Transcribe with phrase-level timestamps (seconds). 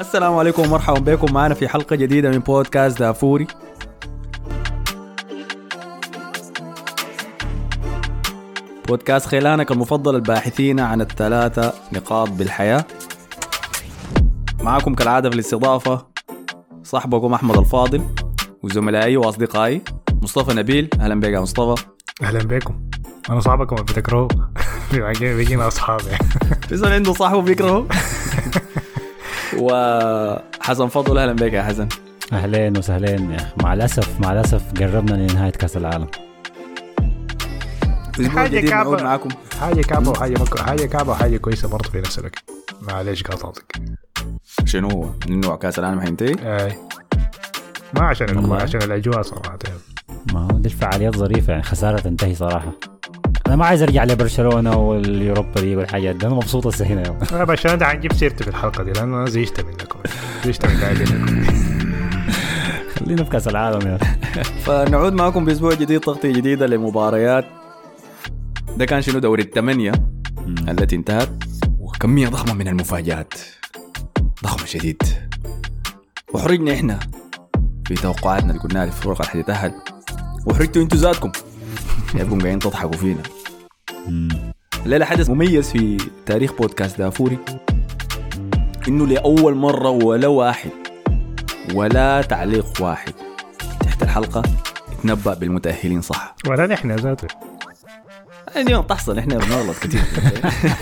[0.00, 1.32] السلام عليكم ومرحبا بكم.
[1.32, 3.46] معنا في حلقة جديدة من بودكاست دافوري
[8.88, 12.84] بودكاست خيلانك المفضل الباحثين عن الثلاثة نقاط بالحياة.
[14.60, 16.06] معكم كالعادة في الاستضافة
[16.82, 18.19] صاحبكم أحمد الفاضل.
[18.62, 19.82] وزملائي وأصدقائي.
[20.22, 21.84] مصطفى نبيل أهلا بك يا مصطفى.
[22.22, 22.80] أهلا بكم
[23.30, 24.28] أنا صاحبكم ما بتكرهوا
[24.92, 26.24] بيجي- بيجينا اصحاب يعني
[26.68, 27.86] فيصل عنده صاحبه بيكرهه
[29.60, 31.88] وحسن فضل أهلا بك يا حسن.
[32.32, 33.52] أهلين وسهلين يا أخي.
[33.62, 36.06] مع الاسف مع الأسف قربنا لنهاية كأس العالم.
[38.16, 38.60] كعبة.
[38.70, 39.28] نعود معكم
[39.60, 40.58] حاجة كعبة وحاجة مك...
[40.60, 42.44] حاجة كعبة وحاجة كويسة برضه في نفس الوقت.
[42.82, 43.76] معلش قاطعتك.
[44.64, 46.76] شنو؟ هو؟ انه كأس العالم حينتهي؟ أي.
[47.94, 48.56] ما عشان والله.
[48.56, 49.58] عشان الأجواء صراحة.
[50.32, 52.72] ما هو دي الفعاليات ظريفة يعني خسارة تنتهي صراحة.
[53.46, 57.02] أنا ما عايز أرجع لبرشلونة واليوروبا ليج والحاجات دي أنا مبسوط هسه هنا.
[57.06, 57.18] يوم.
[57.32, 59.98] أنا برشلونه ده حنجيب سيرته في الحلقة دي لأنه أنا زيشت منكم؟
[60.44, 61.44] زيشت من لاعبينكم
[62.98, 63.98] خلينا في كأس العالم يا
[64.64, 67.44] فنعود معكم بأسبوع جديد تغطيه جديده لمباريات.
[68.76, 69.92] ده كان شنو؟ دوري الثمانية
[70.68, 71.44] التي انتهت.
[71.78, 73.34] وكمية ضخمة من المفاجآت.
[74.44, 75.02] ضخمة شديد.
[76.34, 76.98] وحرجنا إحنا.
[77.90, 79.72] في توقعاتنا اللي قلناها للفرق اللي حتتاهل
[80.46, 81.32] وحرجتوا أنتوا ذاتكم.
[82.14, 83.22] يبقوا قاعدين تضحكوا فينا.
[84.86, 87.38] الليلة حدث مميز في تاريخ بودكاست دافوري.
[88.88, 90.70] إنه لأول مرة ولا واحد
[91.74, 93.12] ولا تعليق واحد
[93.80, 94.42] تحت الحلقة
[94.92, 96.34] يتنبأ بالمتأهلين صح.
[96.46, 97.49] ولا نحن ذاته.
[98.56, 100.00] ما بتحصل إحنا بنغلط كثير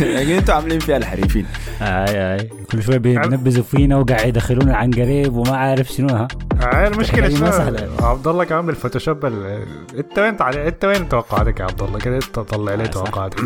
[0.16, 1.46] لكن أنتوا عاملين فيها الحريفين.
[1.82, 2.48] آي آي.
[2.72, 6.08] كل شوية بينبذوا فينا وقاعد يدخلونا عن قريب وما عارف شنو.
[6.08, 6.28] ها.
[6.60, 7.76] هاي المشكلة شنو.
[8.06, 9.66] عبد الله كمان بالفوتوشوب ال-
[9.98, 12.86] انت وين انت وين توقعاتك يا عبد الله كده انت طلع لي آه،.
[12.86, 13.40] توقعاتك.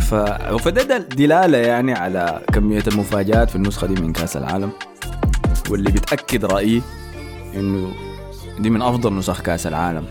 [0.00, 0.14] ف...
[0.64, 4.70] فده ده دلالة يعني على كمية المفاجآت في النسخة دي من كأس العالم.
[5.70, 6.82] واللي بتأكد رأيي
[7.54, 7.92] إنه
[8.58, 10.04] دي من أفضل نسخ كأس العالم.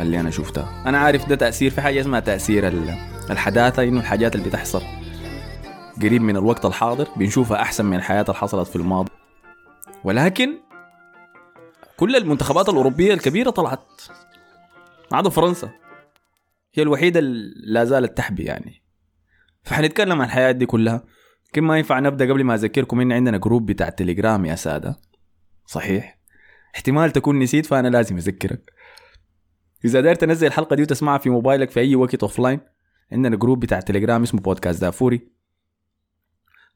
[0.00, 2.96] اللي أنا شفتها أنا عارف ده تأثير في حاجة اسمها تأثير ال-
[3.30, 4.82] الحداثة إنه الحاجات اللي بتحصل
[6.02, 9.10] قريب من الوقت الحاضر بنشوفها أحسن من الحياة اللي حصلت في الماضي.
[10.04, 10.58] ولكن
[11.96, 14.02] كل المنتخبات الأوروبية الكبيرة طلعت
[15.12, 15.70] ما عدا فرنسا.
[16.74, 18.82] هي الوحيدة اللي لا زالت تحبي يعني.
[19.62, 21.04] فحنتكلم عن الحياة دي كلها.
[21.48, 24.96] لكن ما ينفع نبدأ قبل ما أذكركم إن عندنا group بتاع التليجرام يا سادة.
[25.66, 26.18] صحيح؟
[26.74, 28.72] احتمال تكون نسيت فأنا لازم أذكرك.
[29.86, 32.60] إذا قدرت تنزل الحلقة دي وتسمعها في موبايلك في أي وقت offline
[33.12, 35.36] عندنا group بتاع التليجرام اسمه بودكاست دافوري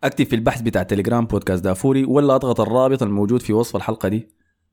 [0.05, 4.29] أكتب في البحث بتاع التليجرام بودكاست دافوري ولا أضغط الرابط الموجود في وصف الحلقة دي.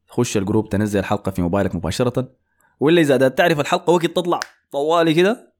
[0.07, 2.31] خش ال group تنزل الحلقة في موبايلك مباشرة.
[2.79, 4.39] ولا إذا قدرت تعرف الحلقة وقت تطلع
[4.71, 5.53] طوالي كده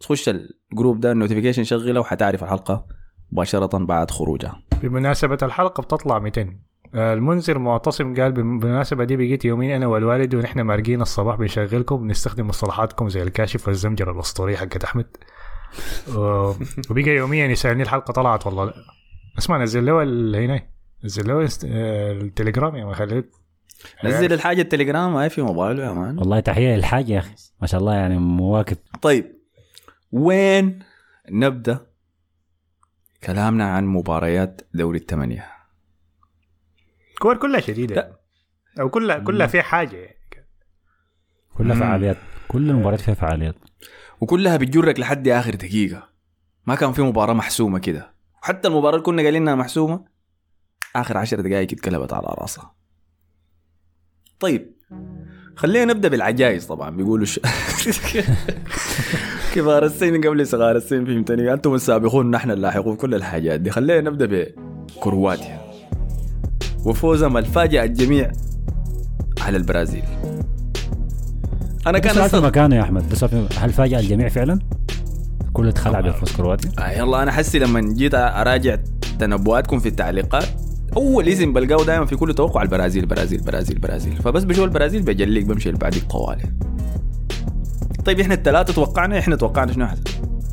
[0.00, 0.30] تخش
[0.72, 2.86] ال group ده ال notification شغالة وحتعرف الحلقة
[3.32, 4.62] مباشرة بعد خروجها.
[4.82, 10.60] بمناسبة الحلقة بتطلع 200 آه، المنذر معتصم قال بالمناسبة دي بقيت يومين أنا والوالد ونحن
[10.60, 15.06] مارقين الصباح بنشغلكم بنستخدم مصطلحاتكم زي الكاشف والزمجرة الأسطورية حقت أحمد.
[16.16, 18.64] وبقى يوميا يسألني الحلقة طلعت والله.
[18.64, 18.74] لا
[19.38, 20.62] اسمع نزل له ال- هنا.
[21.04, 23.34] نزل له التليجرام يا ما خليت
[24.04, 26.18] نزل الحاجة التليجرام هاي في موبايله يا مان.
[26.18, 27.34] والله تحية للحاج يا أخي.
[27.60, 28.76] ما شاء الله يعني مواكب.
[29.02, 29.32] طيب
[30.12, 30.78] وين
[31.30, 31.86] نبدأ
[33.24, 35.46] كلامنا عن مباريات دوري الثمانية؟
[37.22, 38.20] كور كلها شديدة.
[38.80, 39.96] أو كلها كلها فيها حاجة.
[39.96, 40.46] يعني.
[41.58, 41.76] كلها.
[41.76, 42.16] فعاليات.
[42.48, 43.54] كل المباريات فيها فعاليات.
[44.20, 46.08] وكلها بتجرك لحد آخر دقيقة.
[46.66, 48.14] ما كان في مباراة محسومة كده.
[48.42, 50.04] حتى المباراة اللي كنا قايلين انها محسومة
[50.96, 52.74] آخر عشر دقائق اتقلبت على راسها.
[54.40, 54.72] طيب
[55.56, 56.90] خلينا نبدأ بالعجائز طبعا.
[56.90, 57.40] بيقولوا ش...
[59.54, 63.70] كبار السن قبل صغار السن فهمتني؟ أنتم السابقون نحن اللاحقون كل الحاجات دي.
[63.70, 64.54] خلينا نبدأ
[64.96, 65.61] بكرواتيا.
[66.84, 68.32] وفوزهم الفاجئ الجميع
[69.40, 70.02] على البرازيل.
[71.86, 72.40] أنا كان سؤال في.
[72.40, 73.14] مكانه يا أحمد.
[73.14, 74.58] في- هل فاجأ الجميع فعلا؟
[75.52, 76.70] كله اتخلع بفوز كرواتيا.
[76.78, 78.78] آه يلا أنا حسي لما جيت أراجع
[79.18, 80.44] تنبؤاتكم في التعليقات.
[80.96, 84.16] أول اسم بلقاه دائما في كل توقع البرازيل برازيل برازيل برازيل.
[84.16, 86.42] فبس بشوف البرازيل بجليك بمشي اللي بعديك طوالي
[88.04, 90.02] طيب إحنا الثلاثة توقعنا إحنا توقعنا شنو حسن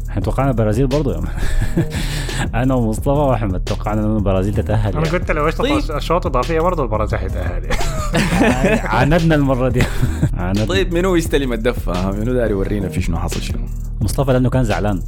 [0.10, 1.22] إحنا توقعنا البرازيل برضو يا.
[2.64, 5.18] أنا ومصطفى وأحمد توقعنا ان البرازيل تتأهل أنا يعني.
[5.18, 5.92] قلت لو اشتغل طيب.
[5.92, 8.80] أشواط إضافية برضه البرازيل حيتأهل يعني.
[8.98, 9.82] عاندنا المرة دي
[10.38, 13.60] عاندنا طيب منو يستلم الدفة؟ منو داري يورينا في شنو حصل شنو
[14.02, 15.02] مصطفى لأنه كان زعلان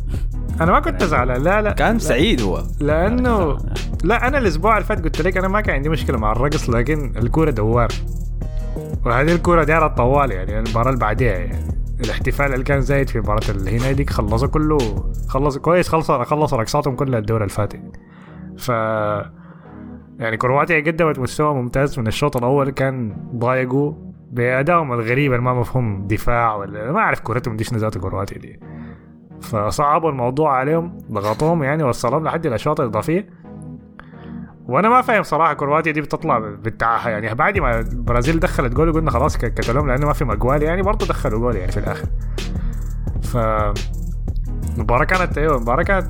[0.62, 3.58] أنا ما كنت زعلان لا لا كان سعيد هو لأنه
[4.04, 7.14] لا أنا الأسبوع اللي فات قلت لك أنا ما كان عندي مشكلة مع الرقص لكن
[7.18, 7.88] الكورة دوار
[9.06, 13.50] وهذه الكورة دايره طوال يعني المباراة اللي بعديها يعني الاحتفال اللي كان زايد في مباراة
[13.50, 14.78] الهنا ديك خلصوا كله.
[15.28, 17.80] خلص كويس خلص خلص رقصاتهم كلها الدوري الفاتح.
[18.58, 18.70] ف
[20.20, 22.70] يعني كرواتيا قدمت مستوى ممتاز من الشوط الأول.
[22.70, 23.94] كان ضايقوا
[24.32, 28.60] بادائهم الغريب ما مفهوم دفاع ولا ما أعرف كورتهم ديش نزات كرواتيا دي.
[29.42, 33.41] فصعبوا الموضوع عليهم ضغطوهم يعني وصلهم لحد الأشواط الإضافية.
[34.72, 39.12] وأنا ما فاهم صراحة كرواتيا دي بتطلع بالتعاهه يعني بعد ما البرازيل دخلت جول قلنا
[39.12, 42.06] خلاص ك- كتلوم لأنه ما في مجوال يعني برضه دخلوا جول يعني في الآخر.
[43.24, 43.38] ف
[44.78, 46.08] المباراة كانت أيوه المباراة كانت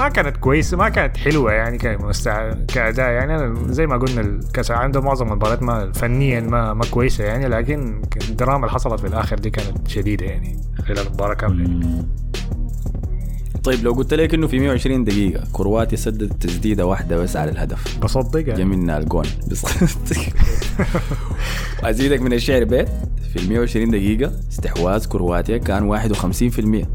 [0.00, 2.52] ما كانت كويسة ما كانت حلوة يعني كمستع...
[2.74, 3.34] كأداء يعني.
[3.34, 8.02] أنا زي ما قلنا الكأس عنده معظم المباريات ما فنيا ما ما كويسة يعني لكن
[8.30, 11.68] الدراما اللي حصلت في الآخر دي كانت شديدة يعني خلال المباراة كاملة.
[11.68, 12.06] مم.
[13.64, 17.98] طيب لو قلت لك إنه في 120 دقيقة كرواتيا سددت تسديدة واحدة بس على الهدف
[17.98, 18.64] بصدق جا يعني.
[18.64, 19.24] منها الجون
[21.84, 22.88] أزيدك من الشعر بيت
[23.32, 25.98] في ال 120 دقيقة استحواذ كرواتيا كان
[26.84, 26.86] 51%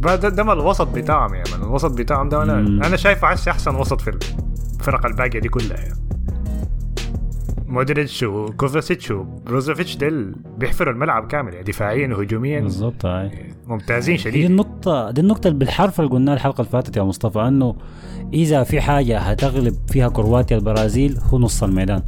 [0.00, 2.58] ده, ده الوسط بتاعهم يعني الوسط بتاعهم ده أنا.
[2.86, 4.10] أنا شايفه أحسن وسط في
[4.80, 6.07] الفرق الباقية دي كلها يعني.
[7.68, 12.60] مودريتش وكوفاسيتش وبروزوفيتش ديل بيحفروا الملعب كامل يعني دفاعيا وهجوميا.
[12.60, 13.30] بالضبط هاي.
[13.66, 14.50] ممتازين دي شديد.
[14.50, 17.74] النقطة دي النقطة اللي بالحرف اللي قلناها الحلقة اللي فاتت يا مصطفى إنه
[18.32, 22.02] إذا في حاجة هتغلب فيها كرواتيا البرازيل هو نص الميدان.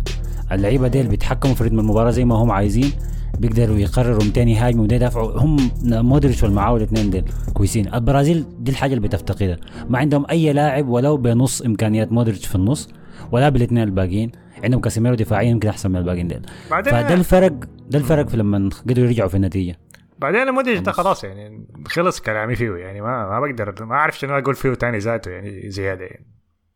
[0.53, 2.93] اللعيبة ديل بيتحكموا في رتم المباراة زي ما هم عايزين
[3.39, 5.41] بيقدروا يقرروا متين يهاجموا وده يدافعوا.
[5.41, 7.25] هم مودريتش والمعاهو الاثنين ديل
[7.55, 7.95] كويسين.
[7.95, 9.57] البرازيل دي الحاجة اللي بتفتقدها.
[9.91, 12.89] ما عندهم أي لاعب ولو بنص إمكانيات مودريتش في النص
[13.33, 14.33] ولا بالاثنين الباقيين.
[14.65, 16.47] عندهم كاسيميرو دفاعيا يمكن أحسن من الباقيين ديل.
[16.71, 17.53] بعدين فده الفرق
[17.89, 19.79] ده الفرق في لما قدروا يرجعوا في النتيجة.
[20.19, 21.25] بعدين مودريتش ده خلاص.
[21.25, 25.31] يعني خلص كلامي فيه يعني ما ما بقدر ما أعرف شنو أقول فيه تاني ذاته
[25.31, 26.27] يعني زيادة يعني.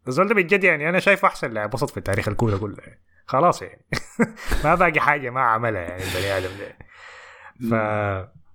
[0.09, 3.01] الزول ده بجد يعني أنا شايفه أحسن لاعب وسط في تاريخ الكوره كلها يعني.
[3.27, 3.87] خلاص يعني.
[4.65, 6.77] ما باقي حاجة ما عملها يعني البني آدم ده.
[7.71, 7.75] ف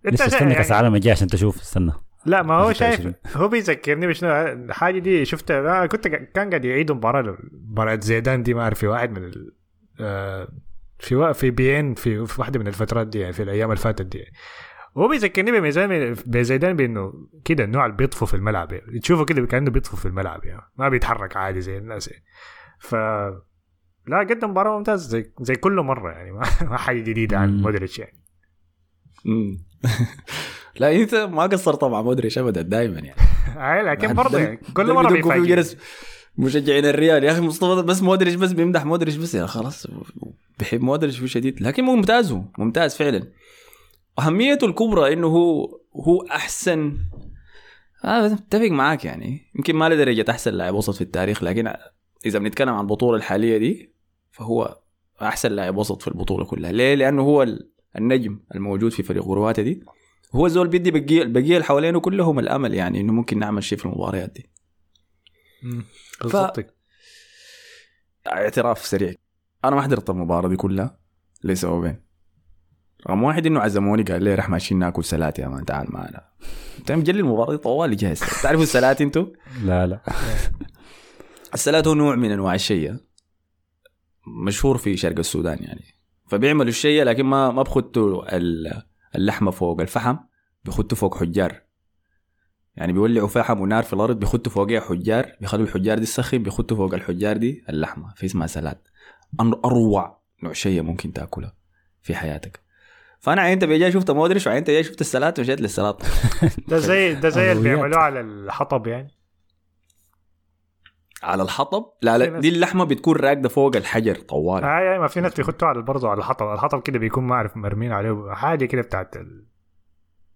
[0.06, 1.92] لسه استنى كأس يعني العالم الجاي عشان تشوف استنى.
[2.26, 3.14] لا ما هو 26.
[3.24, 8.44] شايف هو بيذكرني بشنو الحاجة دي شفتها أنا كنت كان قاعد يعيدوا مباراة مباراة زيدان
[8.44, 9.56] دي ما أعرف في واحد من ال...
[10.00, 10.48] آه،
[11.00, 13.82] في وا- في بي إن في في واحدة من الفترات دي يعني في الأيام اللي
[13.82, 14.26] فاتت دي
[14.98, 17.14] هو بيذكرني بميزان بزيدان بأنه
[17.46, 20.90] كده النوع اللي بيطفو في الملعب يعني تشوفه كده كأنه بيطفو في الملعب يعني ما
[20.90, 22.24] بيتحرك عادي زي الناس يعني.
[22.80, 22.96] ف
[24.08, 27.62] لا قدم مباراة ممتاز زي زي كل مرة يعني ما, ما حاجة جديدة عن.
[27.62, 28.20] مودريتش يعني.
[30.80, 33.22] لا انت ما قصرت مع مودريتش ابدا دائما يعني.
[33.58, 35.64] آه، لكن برضه يعني كل مرة بيفاجئ.
[36.38, 37.24] مشجعين الريال.
[37.24, 39.88] يا أخي مصطفى بس مودريتش بس بيمدح مودريتش بس يا خلاص.
[40.60, 41.62] بيحب مودريتش شديد.
[41.62, 43.28] لكن ممتاز هو ممتاز فعلا.
[44.20, 46.98] أهميته الكبرى إنه هو هو أحسن.
[48.06, 49.42] آه أتفق معاك يعني.
[49.56, 51.74] يمكن ما لدرجة أحسن لاعب وسط في التاريخ لكن
[52.26, 53.94] إذا بنتكلم عن البطولة الحالية دي
[54.32, 54.78] فهو
[55.22, 56.72] أحسن لاعب وسط في البطولة كلها.
[56.72, 59.84] ليه؟ لأنه هو ال- النجم الموجود في فريق كرواتيا دي.
[60.36, 63.86] هو زول بيدي بقيه البقية اللي حوالينه كلهم الأمل يعني إنه ممكن نعمل شيء في
[63.86, 64.50] المباريات دي.
[66.22, 66.66] بالضبط.
[68.28, 69.14] اعتراف سريع.
[69.66, 71.00] أنا ما حضرت المباراة دي كلها.
[71.44, 72.04] لسببين
[73.08, 76.30] رقم واحد إنه عزموني قال لي رح ماشيين ناكل سلات يا مان تعال معنا.
[76.80, 79.26] أنت مجلي المباراة دي طوالي جاهز تعرفوا السلات أنتوا؟
[79.64, 80.02] لا لا.
[81.54, 82.96] السلات هو نوع من أنواع الشيء
[84.46, 85.84] مشهور في شرق السودان يعني.
[86.28, 88.84] فبيعملوا الشيء لكن ما ما بخطوا ال-
[89.16, 90.16] اللحمة فوق الفحم.
[90.66, 91.62] بيخطوا فوق حجار.
[92.76, 96.94] يعني بيولعوا فحم ونار في الأرض بيخطوا فوقها حجار بيخلوا الحجار دي تسخن بيخطوا فوق
[96.94, 98.14] الحجار دي اللحمة.
[98.16, 98.88] في اسمها سلات
[99.42, 101.52] أن- أروع نوع شيء ممكن تأكله
[102.02, 102.60] في حياتك.
[103.20, 106.04] فأنا عينت بيجي شفت مودريتش وعينت جاي شفت السلات ومشيت للسلات
[106.70, 107.64] ده زي ده زي اللي.
[107.64, 109.12] بيعملوه على الحطب يعني.
[111.24, 115.22] على الحطب؟ لا لا دي اللحمة بتكون راكدة فوق الحجر طوال آه آه ما في
[115.22, 116.54] ناس بيخطوا على برضه على الحطب.
[116.54, 119.46] الحطب كده بيكون ما أعرف مرمين عليه حاجة كده بتاعت ال-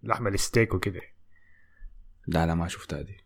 [0.04, 1.00] لحم الستيك وكده.
[2.26, 3.16] لا لا ما شفتها دي.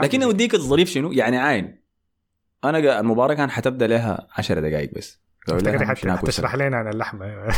[0.00, 0.24] لكن دي.
[0.24, 1.82] أوديك الظريف شنو؟ يعني عاين
[2.64, 5.20] أنا المباراة كان حتبدأ لها 10 دقائق بس.
[6.30, 6.54] سلات.
[6.54, 7.26] لنا عن اللحمة.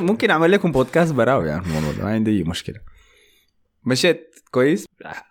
[0.10, 2.80] ممكن أعمل لكم بودكاست براوي يعني الموضوع ما عندي أي مشكلة.
[3.84, 4.86] مشيت كويس.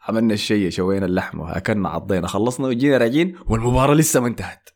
[0.07, 4.69] عملنا الشيء شوينا اللحمة أكلنا عضينا خلصنا وجينا راجعين والمباراة لسه ما انتهت.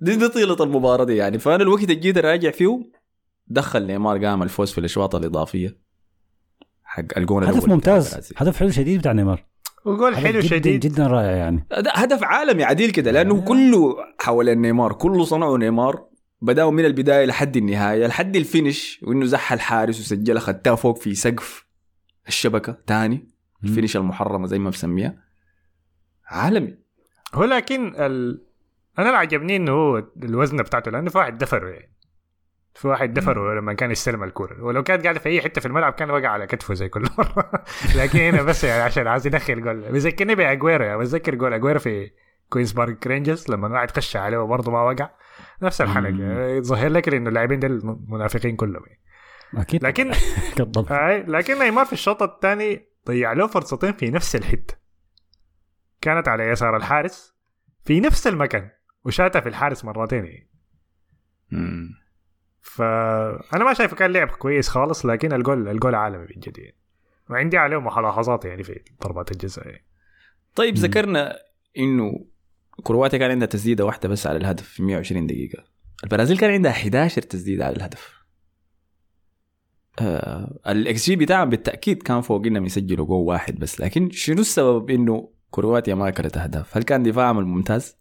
[0.00, 1.38] دي, دي طيلة المباراة دي يعني.
[1.38, 2.97] فأنا الوقت اللي جيت راجع فيه
[3.50, 5.78] دخل نيمار قام الفوز في الإشواط الإضافية
[6.84, 8.32] حق الجون هدف ممتاز.
[8.36, 9.46] هدف حلو شديد بتاع نيمار.
[9.84, 10.80] وجول حلو جداً شديد.
[10.80, 11.66] جدا رائع يعني.
[11.70, 16.08] ده هدف عالمي عديل كده لأنه كله حول النيمار كله صنعوا نيمار
[16.40, 21.14] بدأوا من البداية لحد النهاية لحد ال finish وإنه زح الحارس وسجلها خدتها فوق في
[21.14, 21.66] سقف
[22.28, 23.28] الشبكة تاني
[23.64, 25.24] ال finish المحرمة زي ما بسميها.
[26.26, 26.74] عالمي.
[27.34, 28.44] هو لكن ال...
[28.98, 31.97] أنا اللي عجبني إنه هو الوزن بتاعته لأنه في واحد دفره يعني.
[32.78, 34.64] في واحد دفره لما كان يستلم الكورة.
[34.64, 37.64] ولو كانت قاعدة في أي حتة في الملعب كان وقع على كتفه زي كل مرة.
[37.98, 39.92] لكن هنا بس يعني عشان عايز يدخل جول.
[39.92, 40.98] بيذكرني بأجويرو يعني.
[40.98, 42.10] بتذكر جول أجويرو في
[42.48, 45.10] كوينز بارك رينجرز لما واحد خش عليه وبرضه ما وقع؟
[45.62, 45.80] نفس.
[45.80, 46.08] يعني
[46.56, 49.00] يظهر لك إنه اللاعبين دول منافقين كلهم يعني.
[49.62, 49.84] أكيد.
[49.84, 50.12] لكن
[51.36, 54.74] لكن نيمار في الشوط الثاني ضيع له فرصتين في نفس الحتة.
[56.00, 57.34] كانت على يسار الحارس
[57.84, 58.70] في نفس المكان
[59.04, 60.48] وشاتها في الحارس مرتين يعني.
[62.60, 66.76] فانا ما شايفه كان لعب كويس خالص لكن ال goal ال goal عالمي بجد يعني
[67.30, 69.84] وعندي عليه ملاحظات يعني في ضربات الجزاء يعني.
[70.54, 70.74] طيب.
[70.74, 71.38] ذكرنا
[71.78, 72.26] إنه
[72.82, 75.64] كرواتيا كان عندها تسديدة واحدة بس على الهدف في 120 دقيقة
[76.04, 78.18] البرازيل كان عندها 11 تسديدة على الهدف
[80.00, 84.90] آه الاكس جي بتاعهم بالتأكيد كان فوق إنهم يسجلوا جول واحد بس لكن شنو السبب
[84.90, 87.98] إنه كرواتيا ما اكلت أهداف؟ هل كان دفاعهم الممتاز؟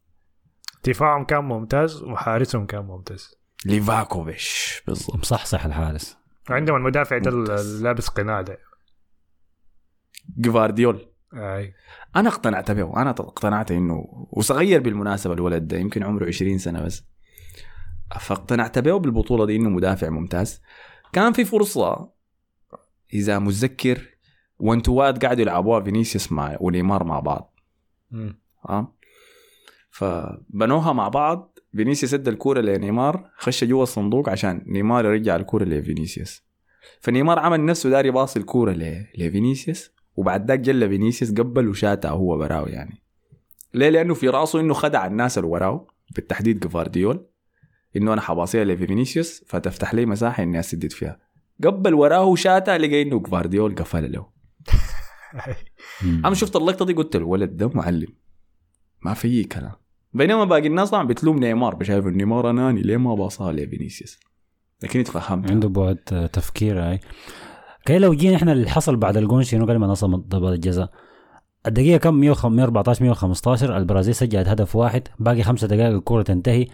[0.86, 5.16] دفاعهم كان ممتاز وحارسهم كان ممتاز ليفاكوفيش بالضبط.
[5.16, 6.18] مصحصح الحارس.
[6.50, 8.58] وعندهم المدافع ده لابس قناع ده.
[10.38, 11.10] جفارديول.
[11.34, 11.74] أي.
[12.16, 13.02] أنا اقتنعت به.
[13.02, 17.04] أنا اقتنعت إنه وصغير بالمناسبة الولد ده يمكن عمره 20 سنة بس.
[18.20, 20.62] فاقتنعت به بالبطولة دي إنه مدافع ممتاز.
[21.14, 22.12] كان في فرصة
[23.14, 24.18] إذا متذكر
[24.60, 27.60] وانتوات قاعدوا يلعبوها فينيسيوس مع ونيمار مع بعض.
[28.12, 28.42] مم.
[28.70, 28.94] ها؟
[29.92, 31.57] فبنوها مع بعض.
[31.76, 36.44] فينيسيوس إدى الكورة لنيمار خش جوا الصندوق عشان نيمار يرجع الكورة لفينيسيوس
[37.02, 42.38] فنيمار عمل نفسه داري باصي الكورة ل- لفينيسيوس وبعد ذاك جرى فينيسيوس قبل وشاتها هو
[42.38, 43.02] براو يعني
[43.74, 47.28] ليه؟ لأنه في راسه إنه خدع الناس اللي وراه بالتحديد جفارديول
[47.96, 51.20] إنه أنا حباصيها لفينيسيوس فتفتح لي مساحة إني أسدد فيها
[51.64, 54.28] قبل وراه وشاتها لقى إنه جفارديول قفل له.
[56.26, 58.08] أنا شفت اللقطة دي قلت الولد ده معلم
[59.02, 59.72] ما في كلام
[60.18, 64.20] بينما باقي الناس طبعا بتلوم نيمار شايف نيمار اناني ليه ما باصها لفينيسيوس
[64.84, 67.00] لكن اتفهمت عنده بعد آه، تفكير هاي.
[67.86, 70.90] okay لو جينا إحنا اللي حصل بعد الجون شنو؟ قبل ما نصل ضربات الجزاء.
[71.68, 75.08] الدقيقة كم؟ 114 115 البرازيل سجلت هدف واحد.
[75.20, 76.68] باقي خمسة دقائق الكرة تنتهي.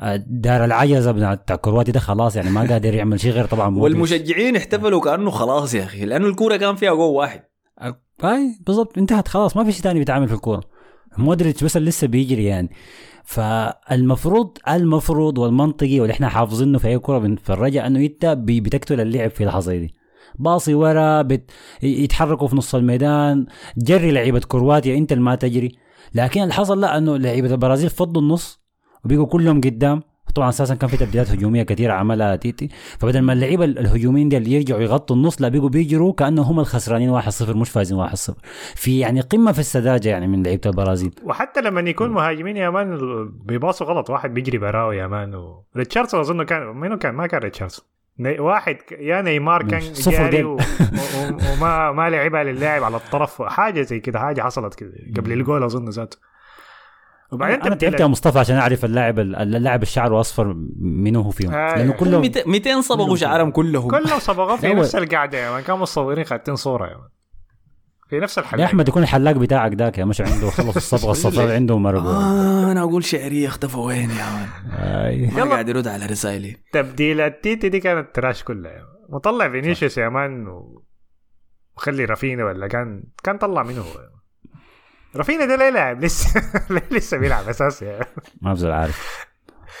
[0.00, 3.76] آه، دار العجزة بتاع كرواتيا ده خلاص يعني ما قادر يعمل شيء غير طبعا.
[3.78, 7.42] والمشجعين احتفلوا كأنه خلاص يا أخي لأنه الكوره كان فيها جول واحد.
[8.24, 10.77] اي بالضبط انتهت خلاص ما في شيء ثاني بيتعمل في الكورة.
[11.18, 12.70] مودريتش بس لسه بيجري يعني.
[13.24, 19.44] فالمفروض المفروض والمنطقي واللي إحنا حافظينه في أي كوره بنتفرجها إنه انت بتقتل اللعب في
[19.44, 19.94] لحظة دي.
[20.38, 21.50] باصي ورا بت...
[21.82, 23.46] يتحركوا في نص الميدان
[23.78, 25.72] جري لعيبة كرواتيا انت اللي ما تجري.
[26.14, 28.60] لكن اللي حصل لا إنه لعيبة البرازيل فضوا النص
[29.04, 30.02] وبقوا كلهم قدام.
[30.34, 32.68] طبعا أساسا كان في تبديلات هجومية كثيرة عملها تيتي.
[32.98, 37.42] فبدل ما اللعيبة الهجوميين دي يرجعوا يغطوا النص لا بيقوا بيجروا كأنهم هم الخسرانين 1-0
[37.56, 38.12] مش فايزين 1-0
[38.74, 41.14] في يعني قمة في السذاجة يعني من لعيبة البرازيل.
[41.24, 42.98] وحتى لما يكون مهاجمين يا man
[43.44, 44.10] بيباصوا غلط.
[44.10, 45.64] واحد بيجري براو يا man و...
[45.76, 47.84] ريتشاردسون أظن كان منو كان؟ ما كان ريتشاردسون.
[48.38, 50.44] واحد يا نيمار كان صفر جاري.
[50.44, 50.54] و...
[50.54, 50.58] و...
[51.52, 53.42] وما ما لعبها للاعب على الطرف.
[53.42, 56.18] حاجة زي كده حاجة حصلت كده قبل الجول أظن ذاته.
[57.32, 58.06] وبعدين أنا تعبت يا.
[58.06, 63.16] مصطفى عشان أعرف اللاعب اللاعب الشعر اصفر منو هو فيهم آه، لأنه كلهم 200 صبغوا
[63.16, 67.08] شعرهم كلهم كلهم صبغوا في نفس القعده يا man كانوا مصورين خاتين صورة يا مان
[68.08, 71.54] في نفس يا الحلقة أحمد يكون الحلاق بتاعك ذاك يا مش عنده خلص الصبغة الصفراء
[71.54, 74.48] عنده مرقوا آه أنا أقول شعريه اختفى وين يا مان.
[74.80, 75.44] ما يلا.
[75.50, 78.82] قاعد يرد على رسائلي تبديلات تيتي دي كانت تراش كلها يا.
[79.08, 80.46] مطلع فينيسيوس يا مان.
[81.76, 84.17] وخلي رافينا ولا كان كان طلع منه هو
[85.16, 86.42] رافينا ده ليه لاعب لسه
[86.90, 88.06] لسه بيلعب أساسي يا مان.
[88.42, 89.26] ما بزول عارف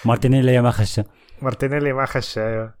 [0.04, 1.00] مارتينيلي ما خش
[1.42, 2.74] مارتينيلي ما خش أيوه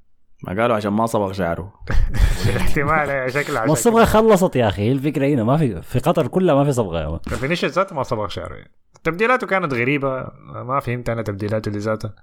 [0.44, 1.72] ما قالوا عشان ما صبغ شعره
[2.56, 6.54] احتمال أيوة، شكله عشان والصبغه خلصت يا أخي الفكرة هنا ما في في قطر كلها
[6.54, 7.18] ما في صبغة.
[7.18, 8.70] فينيسيوس ذاته ما صبغ شعره يعني.
[9.04, 10.26] تبديلاته كانت غريبة
[10.64, 12.14] ما فهمت أنا تبديلاته اللي ذاتها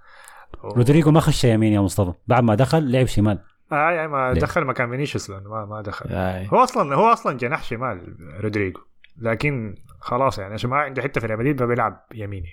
[0.64, 3.40] رودريجو ما خش يمين يا مصطفى بعد ما دخل لعب شمال
[3.72, 6.48] آه يعني ما ليه؟ دخل مكان فينيسيوس لأنه ما ما دخل آي.
[6.54, 8.80] هو أصلا هو أصلا جناح شمال رودريجو
[9.18, 9.76] لكن
[10.06, 12.50] خلاص يعني عشان ما عنده حتة في ريال مدريد فبيلعب يميني.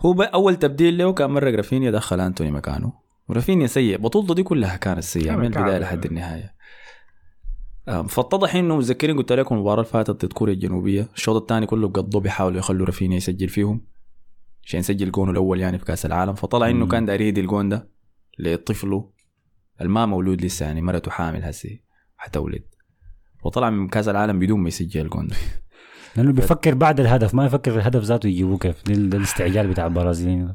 [0.00, 2.92] هو أول تبديل له كان مرق رافينيا دخل أنتوني مكانه.
[3.28, 5.78] ورافينيا سيء بطولته دي كلها كانت سيئة كان من البداية.
[5.78, 6.54] لحد النهاية.
[7.86, 11.08] فاتضح إنه متذكرين قلت لكم المباراة اللي فاتت ضد كوريا الجنوبية.
[11.14, 13.86] الشوط الثاني كله بقضوا بيحاولوا يخلوا رافينيا يسجل فيهم.
[14.64, 16.34] عشان يسجل جونه الأول يعني في كأس العالم.
[16.34, 16.86] فطلع إنه.
[16.86, 17.88] كان داير يهدي الجون ده
[18.38, 19.10] لطفله.
[19.80, 21.82] الما مولود لسه يعني مرته حامل هسي
[22.16, 22.62] حتولد
[23.42, 25.36] وطلع من كأس العالم بدون ما يسجل الجون ده.
[26.18, 28.82] لأنه بيفكر بعد الهدف ما يفكر الهدف ذاته يجيبوه كيف.
[28.86, 30.54] ده الاستعجال بتاع البرازيليين.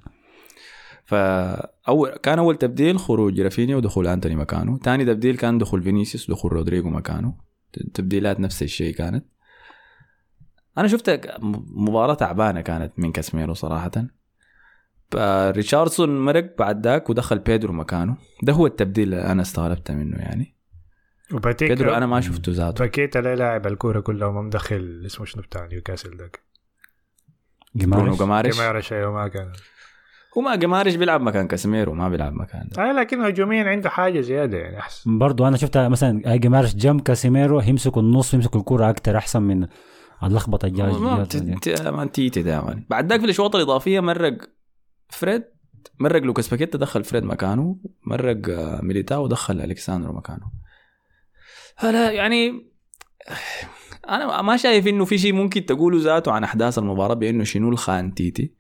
[1.05, 6.53] فاول كان أول تبديل خروج رافينيا ودخول أنتوني مكانه ثاني تبديل كان دخول فينيسيوس ودخول
[6.53, 7.35] رودريجو مكانه
[7.93, 9.25] تبديلات نفس الشيء كانت.
[10.77, 11.29] أنا شفت
[11.69, 13.91] مباراة تعبانة كانت من كاسميرو صراحة.
[15.51, 20.52] ريتشاردسون مرق بعد ذاك ودخل بيدرو مكانه ده هو التبديل اللي أنا استغربت منه يعني.
[21.33, 22.83] وباكيتا بيدرو أنا ما شفته ذاته.
[22.83, 26.39] باكيتا لا لاعب الكورة كلها وما مدخل اسمه شنو بتاع نيوكاسل ذاك
[27.75, 29.51] جمارش؟ جمارش؟ جمارش أيوه ما كان.
[30.37, 32.67] هو ما جمارش بيلعب مكان كاسيميرو ما بيلعب مكان.
[32.71, 32.89] ده.
[32.89, 35.17] آه لكن هجوميا عنده حاجة زيادة يعني أحسن.
[35.17, 39.67] برضو أنا شفتها مثلا جمارش جنب كاسيميرو يمسكوا النص يمسكوا الكرة أكتر أحسن من
[40.23, 40.97] اللخبطه الجايه
[41.91, 44.37] ما تيتي دائما بعد ذاك في الاشواط الإضافية مرق
[45.09, 45.43] فريد
[45.99, 50.62] مرق لوكاس باكيتا دخل فريد مكانه مرق آه، ميليتاو ودخل أليكس ساندرو مكانه.
[51.77, 52.65] هلا يعني
[54.09, 58.13] أنا ما شايف إنه في شيء ممكن تقوله ذاته عن أحداث المباراة بأنه شنو الخان
[58.13, 58.53] تيتي.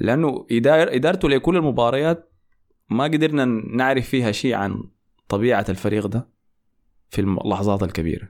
[0.00, 2.32] لأنه إدار إدارته لكل المباريات
[2.90, 3.44] ما قدرنا
[3.76, 4.82] نعرف فيها شيء عن
[5.28, 6.28] طبيعة الفريق ده
[7.10, 8.28] في اللحظات الكبيرة.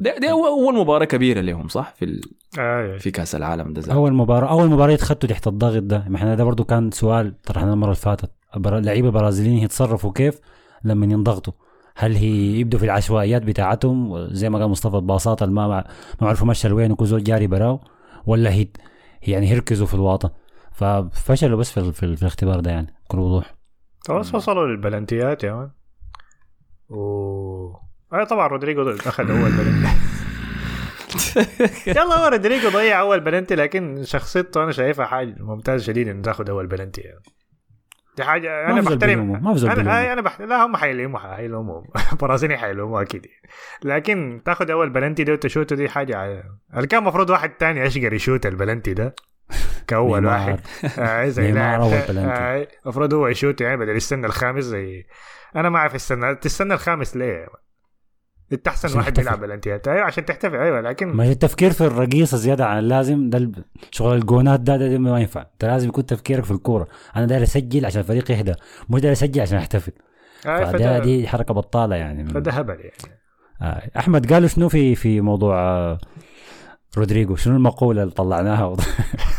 [0.00, 2.20] ده, ده أول- أول مباراة كبيرة لهم صح؟ في ال...
[2.58, 3.92] آه في كأس العالم ده.
[3.92, 6.04] أول مباراه أول مباراة يتخطوا تحت الضغط ده.
[6.08, 8.30] ما إحنا ده برضو كان سؤال طرحناه المرة اللي فاتت.
[8.56, 10.40] اللعيبه البرازيليين يتصرفوا كيف
[10.84, 11.52] لما ينضغطوا.
[12.00, 15.66] هل هي يبدوا في العشوائيات بتاعتهم؟ زي ما قال مصطفى الباصات ما
[16.20, 17.80] ما عرفوا مشى وين وكل زول جاري براو
[18.26, 18.66] ولا هي
[19.22, 20.32] يعني يركزوا في الواطه
[20.72, 23.54] ففشلوا بس في, ال- في, ال- في الاختبار ده يعني بكل وضوح.
[24.08, 25.70] خلاص وصلوا للبلنتيات يا man.
[26.88, 27.00] و
[28.12, 29.88] آه طبعا رودريجو أخذ أول بلنتي.
[31.90, 36.50] يلا هو رودريجو ضيع أول بلنتي لكن شخصيته أنا شايفها حاجة ممتازة شديد إنه تاخذ
[36.50, 37.20] أول بلنتي يعني.
[38.18, 39.44] دي حاجة أنا بحترم.
[39.44, 40.42] ما في أنا أنا بحت...
[40.42, 41.82] لا هم حيلوموا حيلوموا.
[42.20, 43.26] برازيلي حيلوموا أكيد.
[43.84, 46.44] لكن تاخذ أول بلنتي ده وتشوته دي حاجة
[46.88, 49.14] كان المفروض واحد تاني أشقر يشوت البلنتي ده.
[49.88, 50.26] كأول.
[50.26, 50.60] واحد.
[50.98, 52.20] آه زي أول بلنتي.
[52.20, 55.06] آه، المفروض هو يشوت يعني بدل يستنى الخامس زي
[55.56, 57.46] أنا ما أعرف استنى تستنى الخامس ليه؟
[58.52, 59.14] انت احسن واحد.
[59.14, 60.56] بيلعب بلنتيات أيوه عشان تحتفل.
[60.56, 63.30] أيوه لكن ما التفكير في الرقيصة زيادة عن اللازم.
[63.30, 63.50] ده
[63.90, 65.40] شغل الجونات ده, ده, ده ما ينفع.
[65.40, 66.88] أنت لازم يكون تفكيرك في الكورة.
[67.16, 68.54] أنا داير أسجل عشان الفريق يهدى
[68.90, 69.92] مش داير أسجل عشان أحتفل.
[70.46, 72.28] آه فده فده, دي حركة بطالة يعني.
[72.28, 73.18] فده هبل يعني.
[73.62, 73.90] آه.
[73.98, 75.98] أحمد قالوا شنو في في موضوع آه،
[76.98, 78.76] رودريجو؟ شنو المقولة اللي طلعناها؟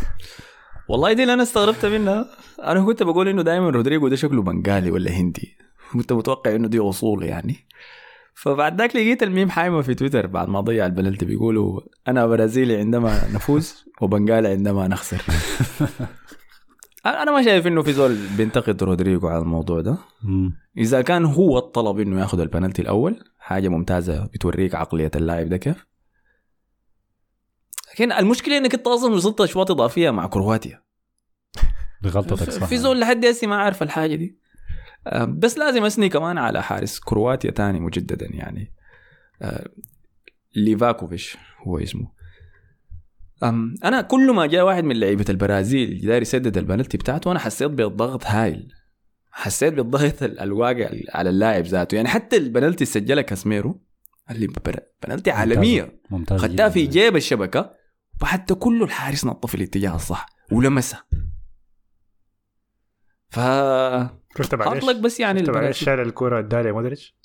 [0.89, 2.25] والله دي اللي أنا استغربت منها.
[2.63, 5.57] أنا كنت بقول إنه دائما رودريجو ده شكله بنغالي ولا هندي.
[5.93, 7.55] كنت متوقع إنه دي أصول يعني.
[8.39, 13.27] فبعد ذاك لقيت الميم حايمة في تويتر بعد ما ضيع البلنتي بيقولوا أنا برازيلي عندما
[13.33, 15.21] نفوز وبنغالي عندما نخسر.
[17.05, 19.97] أنا ما شايف إنه في زول بينتقد رودريجو على الموضوع ده.
[20.77, 25.85] إذا كان هو الطلب إنه ياخذ البنالتي الأول حاجة ممتازة بتوريك عقلية اللاعب ده كيف.
[27.93, 30.83] لكن المشكلة إنك أنت أصلا وصلت اشواط إضافية مع كرواتيا.
[32.03, 32.65] بغلطتك صح.
[32.65, 34.39] في زول لحد هسه ما عارف الحاجة دي.
[35.27, 38.73] بس لازم أثني كمان على حارس كرواتيا تاني مجددا يعني.
[39.41, 39.69] آه،
[40.55, 42.11] ليفاكوفيش هو اسمه.
[43.83, 48.25] أنا كل ما جاء واحد من لعيبة البرازيل داير يسدد البنالتي بتاعته أنا حسيت بالضغط
[48.25, 48.67] هايل.
[49.31, 51.95] حسيت بالضغط ال- الواقع على اللاعب ذاته.
[51.95, 53.81] يعني حتى البنالتي اللي سجلها كاسميرو
[54.31, 54.47] اللي
[55.03, 56.01] بنالتي عالمية.
[56.09, 56.69] ممتاز خدتها.
[56.69, 57.73] في جيب الشبكة
[58.21, 61.03] وحتى كله الحارس نط في الاتجاه الصح ولمسها.
[63.29, 63.39] ف
[64.43, 65.71] شفت بعد اطلق بس يعني شفت بعد.
[65.71, 67.15] شال الكرة ادالي مودريتش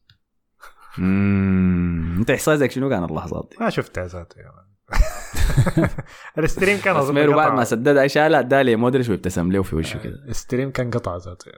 [0.99, 2.17] مم.
[2.19, 4.37] أنت إحساسك شنو كان اللحظات دي؟ ما شفتها ذاته
[6.39, 7.53] ال stream كان أظن بعد.
[7.53, 11.53] ما سددها شالها ادالي مودريتش وابتسم له في وشه كده ال stream كان قطع ذاته.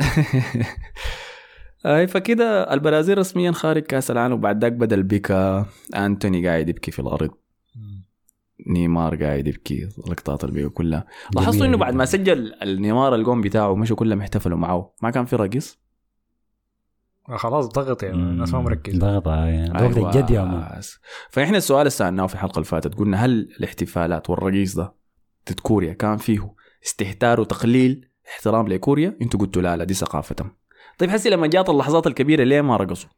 [1.86, 5.66] أي فكده البرازيل رسميا خارج كأس العالم وبعد ذاك بدأ البكا
[5.96, 7.30] أنتوني قاعد يبكي في الأرض
[8.66, 11.06] نيمار قاعد يبكي لقطات البكا كلها.
[11.34, 12.04] لاحظتوا إنه بعد ما.
[12.04, 15.78] سجل النيمار الجون بتاعه مشوا كلهم احتفلوا معه ما كان في رقص
[17.28, 18.98] آه، خلاص ضغط man الناس ما مركزة.
[18.98, 20.10] ضغط آه، يعني ضغط أيوة.
[20.10, 20.80] الجد يا man
[21.30, 24.94] فإحنا السؤال اللي سالناه في الحلقة اللي فاتت قلنا هل الاحتفالات والرقيص ده
[25.50, 30.50] ضد كوريا كان فيه استهتار وتقليل احترام لكوريا؟ أنتوا قلتوا لا لا دي ثقافتهم.
[30.98, 33.10] طيب حسي لما جات اللحظات الكبيرة ليه ما رقصوا؟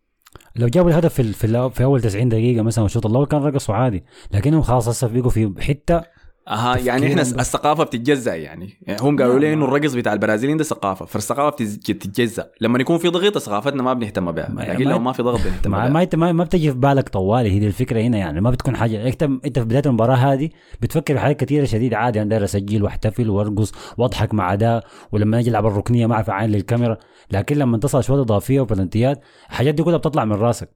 [0.57, 3.75] لو جابوا الهدف في ال- في, في أول 90 دقيقة مثلا والشوط الأول كان رقصوا
[3.75, 6.03] عادي لكنهم خلاص هسه بقوا في حتة
[6.49, 7.23] أها يعني إحنا.
[7.23, 12.47] الثقافة بتتجزأ يعني, يعني هم قالوا لي إنه الرقص بتاع البرازيليين ده ثقافة فالثقافة بتتجزأ.
[12.61, 15.71] لما يكون في ضغط ثقافتنا ما بنهتم بها ما- لكن لو ما في ضغط بنهتم
[15.71, 15.89] ما, بها.
[15.89, 18.41] ما انت ما, ما بتجي في بالك طوالي هي دي الفكرة هنا يعني.
[18.41, 19.09] ما بتكون حاجة.
[19.09, 20.51] انت إنت في بداية المباراة هذه
[20.83, 25.39] بتفكر في حاجات كثيره شديد عادي أنا داير أسجل وأحتفل وأرقص وأضحك مع ده ولما
[25.39, 26.97] أجي ألعب الركنية ما أعرف عين للكاميرا.
[27.31, 30.71] لكن لما تصل اشواط إضافية وبلنتيات الحاجات دي كلها بتطلع من راسك.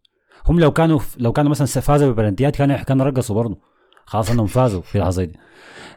[0.46, 3.58] هم لو كانوا لو كانوا مثلا فازوا ببلنتيات كانوا كانوا رقصوا برضه
[4.06, 5.38] خلاص إنهم فازوا في اللحظة دي.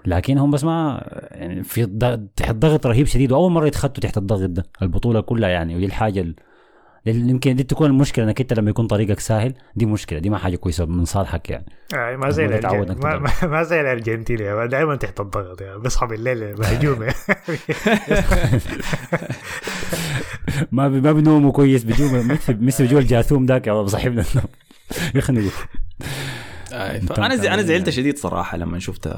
[0.06, 1.86] لكن هم بس ما يعني في
[2.36, 6.36] تحت ضغط رهيب شديد وأول مرة يتخطوا تحت الضغط ده البطولة كلها يعني ودي الحاجة
[7.06, 10.56] يمكن دي تكون المشكلة إنك أنت لما يكون طريقك سهل دي مشكلة دي ما حاجة
[10.56, 11.66] كويسة من صالحك يعني.
[11.96, 17.04] آه ما زي ما ما, زي الأرجنتين يعني دائما تحت الضغط يعني بيصحى بالليل مهجوم
[17.04, 17.16] يعني.
[20.72, 24.48] ما بي ما بينوموا كويس بيجوا ميسي ميسي بيجوا الجاثوم ذاك يا صاحبنا النوم.
[25.16, 25.50] يخنقوا
[26.74, 29.10] آه، أنا أنت- زعلت شديد صراحة لما شفت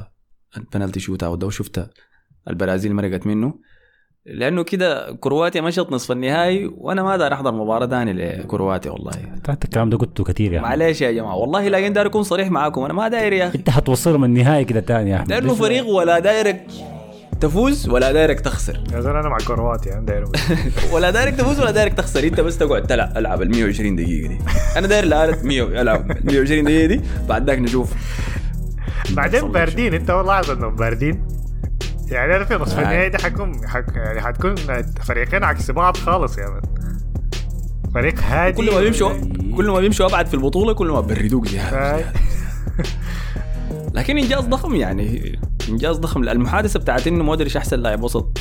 [0.57, 1.89] ال penalty shootout ده وشفت
[2.49, 3.53] البرازيل مرقت منه.
[4.25, 9.11] لأنه كده كرواتيا مشت نصف النهائي وأنا ما دار أحضر مباراة ثانية لكرواتيا والله.
[9.33, 12.81] أنت الكلام ده قلته كثير يا معلش يا جماعة والله لكن داير أكون صريح معاكم
[12.83, 13.57] أنا ما داير يا أخي.
[13.57, 15.29] أنت حتوصلهم النهائي كده تاني يا أحمد.
[15.29, 16.65] لأنه فريق ولا دايرك
[17.41, 18.83] تفوز ولا دايرك تخسر.
[18.93, 20.25] يا زلمة أنا مع كرواتيا يعني داير
[20.93, 22.23] ولا دايرك تفوز ولا دايرك تخسر.
[22.23, 24.37] أنت بس تقعد تلعب ألعب ال 120 دقيقة دي.
[24.77, 27.93] أنا داير الآلة 100 ألعب 120 دقيقة دي بعد ذاك نشوف.
[29.09, 31.27] بعدين باردين أنت والله لاحظ إنهم باردين.
[32.11, 32.79] يعني أنا في نصف.
[32.79, 34.55] النهائي ده حكون حك يعني حتكون
[35.03, 36.61] فريقين عكس بعض خالص يا مان
[37.93, 38.57] فريق هادي.
[38.57, 39.11] كل ما بيمشوا
[39.57, 42.05] كل ما بيمشوا أبعد في البطولة كل ما بردوك زياده.
[43.93, 45.39] لكن إنجاز ضخم يعني.
[45.69, 46.23] إنجاز ضخم.
[46.23, 48.37] المحادثة بتاعت إنه مودريتش أحسن لاعب وسط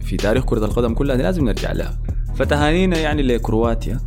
[0.00, 1.98] في تاريخ كرة القدم كلها لازم نرجع لها.
[2.34, 4.00] فتهانينا يعني لكرواتيا.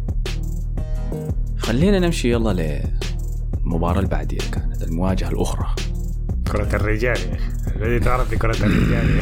[1.57, 2.81] خلينا نمشي يلا
[3.63, 5.67] للمباراه اللي بعديها كانت المواجهة الأخرى.
[6.51, 7.17] كرة الرجال
[7.75, 9.21] الذي تعرف بكرة الرجال.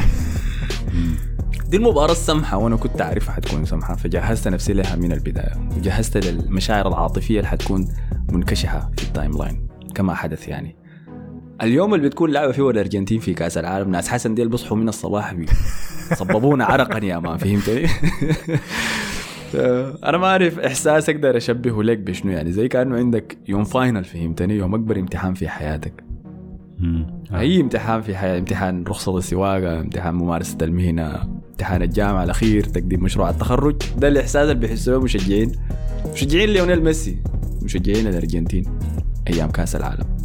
[1.68, 5.68] دي المباراة السمحة وأنا كنت أعرفها حتكون سمحة فجهزت نفسي لها من البداية.
[5.76, 7.88] وجهزت للمشاعر العاطفية اللي حتكون
[8.32, 10.75] منكشحة في ال timeline كما حدث يعني.
[11.62, 15.34] اليوم اللي بتكون لعبة فيه الأرجنتين في كأس العالم ناس حسن ديل بيصحوا من الصباح
[15.34, 15.46] بي
[16.14, 17.86] صببونا عرقا يا man فهمتني؟
[20.04, 24.54] أنا ما أعرف إحساس أقدر أشبهه لك بشنو يعني زي كأنه عندك يوم final فهمتني؟
[24.54, 26.04] يوم أكبر امتحان في حياتك.
[26.78, 27.06] مم.
[27.34, 33.30] أي امتحان في حياه امتحان رخصة السواقه امتحان ممارسة المهنة امتحان الجامعة الأخير تقديم مشروع
[33.30, 35.52] التخرج ده الإحساس اللي بيحسوه مشجعين.
[36.12, 37.22] مشجعين ليونيل ميسي
[37.62, 38.64] مشجعين الأرجنتين
[39.28, 40.15] أيام كأس العالم.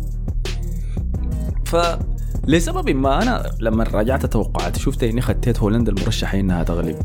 [1.72, 1.76] ف
[2.48, 7.00] لسبب ما أنا لما راجعت توقعاتي شفت إني خطيت هولندا المرشحة إنها تغلب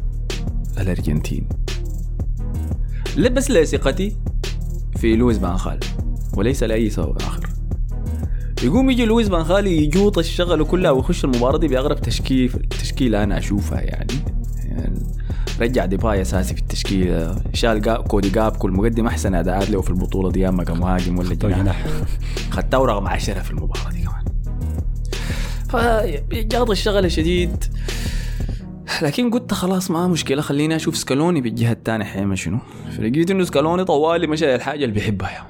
[0.80, 1.48] الأرجنتين.
[3.16, 4.16] لا بس لثقتي
[4.96, 5.80] في لويس فان
[6.34, 7.48] وليس لأي سبب آخر.
[8.62, 13.38] يقوم يجي لويس فان خال يجوط الشغل كلها ويخش المباراة دي بأغرب تشكيل تشكيله أنا
[13.38, 14.14] اشوفها يعني,
[14.64, 15.02] يعني
[15.60, 19.90] رجع ديباي أساسي في التشكيله شال جاب كودي جاب كل مقدم أحسن أداءات له في
[19.90, 21.58] البطولة دي أما كمهاجم ولا جناح.
[21.58, 21.84] جناح.
[22.50, 23.95] خدته رقم 10 في المباراة.
[25.66, 27.64] دي كمان فجاط الشغل شديد.
[29.02, 32.58] لكن قلت خلاص ما مشكلة خليني أشوف سكالوني بالجهة الثانية حيعمل شنو.
[32.96, 35.44] فلقيت إنه سكالوني طوالي مشى الحاجة اللي بيحبها يا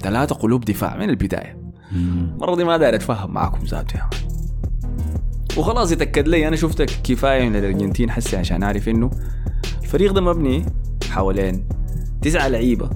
[0.00, 1.58] ثلاثة قلوب دفاع من البداية.
[1.92, 4.28] المرة دي ما داير أتفاهم معاكم ذاته يا مان.
[5.56, 9.10] وخلاص يتأكد لي أنا شفت كفاية من الأرجنتين حسي عشان أعرف إنه
[9.82, 10.66] الفريق ده مبني
[11.10, 11.68] حوالين
[12.22, 12.90] تسعة لعيبة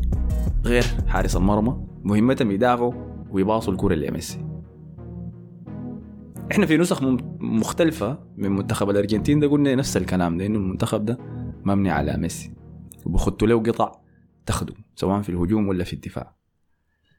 [0.65, 2.93] غير حارس المرمى مهمتهم يدافعوا
[3.31, 4.52] ويباصوا الكرة لميسي.
[6.53, 7.03] إحنا في نسخ
[7.41, 11.19] مختلفة من منتخب الأرجنتين ده قلنا نفس الكلام ده انه المنتخب ده
[11.65, 12.53] مبني على ميسي.
[13.07, 13.93] وبخدوا له قطع
[14.47, 16.37] تخدم سواء في الهجوم ولا في الدفاع.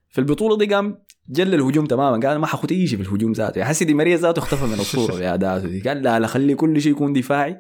[0.09, 0.97] في البطولة دي قام
[1.29, 3.63] جل الهجوم تماما قال ما حاخد اي شيء في الهجوم ذاته.
[3.63, 5.81] حسي دي ماريا ذاته اختفى من الصورة بأداته دي.
[5.81, 7.57] قال لا لا خلي كل شيء يكون دفاعي.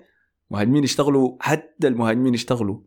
[0.51, 2.79] مهاجمين يشتغلوا حتى المهاجمين يشتغلوا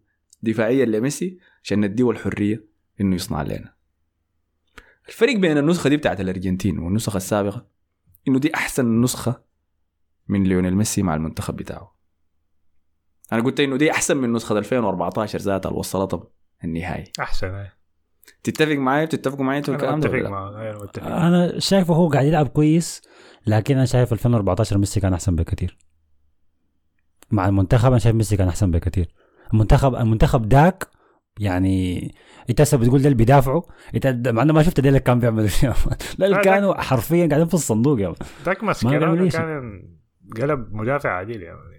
[0.43, 2.67] دفاعيا لميسي عشان نديه الحرية
[3.01, 3.75] إنه يصنع لنا.
[5.09, 7.76] الفرق بين النسخة دي بتاعت الأرجنتين والنسخة السابقة
[8.29, 9.43] إنه دي أحسن نسخة
[10.29, 11.97] من ليونيل ميسي مع المنتخب بتاعه.
[13.33, 16.29] أنا قلت إنه دي أحسن من نسخة 2014 ذاتها اللي وصلتها
[16.65, 17.13] النهائي.
[17.21, 17.67] أحسن.
[18.43, 23.03] تتفق معي بتتفقوا معي أنتوا الكلام ده أنا متفق أنا شايفه هو قاعد يلعب كويس
[23.47, 25.79] لكن أنا شايف 2014 ميسي كان أحسن بكثير
[27.31, 29.15] مع المنتخب أنا شايف ميسي كان أحسن بكثير
[29.53, 30.89] المنتخب المنتخب داك
[31.41, 32.15] يعني
[32.51, 33.63] انت هسه بتقول ده اللي بيدافعوا
[33.95, 35.73] انت مع انه ما شفت ده اللي كان بيعمل شيء
[36.19, 38.15] لا كانوا حرفيا قاعدين في الصندوق يا.
[38.45, 39.41] ذاك ما مسكينة بيعمل أي شيء.
[39.41, 39.89] كان
[40.41, 41.77] قلب مدافع عديل يا مان.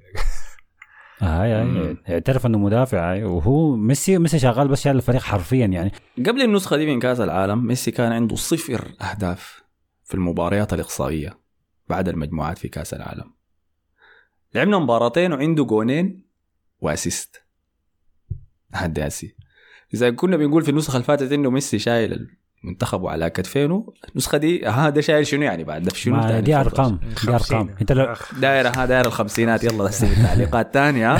[1.19, 1.97] هاي مم.
[2.05, 6.41] هاي اعترف إنه مدافع هاي وهو ميسي ميسي شغال بس شايل الفريق حرفيا يعني قبل
[6.41, 9.63] النسخة دي من كأس العالم ميسي كان عنده صفر أهداف
[10.03, 11.39] في المباريات الإقصائية
[11.89, 13.33] بعد المجموعات في كأس العالم
[14.55, 16.23] لعبنا مباراتين وعنده جونين
[16.79, 17.43] وأسيست
[18.73, 19.35] هداسي
[19.93, 22.27] إذا كنا بنقول في النسخة اللي فاتت إنه ميسي شايل
[22.63, 26.55] المنتخب وعلى كتفينه النسخة دي ها ده شايل شنو يعني بعد ده في شنو؟ دي.
[26.55, 27.33] أرقام دي.
[27.33, 28.39] أرقام أنت لو أخ.
[28.39, 31.17] دايرة ها دايرة الخمسينات يلا بس في التعليقات تانية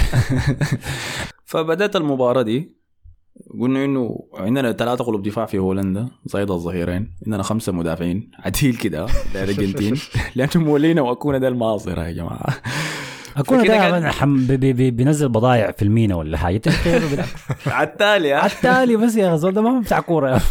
[1.46, 2.78] فبدأت المباراة دي
[3.62, 9.08] قلنا إنه عندنا ثلاثة قلوب دفاع في هولندا زايد الظهيرين عندنا خمسة مدافعين عديل كده
[9.36, 9.94] الأرجنتين
[10.36, 12.62] لأنه مولينا واكونا ده الماظرة يا جماعة
[13.38, 14.48] أكون دائما حم...
[14.48, 14.74] بي...
[14.74, 14.92] بي...
[14.92, 16.62] بينزل بضايع في المينا ولا حاجة.
[17.68, 20.42] على التالي؟ على التالي بس يا أخي ده ما بتاع كورة.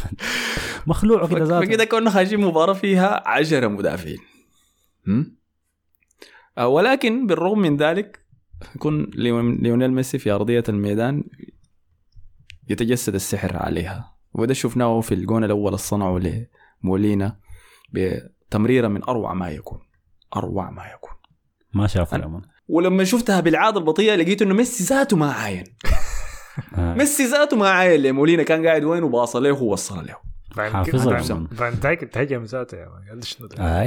[0.86, 4.18] مخلوع كده ذاته فكده كنا خارجين مباراة فيها عشرة مدافعين
[5.08, 5.36] هم؟
[6.58, 8.20] آه، ولكن بالرغم من ذلك
[8.74, 11.24] يكون ليون- ليونيل ميسي في أرضية الميدان
[12.68, 16.20] يتجسد السحر عليها وده شفناه في الجون الأول اللي صنعه
[16.84, 17.36] لمولينا
[17.92, 19.78] بتمريرة من أروع ما يكون
[20.36, 21.10] أروع ما يكون
[21.74, 22.40] ما شافوا.
[22.68, 25.64] ولما شفتها بالعاده البطيئه لقيت إنه ميسي ذاته ما عاين.
[26.98, 30.16] ميسي ذاته ما عاين لمولينا كان قاعد وين وباص له ووصل له.
[30.72, 33.84] حافظها فان دايك تهجم ذاته يا مان قال شنو ده؟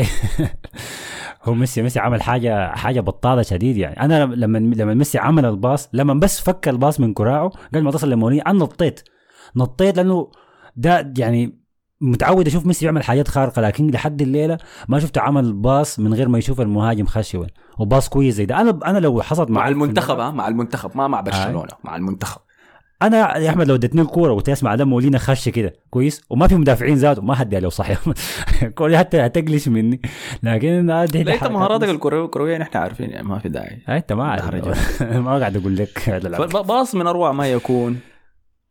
[1.44, 4.00] هو ميسي ميسي عمل حاجة حاجة بطالة شديد يعني.
[4.02, 8.10] أنا لما لما ميسي عمل الباص لما بس فك الباص من كراعه قبل ما تصل
[8.10, 9.02] لمولينا أنا نطيت.
[9.56, 10.32] نطيت لأنه
[10.76, 11.59] ده يعني
[12.02, 14.58] متعود أشوف ميسي بيعمل حاجات خارقة لكن لحد الليلة
[14.88, 18.62] ما شفته عمل باص من غير ما يشوف المهاجم خش وين وباص كويس زي ده.
[18.62, 22.42] أنا أنا لو حصلت مع في المنتخب مع المنتخب ما مع برشلونة مع المنتخب.
[23.02, 26.96] أنا يا أحمد لو اديتني الكورة وتسمع ده مولينا خش كده كويس؟ وما في مدافعين
[26.96, 28.00] ذاته ما حد له صحيح.
[28.64, 30.02] الكوره حتى هتقلش مني.
[30.44, 33.82] لكن أنت مهاراتك الكروية نحن عارفين يعني ما في داعي.
[33.90, 35.02] أنت ما عارف.
[35.02, 36.00] ما قاعد أقول لك.
[36.50, 38.00] فالباص من أروع ما يكون.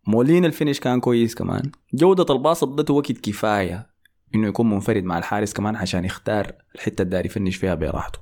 [0.08, 1.62] مولين الفينش كان كويس كمان.
[1.94, 3.90] جودة الباص ادته وقت كفاية.
[4.34, 8.18] إنه يكون منفرد مع الحارس كمان عشان يختار الحتة اللي داري يفنش فيها براحته.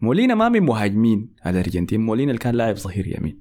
[0.00, 2.00] مولينا ما من مهاجمين الأرجنتين.
[2.00, 3.40] مولينا اللي كان لاعب ظهير يمين.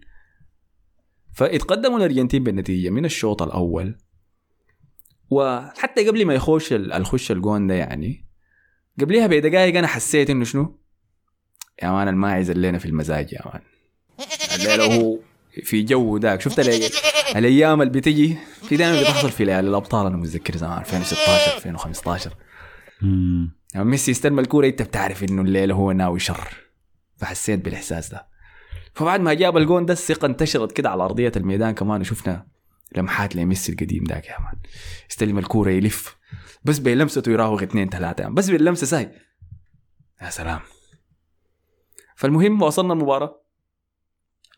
[1.33, 3.97] فاتقدموا الأرجنتين بالنتيجة من الشوط الأول.
[5.29, 8.25] وحتى قبل ما يخش ال- الخش الجون ده يعني
[8.99, 10.79] قبلها بدقائق أنا حسيت إنه شنو؟
[11.83, 13.61] يا مان الماعز اللينا في المزاج يا مان.
[14.55, 15.17] الليلة هو
[15.63, 16.41] في جو ذاك.
[16.41, 16.89] شفت ال-
[17.35, 18.37] الأيام اللي بتجي؟
[18.69, 22.33] في دائما بتحصل في ليالي الأبطال أنا متذكر زمان 2016 2015
[23.01, 23.57] مم.
[23.75, 26.47] لما ميسي يستلم الكورة أنت بتعرف إنه الليلة هو ناوي شر.
[27.17, 28.27] فحسيت بالإحساس ده.
[28.93, 32.47] فبعد ما جاب الجون ده الثقة انتشرت كده على أرضية الميدان كمان وشفنا
[32.95, 34.55] لمحات لميسي القديم ذاك يا مان.
[35.09, 36.15] يستلم الكورة يلف.
[36.63, 38.21] بس بلمسته يراوغ اثنين ثلاثة.
[38.21, 39.11] يعني بس باللمسه ساي.
[40.21, 40.59] يا سلام.
[42.15, 43.44] فالمهم وصلنا المباراة.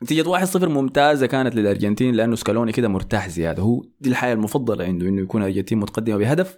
[0.03, 3.63] نتيجة 1-0 ممتازة كانت للأرجنتين لأنه سكالوني كده مرتاح زيادة.
[3.63, 6.57] هو دي الحاجة المفضلة عنده إنه يكون الأرجنتين متقدمة بهدف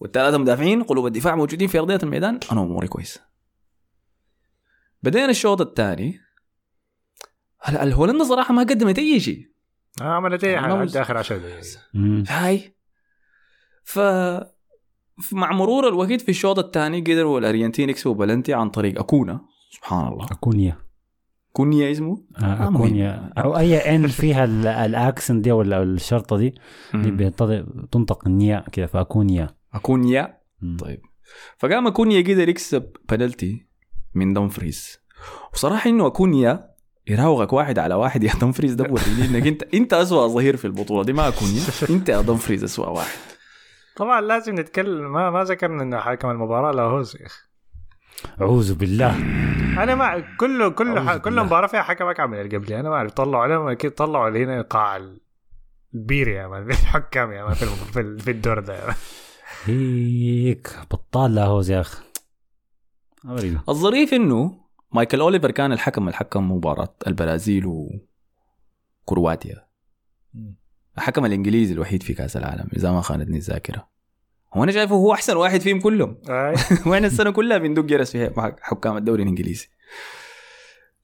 [0.00, 2.40] والثلاثة مدافعين قلوب الدفاع موجودين في أرضية الميدان.
[2.52, 3.18] أنا أموري كويس.
[5.02, 6.20] بدينا الشوط الثاني.
[7.60, 9.50] هلا الهولندا صراحة ما قدمت أي شيء.
[10.00, 11.64] آه، عملت إيه أنا عدى آخر 10 دقائق.
[12.28, 12.76] هاي.
[13.84, 13.98] ف
[15.32, 19.40] مع مرور الوقت في الشوط الثاني قدروا الأرجنتين يكسبوا بلنتي عن طريق أكونا.
[19.70, 20.26] سبحان الله.
[20.26, 20.89] أكونيا.
[21.52, 26.36] كونيا اسمه؟ آه، آه، اكونيا أو أي N فيها ال- ال accent دي ولا الشرطة
[26.36, 26.54] دي
[26.94, 30.76] دي بينطق- تنطق النياء كده فاكونيا أكونيا؟ مم.
[30.76, 31.00] طيب.
[31.58, 33.66] فقام اكونيا قدر يكسب بنالتي
[34.14, 34.98] من دمفريز
[35.54, 36.70] وصراحة إنه اكونيا
[37.08, 41.04] يراوغك واحد على واحد يا دمفريز ده وريني إنك انت أنت اسوء ظهير في البطولة
[41.04, 43.18] دي ما اكونيا أنت يا دمفريز اسوء واحد.
[43.96, 47.40] طبعا لازم نتكلم ما ما ذكرنا إنه حكم المباراة لاهوز يا أخي
[48.40, 49.16] أعوذ بالله
[49.82, 51.16] أنا ما كل كل أعوذ ح...
[51.16, 51.40] كل.
[51.44, 54.44] مباراة فيها حكم اكعب من اللي قبلي أنا ما أعرف طلعوا عليهم أكيد طلعوا اللي
[54.44, 55.00] هنا قاع
[55.94, 58.94] البير يا مان الحكام يا مان في في, ال- في الدور ده.
[59.64, 62.02] هيك بطال لاهوز يا أخي.
[63.68, 64.60] الظريف إنه
[64.92, 67.66] مايكل أوليفر كان الحكم الحكم مباراة البرازيل
[69.06, 69.66] وكرواتيا
[70.98, 73.88] الحكم الإنجليزي الوحيد في كأس العالم إذا ما خانتني الذاكرة
[74.54, 76.16] هو أنا شايفه هو أحسن واحد فيهم كلهم.
[76.86, 79.68] وين السنة كلها بندق جرس في مع حكام الدوري الإنجليزي.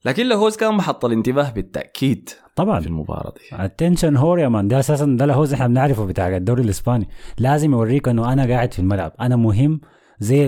[0.05, 2.79] لكن لاهوز كان محط الانتباه بالتأكيد طبعا.
[2.79, 3.65] في المباراة دي.
[3.65, 7.09] attention whore يا مان ده أساسا ده لاهوز إحنا بنعرفه بتاع الدوري الإسباني.
[7.37, 9.13] لازم يوريك إنه أنا قاعد في الملعب.
[9.21, 9.81] أنا مهم
[10.19, 10.47] زي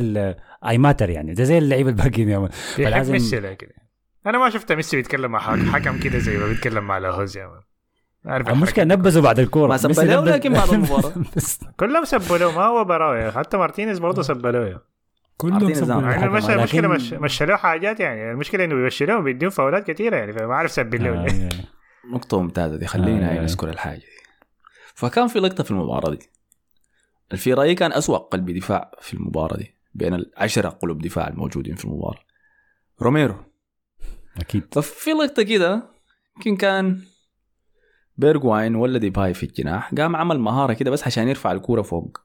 [0.67, 1.33] I matter يعني.
[1.33, 2.49] ده زي اللعيبه الباقيين يا مان.
[2.75, 3.67] فلازم- ميسي لكن
[4.27, 7.47] أنا ما شفت ميسي بيتكلم مع حك- حكم كده زي ما بيتكلم مع لاهوز يا
[7.47, 7.61] مان.
[8.29, 8.85] عارف المشكلة.
[8.85, 11.13] نبذوا بعد الكورة ما سب ميسي له نبذ- لكن بعد المباراة.
[11.35, 14.79] بس كلهم سبوا له ما هو براوي حتى مارتينيز برضه سب له يا
[15.37, 15.99] كلهم سبوا نظام.
[15.99, 19.91] الحكم، يعني مش المشكلة لكن- مش مش له حاجات يعني المشكلة إنه بيمشي بيديهم فاولات
[19.91, 21.45] كثيره يعني فما عارف سب له آه، ليه.
[21.45, 21.49] آه.
[22.13, 23.41] نقطة ممتازة دي خلينا آه.
[23.41, 24.05] نذكر الحاجة دي
[24.95, 26.19] فكان في لقطة في المباراة دي
[27.37, 31.85] في رايي كان أسوأ قلب دفاع في المباراة دي بين العشرة قلوب دفاع الموجودين في
[31.85, 32.19] المباراة
[33.01, 33.35] روميرو
[34.39, 35.83] أكيد ففي لقطة كده
[36.37, 37.01] يمكن كان
[38.19, 42.17] بيرجواين ولا ديباي في الجناح قام عمل مهارة كده بس عشان يرفع الكورة فوق.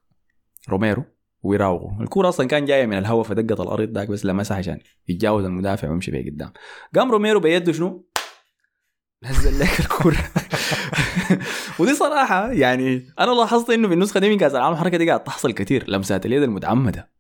[0.68, 1.04] روميرو
[1.42, 5.90] ويراوغه الكورة أصلا كان جاية من الهواء فدقت الأرض ذاك بس لمسها عشان يتجاوز المدافع
[5.90, 6.52] ويمشي بيه قدام.
[6.94, 8.08] قام روميرو بيده شنو؟
[9.24, 10.16] نزل لك الكورة.
[11.78, 15.24] ودي صراحة يعني أنا لاحظت إنه في النسخة دي من كأس العالم الحركه دي قاعد
[15.24, 17.10] تحصل كثير لمسات اليد المتعمده.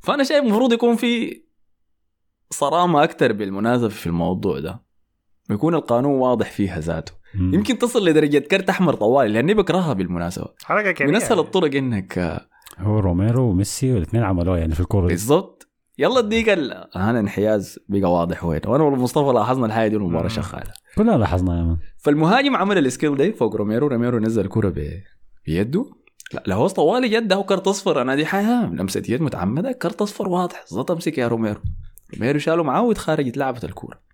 [0.00, 1.42] فأنا شايف المفروض يكون في
[2.50, 4.91] صرامة أكثر بالمناسبة في الموضوع ده.
[5.50, 7.12] يكون القانون واضح فيها ذاته.
[7.34, 7.54] مم.
[7.54, 10.46] يمكن تصل لدرجة كرت أحمر طوالي لأني بكرهها بالمناسبة.
[10.64, 11.08] حركة كبيرة.
[11.10, 12.46] من أسهل الطرق إنك آه،
[12.78, 15.12] هو روميرو وميسي والاثنين عملوها يعني في الكورة دي.
[15.12, 15.68] بالضبط.
[15.98, 18.60] يلا اديك ال- هذا انحياز بقى واضح وين.
[18.66, 20.28] وأنا والمصطفى لاحظنا الحاجة دي المباراه.
[20.28, 20.72] شغالة.
[20.96, 21.76] كلنا لاحظنا يا مان.
[21.98, 23.86] فالمهاجم عمل ال skill دي فوق روميرو.
[23.86, 25.00] روميرو نزل الكرة ب-
[25.46, 25.86] بيده.
[26.46, 28.02] لا هو طوالي جد هو كرت أصفر.
[28.02, 29.72] أنا دي حاجة لمسة يد متعمدة.
[29.72, 30.64] كرت أصفر واضح.
[30.68, 31.60] زت امسك يا روميرو.
[32.14, 34.11] روميرو شاله معاه واتخرجت لعبت الكورة.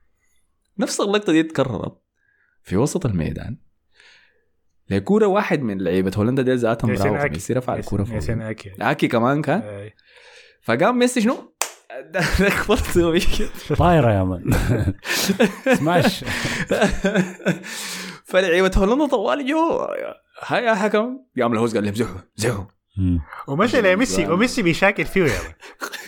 [0.79, 1.99] نفس اللقطة دي اتكررت
[2.63, 3.59] في وسط الميدان.
[4.91, 6.91] لكورة واحد من لعيبة هولندا دي ذاتهم.
[7.33, 8.73] ميسي رفع الكورة فوق ياسين أكي.
[8.81, 9.95] اكي كمان كان أي.
[10.63, 11.55] فقام ميسي شنو؟
[13.79, 14.53] طايرة يا مان
[15.75, 16.25] سماش.
[18.25, 19.87] فلعيبة هولندا طوالي جو
[20.47, 21.19] هاي يا حكم.
[21.41, 22.65] قام لاهوز قال لهم زحوا زحوا
[22.99, 23.21] مم.
[23.49, 25.39] ومشى لميسي وميسي بيشاكل فيه يا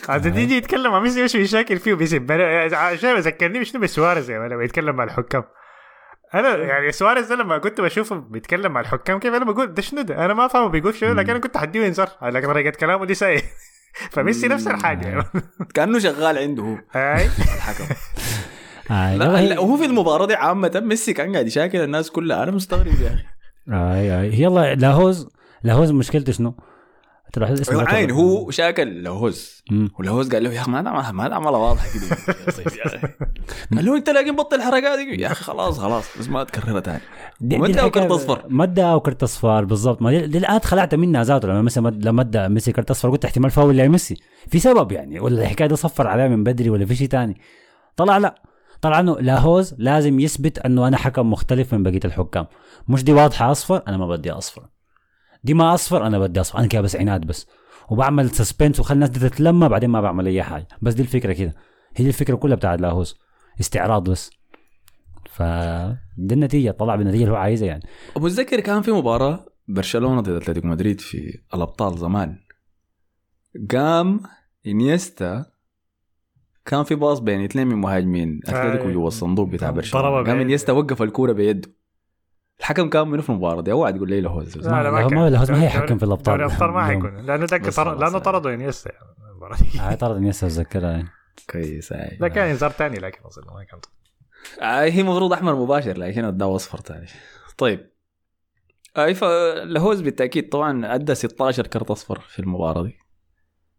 [0.08, 4.64] عاد تيجي يتكلم عن ميسي مش بيشاكل فيه بيسب أنا شايف ذكرني شنو مان لما
[4.64, 5.44] يتكلم مع الحكام.
[6.34, 10.02] أنا يعني سواريز ده لما كنت بشوفه بيتكلم مع الحكام كيف أنا بقول ده شنو
[10.02, 13.14] ده؟ أنا ما فاهمه بيقول شنو لكن أنا كنت حديه انذار على طريقة كلامه دي
[13.14, 13.42] سيء
[14.12, 15.14] فميسي نفس الحاجة.
[15.14, 15.24] مان.
[15.74, 16.76] كأنه شغال عنده هو.
[16.92, 17.84] هاي الحكم.
[18.90, 22.42] آه لا, لا وهو في المباراة دي عامة ميسي كان قاعد يشاكل الناس كلها.
[22.42, 23.24] أنا مستغرب يا أخي.
[23.72, 25.28] آه آه يلا لاهوز
[25.62, 26.56] لاهوز مشكلته شنو؟
[27.32, 29.62] تروح اسمه عين هو شاكل لهوز.
[29.98, 32.16] ولهوز قال له يا أخي ما دام ما دام واضحه كده.
[33.76, 35.22] قال له أنت لاقي بطل الحركات دي.
[35.22, 37.00] يا أخي خلاص خلاص بس ما تكررها
[37.40, 38.44] دي اداه الحكاية- كرت أصفر.
[38.48, 40.02] ما ادى كرت أصفر بالضبط.
[40.02, 43.76] ما الآن خلعت منها ذاته؟ لما مثلا لما أدى ميسي كرت أصفر قلت احتمال فاول
[43.76, 44.16] لميسي
[44.48, 47.40] في سبب يعني ولا الحكاية دي صفر عليها من بدري ولا في شيء تاني.
[47.96, 48.42] طلع لا.
[48.80, 52.46] طلع إنه لاهوز لازم يثبت إنه أنا حكم مختلف من بقية الحكام.
[52.88, 54.62] مش دي واضحة أصفر؟ أنا ما بدي أصفر.
[55.44, 56.58] دي ما أصفر أنا بدي أصفر.
[56.58, 57.46] أنا كده بس عناد بس.
[57.90, 60.68] وبعمل suspense وخلي الناس دي تتلمى بعدين ما بعمل أي حاجة.
[60.82, 61.54] بس دي الفكرة كده.
[61.96, 63.18] هي دي الفكرة كلها بتاعت لاهوز
[63.60, 64.30] استعراض بس.
[65.30, 65.42] ف
[66.18, 67.82] دي النتيجة طلع بالنتيجة اللي هو عايزها يعني.
[68.16, 72.38] متذكر كان في مباراة برشلونة ضد أتلتيكو مدريد في الأبطال زمان.
[73.70, 74.20] قام
[74.66, 75.44] إنيستا
[76.64, 78.40] كان في باص بين اثنين من مهاجمين.
[78.46, 78.90] أتلتيكو.
[78.90, 80.24] جوا الصندوق بتاع برشلونة.
[80.24, 80.40] قام.
[80.40, 81.79] إنيستا وقف الكورة بيده.
[82.60, 85.18] الحكم كان منه في المباراة دي اوعى تقول لي له لا، لا، ما- كان.
[85.28, 85.58] لا، هو ما
[85.98, 86.36] في الأبطال.
[86.38, 87.02] دوري الابطال ما اليوم.
[87.06, 87.60] حيكون لأنه ذاك
[88.00, 88.20] لأنه يعني.
[88.20, 88.90] طردوا انيستا
[89.78, 91.08] هاي طرد إنيستا أتذكرها يعني.
[91.50, 93.80] كويس هاي لا كان إنذار ثاني لكن أظن ما كان
[94.62, 97.06] آه هي المفروض أحمر مباشر لكن اداه اصفر ثاني
[97.58, 97.90] طيب
[98.98, 102.96] اي فلهوز بالتأكيد طبعا أدى 16 كرت أصفر في المباراة دي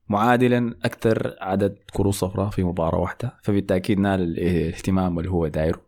[0.10, 5.82] معادلا أكثر عدد كروت صفراء في مباراة واحدة فبالتأكيد نال الاهتمام اللي هو دايره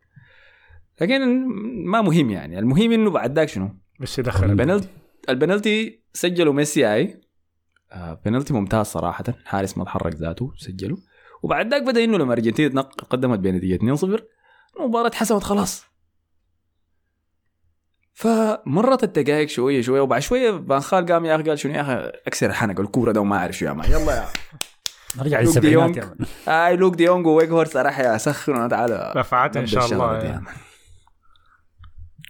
[1.04, 1.48] لكن
[1.86, 2.60] ما مهم يعني.
[2.60, 4.88] المهم إنه بعد ذاك شنو؟ مش يدخل البنالتي.
[5.30, 6.04] البنالتي.
[6.13, 7.22] سجلوا ميسي أي.
[7.92, 9.24] آه بنالتي ممتاز صراحة.
[9.46, 10.98] حارس ما تحرك ذاته سجله.
[11.44, 14.22] وبعد ذاك بدأ إنه لما أرجنتين قدمت بنتيجة 2-0
[14.80, 15.86] المباراة اتحسمت خلاص.
[18.13, 22.12] فمرت الدقائق شوية شوية وبعد شوية فان خال قام يا أخي قال شنو يا أخي؟
[22.28, 23.91] أكسر حنك الكورة ده وما أعرف شو يا man.
[23.92, 24.26] يلا يا.
[25.18, 25.98] نرجع لوك للسبعينات.
[25.98, 26.28] يا man.
[26.48, 30.32] هاي لوك دي يونغ وويك هورس راح اسخن تعالى رفعت إن شاء الله دي يا
[30.32, 30.46] يعني.
[30.46, 30.56] man.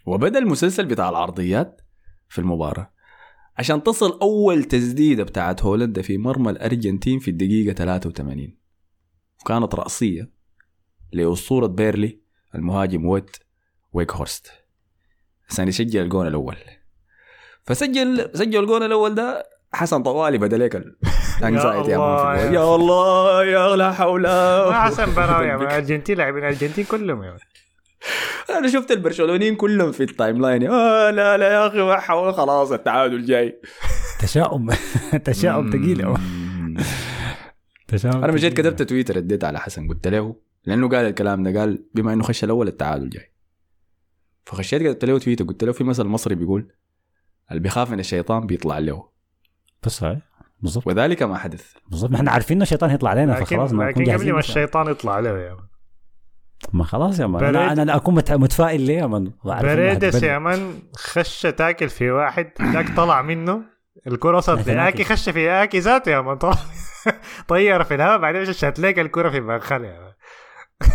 [0.06, 1.82] وبدا المسلسل بتاع العرضيات
[2.30, 2.94] في المباراة
[3.58, 8.58] عشان تصل أول تسديدة بتاعت هولندا في مرمى الأرجنتين في الدقيقة 83
[9.42, 10.32] وكانت رأسية
[11.12, 12.20] لأسطورة بيرنلي
[12.56, 13.38] المهاجم ويت
[13.94, 14.52] ويك هورست
[15.50, 16.58] عشان يسجل الجون الأول
[17.64, 20.76] فسجل سجل الجون الأول ده حسن طوالي بدا لك
[21.40, 21.98] ال anxiety يا.
[22.52, 25.54] يا- الله يا لا حول ما حسن براوي.
[25.64, 27.38] الأرجنتين لاعبين الأرجنتين كلهم يا.
[28.58, 30.68] أنا شفت البرشلونيين كلهم في ال timeline.
[30.68, 33.62] آه لا لا يا أخي ما حول خلاص التعادل جاي.
[34.22, 34.70] تشاؤم.
[35.26, 36.16] تشاؤم ثقيل.
[37.88, 38.54] تشاؤم أنا مشيت.
[38.54, 40.36] كتبت تويتر رديت على حسن قلت له
[40.66, 43.34] لأنه قال الكلام ده قال بما إنه خش الأول التعادل جاي.
[44.46, 46.72] فخشيت كتبت له تويتر قلت له في مثل مصري بيقول
[47.52, 49.10] اللي بيخاف من الشيطان بيطلع له.
[49.84, 50.22] بس هاي
[50.62, 50.88] بالضبط.
[50.88, 51.72] وذلك ما حدث.
[51.90, 52.12] بالضبط.
[52.12, 54.40] ما إحنا عارفين إنه الشيطان هيطلع علينا فخلاص لكن ما لكن قبل ما.
[54.40, 55.68] الشيطان يطلع عليه يا man.
[56.74, 57.42] ما خلاص يا man.
[57.42, 60.24] بريد- أنا أنا أكون مت- متفائل ليه يا man؟ بريدس.
[60.24, 62.50] يا مان خش تاكل في واحد.
[62.62, 63.62] ذاك طلع منه.
[64.08, 65.04] الكرة وصلت آكي.
[65.04, 66.38] خش في آكي ذاته يا مان.
[66.38, 66.58] طلع
[67.48, 68.18] طير في الهواء.
[68.18, 70.14] بعدين مش هتلاقي الكرة في بنخل يا مان.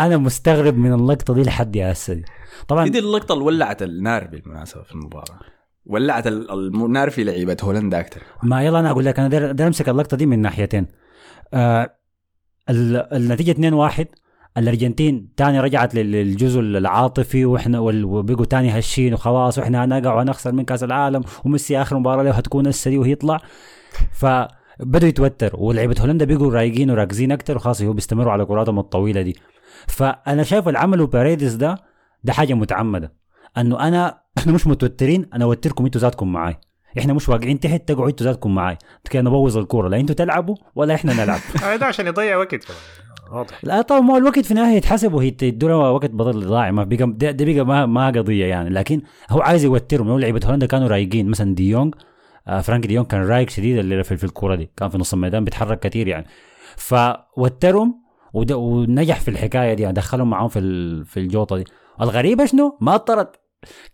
[0.00, 2.22] أنا مستغرب من اللقطة دي لحد يا هسه
[2.68, 5.40] طبعا دي اللقطة اللي ولعت النار بالمناسبة في المباراة.
[5.86, 6.50] ولعت ال-
[6.84, 10.26] النار في لعيبة هولندا أكثر ما يلا أنا أقول لك أنا داير أمسك اللقطة دي
[10.26, 10.86] من ناحيتين.
[11.54, 11.96] آه
[12.70, 14.04] النتيجة 2-1
[14.58, 20.64] الأرجنتين تاني رجعت لل- للجزء العاطفي وإحنا وبقوا تاني هشين وخلاص وإحنا هنقع ونخسر من
[20.64, 23.40] كأس العالم وميسي آخر مباراة له هتكون هسه دي وهيطلع
[24.20, 24.26] ف
[24.80, 29.36] بدوا يتوتروا ولعيبة هولندا بيقوا رايقين وراكزين أكتر وخلاص هو بيستمروا على كراتهم الطويلة دي.
[29.86, 31.78] فأنا شايف اللي عمله باريدس ده
[32.24, 33.12] ده حاجة متعمدة.
[33.58, 36.56] أنه أنا إحنا مش متوترين أنا أوتركم أنتوا ذاتكم معاي.
[36.98, 38.78] إحنا مش واقعين تحت تقعدوا أنتوا ذاتكم معاي
[39.10, 39.88] كده نبوظ الكورة.
[39.88, 41.40] لا أنتوا تلعبوا ولا إحنا نلعب.
[41.80, 42.66] ده عشان يضيع وقت
[43.32, 43.58] واضح.
[43.62, 46.70] لا طبعا ما الوقت في النهاية يتحسب وهي تدوا وقت بدل ضايع.
[46.70, 48.70] ما بقى ده, ده بقى ما, ما قضية يعني.
[48.70, 50.08] لكن هو عايز يوترهم.
[50.08, 51.28] لو لعيبة هولندا كانوا رايقين.
[51.28, 51.90] مثلا دي يونغ
[52.48, 54.70] آه فرانك دي يونغ كان رايق شديد اللي في, في الكورة دي.
[54.76, 56.26] كان في نص الميدان بيتحرك كثير يعني.
[56.76, 58.02] فوترهم
[58.34, 59.94] ونجح في الحكاية دي يعني.
[59.94, 61.64] دخلهم معاهم في في الجوطة دي.
[62.00, 63.28] الغريبة شنو؟ ما طرد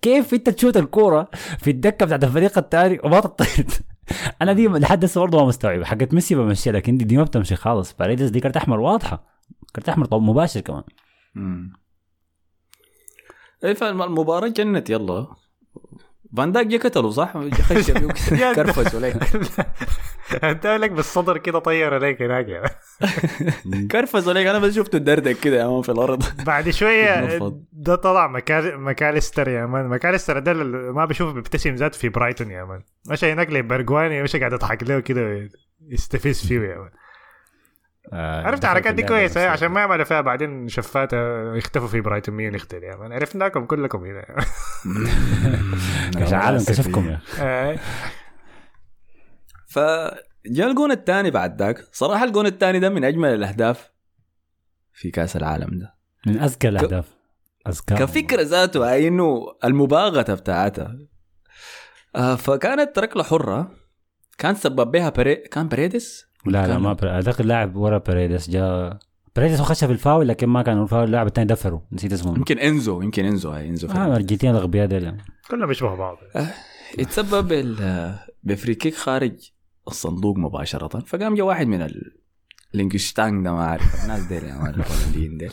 [0.02, 3.70] كيف انت تشوت الكورة في الدكة بتاعت الفريق الثاني وما تطرد
[4.42, 5.84] أنا دي لحد هسه برضه ما مستوعب.
[5.84, 7.92] حقت ميسي بمشي لكن دي, دي ما بتمشي خالص.
[7.92, 9.24] باريدس دي كارت أحمر واضحة.
[9.74, 10.82] كارت أحمر طب مباشر كمان.
[11.34, 11.72] مم.
[13.64, 15.26] إيه فالمباراة جنت يلا.
[16.37, 17.91] فان داك قتله صح؟ خش
[18.55, 19.16] كرفس عليك
[20.45, 22.49] أنت لك بالصدر كده طير عليك هناك.
[22.49, 22.68] يعني.
[23.89, 26.22] كرفس عليك أنا بس شفته دردك كده يا man في الأرض.
[26.47, 27.39] بعد شوية.
[27.72, 28.81] ده طلع مكال...
[28.81, 29.88] مكاليستر يا man.
[29.89, 30.53] مكاليستر ده
[30.93, 32.82] ما بشوفه بيبتسم ذات في برايتون يا man.
[33.11, 35.49] مشى هناك لبرجواين مشى قاعد يضحك له كده
[35.89, 36.90] يستفز فيه يا man.
[38.12, 39.48] عرفت الحركات دي كويسة.
[39.48, 44.04] عشان ما يعملوا فيها بعدين شفاته يختفوا في برايتون مين يختل يا man عرفناكم كلكم
[44.04, 44.24] هنا.
[46.18, 47.42] كاس العالم كشفكم يا أخي.
[47.42, 47.78] آه.
[49.68, 51.84] فجاء الجون الثاني بعد ذاك.
[51.92, 53.90] صراحة الجون الثاني ده من أجمل الأهداف
[54.92, 55.94] في كأس العالم ده.
[56.26, 57.04] من اذكى الأهداف.
[57.68, 60.98] اذكى كفكرة ذاته إنه المباغتة بتاعتها
[62.16, 63.70] آه فكانت ركلة حرة.
[64.38, 65.34] كان سبب بها بري...
[65.36, 66.28] كان بريدس.
[66.47, 67.11] لا لا ما بري...
[67.11, 68.99] أعتقد لاعب ورا باريدس جاء
[69.36, 72.36] باريدس هو خش في الفاول لكن ما كان الفاول اللاعب الثاني دفره نسيت اسمه.
[72.36, 74.07] يمكن إنزو يمكن إنزو هاي إنزو آه.
[74.07, 75.16] الارجنتين الاغبياء ديل.
[75.51, 76.18] كلهم بيشبهوا بعض.
[76.99, 79.51] يتسبب ال- ب free kick خارج
[79.89, 82.12] الصندوق مباشرة فقام جا واحد من ال...
[82.74, 85.53] لينكشتانج ده ما أعرف الناس ديل يا man الهولنديين ديل.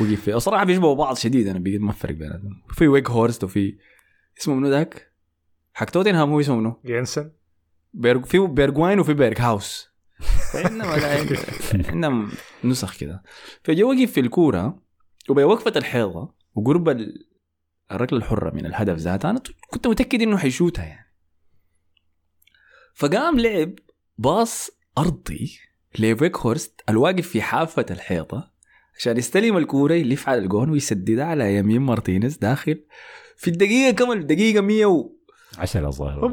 [0.00, 0.34] وقف فيه.
[0.34, 3.76] وصراحة بيشبهوا بعض شديد أنا بقيت ما فرق بيناتهم في ويك هورست وفي
[4.40, 5.12] اسمه منو ذاك؟
[5.74, 7.30] حق توتنهام هو اسمه منو؟ ينسن.
[7.94, 8.24] بيرج...
[8.26, 9.95] في بيرجواين وفي بيرج هاوس.
[10.52, 11.18] فإنما لا
[11.92, 12.32] عندهم
[12.64, 13.22] نسخ كده.
[13.64, 14.82] فجا وقف في الكورة
[15.28, 17.26] وبوقفة الحيطه وقرب ال-
[17.92, 19.40] الركلة الحرة من الهدف ذاتها أنا
[19.70, 21.12] كنت متأكد إنه حيشوتها يعني.
[22.94, 23.72] فقام لعب
[24.18, 25.58] باص أرضي
[25.98, 28.52] لفيك هورست الواقف في حافة الحيطه
[28.98, 32.84] عشان يستلم الكورة يلف على الجون ويسددها على يمين مارتينيز داخل.
[33.36, 35.15] في الدقيقة كم الدقيقه 100 و...
[35.58, 36.24] 10 الظاهر.
[36.24, 36.28] هو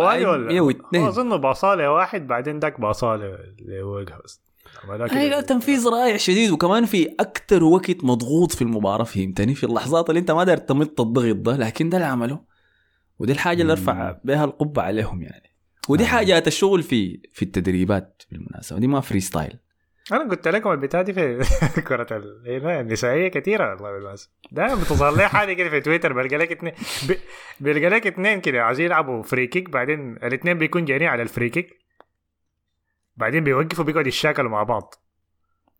[0.00, 1.02] واحد ولا؟ مية واثنين.
[1.02, 2.80] هو اظن باصاله واحد بعدين ذاك
[4.84, 5.18] عملها كده.
[5.20, 10.08] هاي لا تنفيذ رائع شديد وكمان في أكثر وقت مضغوط في المباراة فهمتني في اللحظات
[10.08, 12.40] اللي أنت ما داير تمط الضغط ده لكن ده اللي عمله.
[13.18, 15.56] ودي الحاجة اللي أرفع بها القبعة عليهم يعني.
[15.88, 16.06] ودي آه.
[16.06, 19.58] حاجات الشغل في في التدريبات بالمناسبة دي ما freestyle.
[20.12, 21.42] أنا قلت لكم البتاع دي في
[21.88, 22.06] كرة
[22.80, 26.72] النسائية كثيرة والله بالمناسبة دائما بتظهر لي حاجة كده في تويتر بلقى لك اثنين.
[27.60, 31.48] بلقى لك اثنين كده عايزين يلعبوا free kick بعدين الاثنين بيكون جايين على ال free
[31.50, 31.78] kick
[33.16, 34.94] بعدين بيوقفوا بيقعدوا يتشاكلوا مع بعض.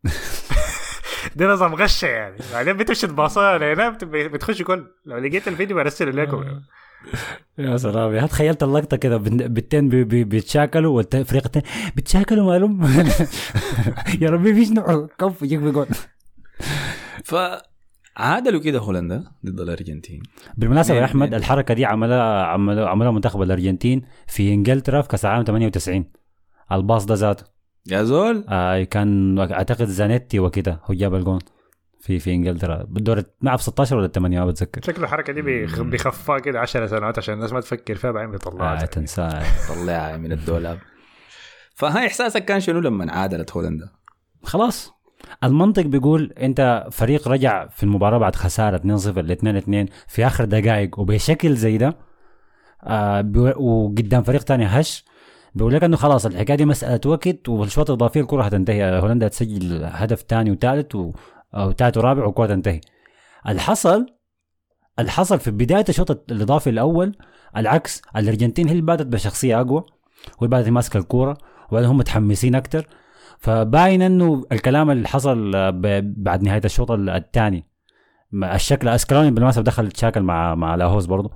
[1.35, 2.37] ده نظام غشة يعني.
[2.53, 4.87] بعدين بتمشي تباصها لهنا بت- بتخش قول.
[5.05, 6.61] لو لقيت الفيديو برسله لكم.
[7.57, 8.13] يا سلام.
[8.15, 12.83] يا تخيلت اللقطة كده بي- بي- بيتشاكلوا والفريق الثاني بيتشاكلوا مالهم؟
[14.21, 15.87] يا ربي فيش نوع كف يجيك بيقول.
[17.23, 20.23] فعادلوا كده هولندا ضد الأرجنتين.
[20.57, 25.07] بالمناسبة يا مين- أحمد مين؟ الحركة دي عملها عملها عملها منتخب الأرجنتين في إنجلترا في
[25.07, 26.05] كأس العالم 98
[26.71, 27.43] الباص ده ذاته.
[27.91, 28.45] يا زول.
[28.49, 31.39] آه كان أعتقد زانيتي وكده هو جاب الجون.
[32.07, 32.83] في في إنجلترا.
[32.83, 34.81] بالدور ما اعرف 16 ولا 8 ما بتذكر.
[34.81, 38.81] شكله الحركة دي بيخ- بيخفاها كده 10 سنوات عشان الناس ما تفكر فيها بعدين بيطلعها.
[38.81, 40.77] آه تنساه طلعها من الدولاب.
[41.75, 43.89] فهاي إحساسك كان شنو لما عادلت هولندا؟
[44.43, 44.93] خلاص.
[45.43, 49.31] المنطق بيقول أنت فريق رجع في المباراة بعد خسارة 2-0 ل
[49.87, 50.99] 2-2 في آخر دقائق.
[50.99, 51.97] وبشكل زي ده
[52.83, 55.05] آه وقدام فريق تاني هش
[55.55, 58.99] بيقول لك إنه خلاص الحكاية دي مسألة وقت والشوط الإضافي الكرة هتنتهي.
[58.99, 61.11] هولندا تسجل هدف ثاني وثالث و...
[61.55, 62.81] أو ثالث ورابع والكره تنتهي.
[63.47, 64.05] اللي حصل
[64.99, 67.15] اللي حصل في بداية الشوط الإضافي الأول
[67.57, 69.83] العكس الأرجنتين هي اللي باتت بشخصية أقوى
[70.39, 71.37] وهي باتت ماسكة الكورة
[71.71, 72.87] وبعدين هم متحمسين أكتر.
[73.39, 75.71] فباين إنه الكلام اللي حصل آه،
[76.03, 77.65] بعد نهاية الشوط الثاني.
[78.33, 81.31] الشكل اسكروني بالمناسبة دخل تشاكل مع مع لاهوز برضه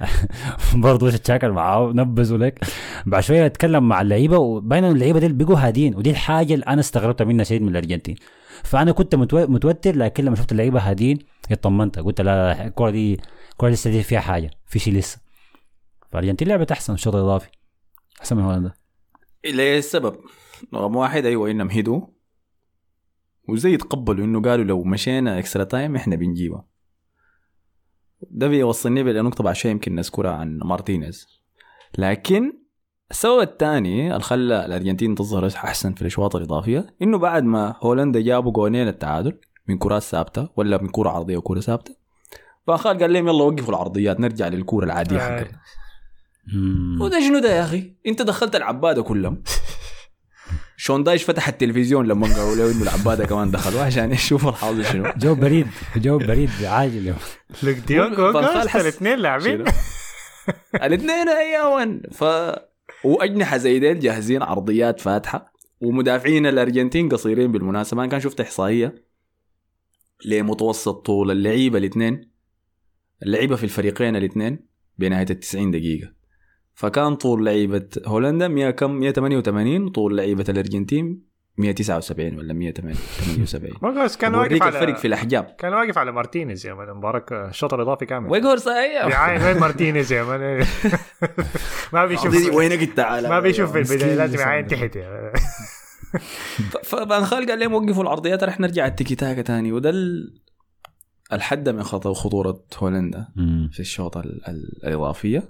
[0.74, 2.64] برضه تشاكل معاه نبذوا لك
[3.06, 7.24] بعد شوية اتكلم مع اللعيبة وباين اللعيبة دي بقوا هادين ودي الحاجة اللي أنا استغربتها
[7.24, 8.16] منها شديد من الأرجنتين.
[8.64, 11.18] فأنا كنت متو- متوتر لكن لما شفت اللعيبة هادين
[11.50, 11.98] اطمنت.
[11.98, 13.20] قلت لا الكوره دي
[13.52, 15.20] الكوره لسه دي فيها حاجة في شيء لسه.
[16.10, 17.48] فالأرجنتين لعبت أحسن الشوط الإضافي.
[18.20, 18.72] أحسن من هولندا.
[19.44, 20.16] لسبب
[20.74, 22.00] رقم واحد أيوه انهم هدوا
[23.48, 26.64] وزي تقبلوا إنه قالوا لو مشينا extra time إحنا بنجيبها
[28.30, 31.26] ده بيوصلني لنقطة بعد شوي يمكن نذكرها عن مارتينيز.
[31.98, 32.57] لكن
[33.10, 38.52] السبب الثاني اللي خلى الأرجنتين تظهر أحسن في الإشواط الإضافية إنه بعد ما هولندا جابوا
[38.52, 39.38] جونين التعادل
[39.68, 41.96] من كرات ثابتة ولا من كرة عرضية وكرة ثابتة.
[42.66, 45.38] فخال قال لهم يلا وقفوا العرضيات نرجع للكورة العادية آه.
[45.40, 45.58] حقنا.
[47.00, 49.42] وده شنو ده يا أخي؟ أنت دخلت العباده كلهم.
[50.76, 55.12] شون دايش فتح التلفزيون لما قالوا له إنه العباده كمان دخلوا عشان يشوفوا الحاضر شنو.
[55.22, 57.14] جو بريد جو بريد عاجل
[57.62, 58.20] لوك ديونج
[58.74, 59.64] الاثنين لاعبين؟
[60.84, 62.24] الاثنين أيام ف
[63.04, 68.02] وأجنحة زي ديل جاهزين عرضيات فاتحة ومدافعين الأرجنتين قصيرين بالمناسبة.
[68.02, 68.94] أنا كان شفت إحصائية
[70.24, 72.30] لمتوسط طول اللعيبة الاثنين
[73.22, 74.68] اللعيبة في الفريقين الاثنين
[74.98, 76.12] بنهاية ال 90 دقيقة.
[76.74, 81.27] فكان طول لعيبة هولندا 100 كم 188 طول لعيبة الأرجنتين
[81.58, 86.66] 179 ولا 178 ماكوس كان واقف وريك الفرق على في الاحجام كان واقف على مارتينيز
[86.66, 86.90] يا مان.
[86.96, 88.30] مبارك الشوط الاضافي كامل.
[88.30, 89.06] ويغورس أيوه.
[89.06, 90.66] بيعاين وين مارتينيز يا مان؟
[91.92, 92.54] ما بيشوف.
[92.54, 93.28] وينك تعال.
[93.28, 94.38] ما بيشوف في البداية لازم.
[94.38, 95.32] يعاين تحت يا
[96.84, 99.72] فبان خال قال لهم وقفوا العرضيات رح نرجع التيكي تاكا تاني.
[99.72, 100.40] وده ال-
[101.32, 103.28] الحد من خطو خطورة هولندا.
[103.72, 105.42] في الشوط ال- ال- الإضافية.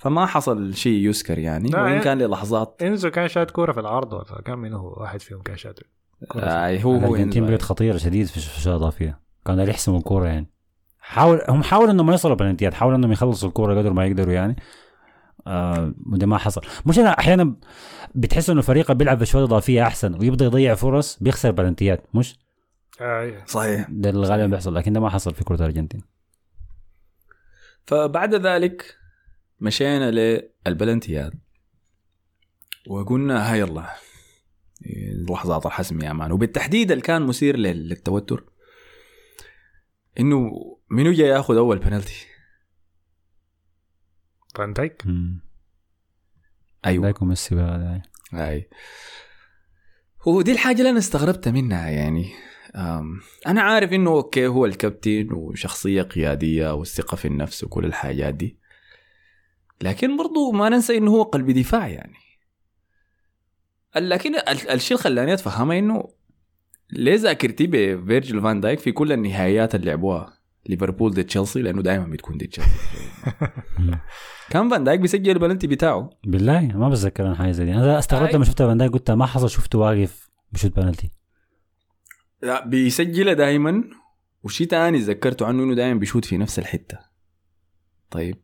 [0.00, 2.82] فما حصل شيء يذكر يعني وإن كان للحظات.
[2.82, 5.78] إنزو كان شاد كورة في العرض ولا كان من هو واحد فيهم كان شاد
[6.36, 7.46] آه هو هو الأرجنتين.
[7.46, 10.46] بلد خطيره شديد في الشوط الاضافيه كانوا يحسموا الكورة يعني.
[10.98, 14.56] حاول هم حاولوا إنهم ما يوصلوا بلنتيات حاولوا إنهم يخلصوا الكورة قدر ما يقدروا يعني.
[15.46, 16.60] آه وده ما حصل.
[16.86, 17.54] مش انا أحيانا
[18.14, 22.38] بتحس إنه فريق بيلعب في شوط إضافية أحسن ويبدأ يضيع فرص بيخسر بلنتيات مش؟
[23.00, 23.44] آه، إيه.
[23.46, 23.86] صحيح.
[23.90, 26.00] ده اللي غالبا بيحصل لكن ده ما حصل في كرة الأرجنتين.
[27.86, 28.99] فبعد ذلك
[29.60, 30.10] مشينا
[30.66, 31.32] للبلنتيات
[32.88, 33.90] وقلنا هاي الله
[35.30, 38.44] لحظات الحسم يا مان وبالتحديد اللي كان مثير لل- للتوتر
[40.20, 40.50] إنه
[40.90, 42.26] منو جاي ياخذ أول بنالتي
[44.54, 45.02] فان دايك.
[46.86, 47.02] أيوه.
[47.02, 48.02] دايكو ميسي بقى ده.
[48.32, 48.68] هاي.
[50.22, 52.32] هو دي الحاجة اللي أنا استغربت منها يعني.
[53.46, 58.59] أنا عارف إنه أوكي هو الكابتن وشخصية قيادية والثقة في النفس وكل الحاجات دي.
[59.82, 62.14] لكن برضو ما ننسى إنه هو قلب دفاع يعني.
[63.96, 66.04] لكن ال- الشيء اللي خلاني أتفهمها إنه
[66.90, 70.32] ليه ذاكرتي بفيرجيل فان دايك في كل النهائيات اللي لعبوها
[70.66, 72.70] ليفربول ضد تشيلسي لأنه دائما بتكون ضد تشيلسي.
[74.50, 76.10] كان فان دايك بيسجل البلنتي بتاعه.
[76.24, 77.74] بالله ما بتذكر أنا حاجة زي دي.
[77.74, 78.34] أنا استغربت.
[78.34, 81.10] لما شفت فان دايك قلت ما حصل شفته واقف بشوت بنالتي
[82.42, 83.84] لا بيسجلها دائما
[84.42, 86.98] وشي تاني ذكرته عنه إنه دائما بيشوت في نفس الحتة.
[88.10, 88.36] طيب.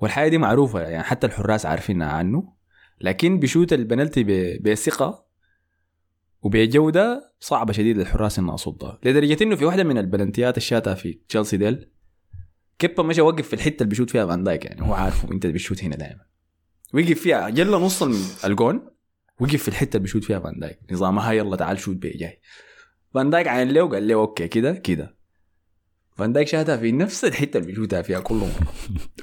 [0.00, 2.52] والحاجة دي معروفة يعني حتى الحراس عارفينها عنه.
[3.00, 4.24] لكن بيشوت البنالتي
[4.58, 5.26] بثقة
[6.42, 11.56] وبجوده صعبة شديد للحراس انها صدها لدرجة إنه في واحدة من البلنتيات الشاتها في تشيلسي
[11.56, 11.90] ديل
[12.78, 15.84] كيبا مشى وقف في الحتة اللي بيشوت فيها فان دايك يعني هو عارفه انت بتشوت
[15.84, 16.20] هنا دائما
[16.94, 18.02] وقف فيها خلى نص
[18.44, 18.90] الجون
[19.40, 20.78] وقف في الحتة اللي بيشوت فيها فان دايك.
[20.92, 22.40] نظامها يلا تعال شوت بي جاي.
[23.14, 25.16] فان دايك عين له وقال له أوكي كده كده.
[26.20, 28.72] فان دايك شاتها في نفس الحتة اللي بيشوتها فيها كل مره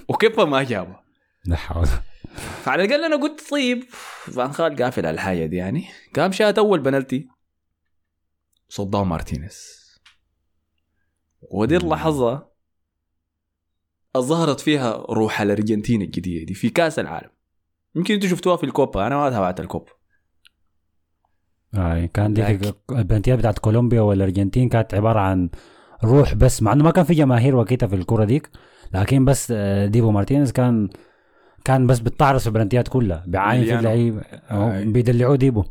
[0.10, 1.04] وكيبا ما جابها
[1.46, 1.88] لا حول.
[2.64, 3.84] فعلى الأقل أنا قلت طيب.
[4.34, 5.86] فان خال قافل على الحاجة دي يعني.
[6.16, 7.28] قام شات أول بنالتي.
[8.70, 9.78] صدها مارتينيز.
[11.42, 12.48] ودي اللحظة
[14.18, 17.30] ظهرت فيها روح الأرجنتين الجديدة دي في كأس العالم.
[17.96, 19.92] يمكن أنتوا شفتوها في الكوبا أنا ما تابعت الكوبا
[21.76, 25.50] آه كان دي لكن- البلنتيات بتاعت كولومبيا والأرجنتين كانت عبارة عن
[26.04, 26.62] روح بس.
[26.64, 28.50] مع إنه ما كان في جماهير وقتها في الكرة ديك
[28.94, 30.90] لكن بس آه، ديبو مارتينيز كان
[31.66, 34.22] كان بس بتطعرس في البلنتيات كلها بيعاين في
[34.52, 34.86] أهو، أي.
[34.86, 35.64] بيدلعوه ديبو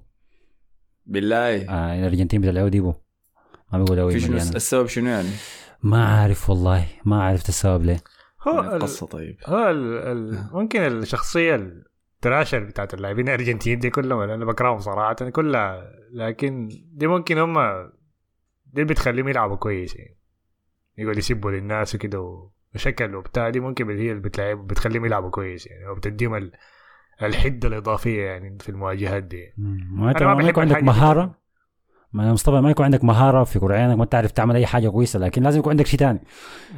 [1.06, 1.68] بالله.
[1.70, 2.94] آه الأرجنتين بيدلعوه ديبو
[3.72, 4.36] ما بيقولوا في شنو.
[4.36, 5.28] السبب شنو يعني؟
[5.82, 7.96] ما عارف والله ما عرفت السبب ليه.
[8.48, 9.36] هو ال- القصة طيب.
[9.46, 9.94] هو ال...
[9.96, 10.38] ال...
[10.52, 11.54] ممكن الشخصية
[12.16, 17.56] التراشر بتاعت اللاعبين الأرجنتيين دي كلهم أنا بكرههم صراحة كلها لكن دي ممكن هم
[18.76, 20.16] دي بتخليهم يلعبوا كويس يعني
[20.98, 25.88] يقعدوا يسبوا للناس وكده وشكل وبتاع دي ممكن هي اللي بتلعب بتخليهم يلعبوا كويس يعني
[25.88, 26.52] وبتديهم ال...
[27.22, 30.82] الحدة الإضافية يعني في المواجهات دي ما انت ما ما يكون عندك.
[30.82, 31.34] مهارة
[32.12, 35.18] ما مصطفى ما يكون عندك مهارة في كره عينك ما تعرف تعمل أي حاجة كويسة
[35.18, 36.20] لكن لازم يكون عندك شيء ثاني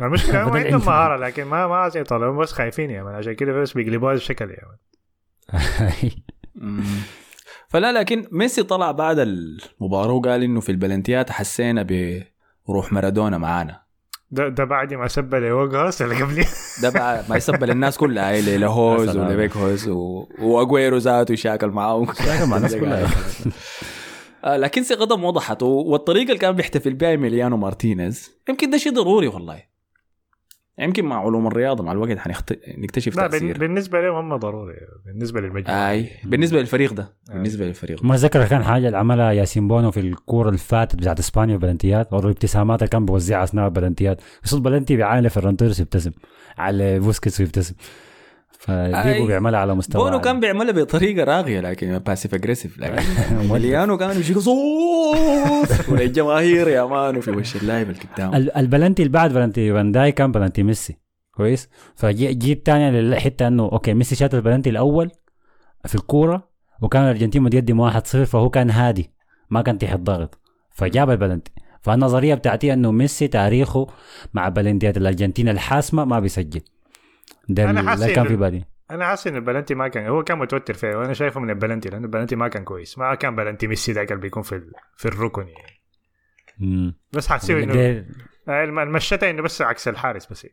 [0.00, 0.80] المشكلة بدل عندهم.
[0.86, 4.78] مهارة لكن ما ما زي طالعين بس خايفين يعني عشان كده بس بيقلبوها بشكل يعني.
[7.68, 11.86] فلا لكن ميسي طلع بعد المباراة وقال إنه في البلنتيات حسينا
[12.68, 13.80] بروح مارادونا معانا
[14.30, 16.44] ده, ده بعد ما سب لوجهاس اللي قبلي
[16.82, 19.16] ده بقى ما يسب للناس كلها هاي لهوز.
[19.16, 20.26] ولبيك هوز و...
[20.38, 23.08] واجويرو ذاته شاكل معاهم شاكل مع الناس كلها.
[24.44, 29.28] آه، لكن ثقتهم وضحت والطريقة اللي كان بيحتفل بها ميليانو مارتينيز يمكن ده شيء ضروري
[29.28, 29.62] والله
[30.78, 32.58] يمكن مع علوم الرياضة مع الوقت حنخت...
[32.78, 33.58] نكتشف لا تأثير.
[33.58, 34.74] بالنسبة لهم هم ضروري
[35.06, 35.90] بالنسبة للمجموعة.
[35.90, 40.00] أي بالنسبة للفريق ده بالنسبة للفريق ما ذكر كان حاجة اللي عملها ياسين بونو في
[40.00, 44.96] الكورة اللي فاتت بتاعت إسبانيا بلنتيات أو الابتسامات اللي كان بيوزعها أثناء البلنتيات يصد بلنتي
[44.96, 46.10] بيعاين فيران توريس يبتسم
[46.58, 47.74] على بوسكيتس ويبتسم.
[48.58, 50.20] فديبو بيعملها على مستوى بونو.
[50.20, 53.02] كان بيعملها بطريقة راقية لكن passive aggressive لكن
[53.52, 59.12] إيميليانو كان يمشي صوت والجماهير يا man في وش اللاعب اللي قدام ال- البلنتي اللي
[59.12, 60.96] بعد بلنتي فان دايك كان بلنتي ميسي.
[61.34, 65.10] كويس؟ فجيت تاني للحتة إنه okay ميسي شات البلنتي الأول
[65.86, 66.48] في الكورة
[66.82, 69.10] وكان الأرجنتين متقدم 1-0 فهو كان هادي
[69.50, 70.38] ما كان تحت ضغط.
[70.70, 71.50] فجاب البلنتي.
[71.80, 73.86] فالنظرية بتاعتي إنه ميسي تاريخه
[74.34, 76.60] مع بلنتيات الأرجنتين الحاسمة ما بيسجل.
[77.48, 78.64] ده أنا اللي حاسس كان إنه- في بالي.
[78.90, 82.04] أنا حاسس إن البلنتي ما كان هو كان متوتر فيه وأنا شايفه من البلنتي لأنه
[82.04, 82.98] البلنتي ما كان كويس.
[82.98, 85.80] ما كان بلنتي ميسي ذاك اللي بيكون في ال- في الركن يعني.
[86.58, 86.94] مم.
[87.12, 88.04] بس حاسس إنه
[88.82, 90.46] المشتة إنه بس عكس الحارس بس.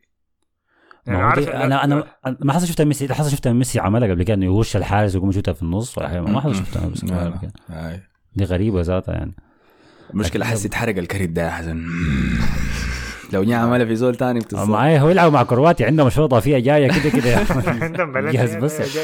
[1.06, 2.04] يعني عارف أنا أنا
[2.40, 5.52] ما حاسس شفت ميسي حاسس شفت ميسي عملها قبل كده إنه يغش الحارس ويقوم يشوتها
[5.52, 6.20] في النص ولا حاجة.
[6.20, 7.52] ما حاسس شفتها بس لا، قبل كده.
[7.68, 7.90] لا.
[7.90, 8.00] أي.
[8.36, 9.34] دي غريبة ذاتها يعني.
[10.14, 11.84] المشكلة حس يتحرق الكريت ده يا حسن.
[13.32, 16.58] لو نيا عملها في زول تاني بتصل معايا هو يلعبوا مع كرواتيا عندهم مشروع اضافيه
[16.58, 17.40] جاية كده كده.
[18.30, 18.98] يجهز بس.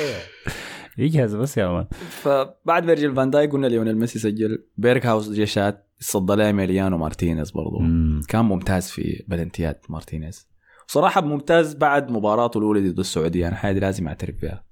[0.99, 1.87] يجهز بس يا مان.
[2.11, 4.67] فبعد فيرجيل فان دايك قلنا ليونيل ميسي سجل.
[4.77, 7.79] بيرك هاوس جا شات صد لها ميليانو مارتينيز برضو.
[7.79, 8.21] مم.
[8.29, 10.49] كان ممتاز في بلنتيات مارتينيز.
[10.87, 13.49] صراحة ممتاز بعد مباراته الأولى ضد السعودية.
[13.49, 14.65] أنا حاجة دي لازم أعترف بها.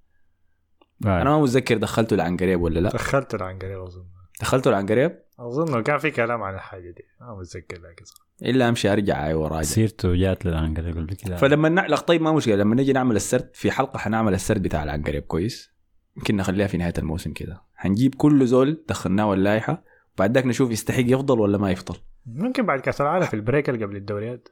[1.07, 1.22] آه.
[1.22, 2.90] أنا ما متذكر دخلته العنقريب ولا لا.
[2.90, 4.05] دخلته العنقريب أظن.
[4.40, 7.05] دخلته العنقريب أظن كان في كلام عن الحاجة دي.
[7.20, 8.30] ما متذكر لكن صراحة.
[8.43, 9.62] إلا أمشي أرجع أي وراجع.
[9.62, 13.70] سيرته جات للعنقريب قبل كده فلما نعلق طيب ما مشكلة لما نجي نعمل السرد في
[13.70, 15.70] حلقة حنعمل السرد بتاع العنقريب كويس؟
[16.16, 17.62] يمكن نخليها في نهاية الموسم كده.
[17.74, 19.84] حنجيب كل زول دخلناه اللائحه
[20.14, 21.97] وبعد ذاك نشوف يستحق يفضل ولا ما يفضل.
[22.26, 24.49] ممكن بعد كأس العالم في ال break اللي قبل الدوريات.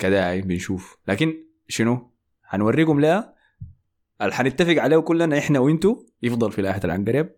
[0.00, 0.98] كده هاي بنشوف.
[1.08, 1.34] لكن
[1.68, 3.34] شنو؟ حنوريكم لها
[4.22, 7.36] اللي حنتفق عليه كلنا إحنا وإنتو يفضل في لائحة العنقريب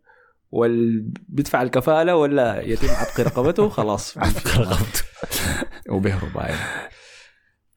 [0.51, 4.19] واللي بيدفع الكفالة ولا يتم عتق رقبته؟ خلاص.
[5.91, 6.59] وبيهرب عادي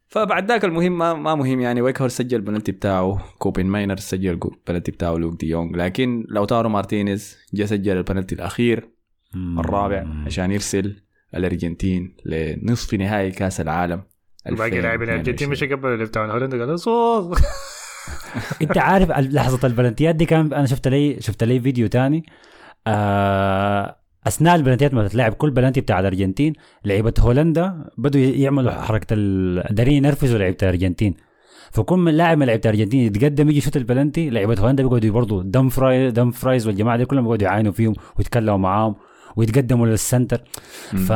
[0.07, 1.81] فبعد ذاك المهم ما, ما مهم يعني.
[1.81, 3.23] ويكهورست سجل البنالتي بتاعه.
[3.37, 5.77] كوبماينرز سجل البنالتي بتاعه لوك دي يونغ.
[5.77, 8.89] لكن لاوتارو مارتينيز جا سجل البنالتي الأخير.
[9.35, 10.95] الرابع عشان يرسل
[11.35, 14.03] الأرجنتين لنصف نهائي كأس العالم.
[14.45, 15.51] باقي لاعبين الأرجنتين 2022.
[15.51, 17.37] مش قبل اللي بتاع هولندا قالوا صوت
[18.61, 22.25] انت عارف لحظة البلنتيات دي كان أنا شفت لي شفت لي فيديو تاني.
[22.87, 23.95] آه
[24.27, 26.53] أثناء البلنتيات ما تتلعب كل بلنتي بتاع الأرجنتين
[26.85, 31.13] لعيبة هولندا بدوا يعملوا حركة ال- دارين ينرفزوا لعيبة الأرجنتين.
[31.71, 36.11] فكل من لاعب من لعيبة الأرجنتين يتقدم يجي يشوت البلنتي لعيبة هولندا بيقعدوا برضه دمفراي
[36.11, 38.95] دمفرايز والجماعة دي كلهم بيقعدوا يعاينوا فيهم ويتكلموا معاهم
[39.35, 40.41] ويتقدموا للسنتر.
[41.07, 41.11] ف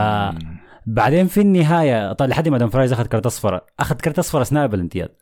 [0.85, 5.20] بعدين في النهاية طيب لحد ما دمفرايز أخذ كرت اصفر أخذ كرت أصفر أثناء البلنتيات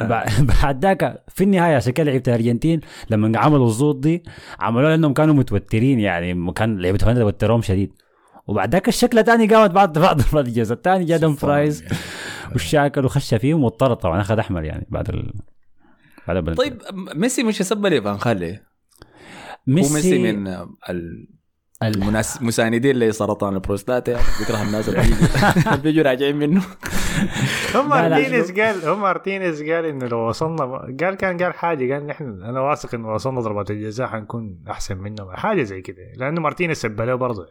[0.62, 2.80] بعد ذاك في النهاية عشان كده لعيبة الأرجنتين
[3.10, 4.22] لما عملوا الزوط دي
[4.60, 7.92] عملوا لأنهم كانوا متوترين يعني كان لعيبة هولندا توترهم شديد.
[8.46, 9.98] وبعد ذاك الشكل تاني قامت بعد
[10.32, 11.84] بعد الجزاء الثاني جا دمفرايز
[12.52, 15.32] والشاكل وخش فيهم واتطرد طبعا أخذ أحمر يعني بعد ال...
[16.26, 16.54] بعد.
[16.54, 16.82] طيب
[17.14, 18.58] ميسي مش يسب لي فان خالي هو
[19.66, 20.46] ميسي, ميسي من
[20.90, 21.37] ال-
[21.82, 22.42] ال- المناس...
[22.42, 24.24] مساندين لسرطان البروستاتا يعني.
[24.40, 25.02] بيكره الناس اللي
[25.82, 26.62] بيجوا- راجعين منه.
[27.74, 27.88] هم.
[27.88, 30.64] مارتينيز قال هم مارتينيز قال إنه لو وصلنا
[31.00, 35.30] قال كان قال حاجة قال نحن أنا واثق إنه وصلنا ضربات الجزاء حنكون أحسن منهم.
[35.36, 37.46] حاجة زي كده لأنه مارتينيز سب له برضه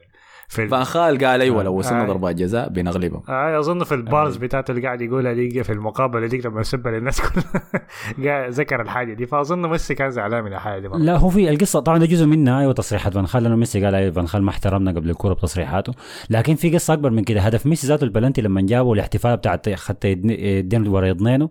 [0.50, 2.08] في ال- فان خال قال أيوه لو وصلنا آه.
[2.08, 3.22] ضربات جزاء بنغلبهم.
[3.30, 6.88] آه أظن في ال bars بتاعته اللي قاعد يقولها دي في المقابلة دي لما سب
[6.88, 9.26] للناس كلها ذكر الحاجة دي.
[9.26, 10.98] فأظن ميسي كان زعلان من الحاجة دي مرة.
[10.98, 13.14] لا هو في القصة طبعا ده جزء منها أيوه تصريحات.
[13.14, 15.94] فأن خال لأنه ميسي قال أيوه فأن خال ما احترمنا قبل الكورة بتصريحاته.
[16.30, 17.42] لكن في قصة أكبر من كده.
[17.42, 21.50] هدف ميسي ذاته البلنتي لما جابوا الاحتفال بتاع خدت يدين ورا يضنينه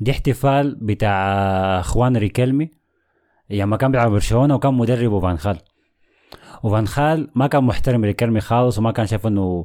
[0.00, 1.18] دي احتفال بتاع
[1.80, 2.70] أخوان ريكلمي
[3.50, 5.58] لما كان بيلعب برشلونة وكان مدربه فأن خال.
[6.64, 9.64] وفان خال ما كان محترم ريكلمي خالص وما كان شايف إنه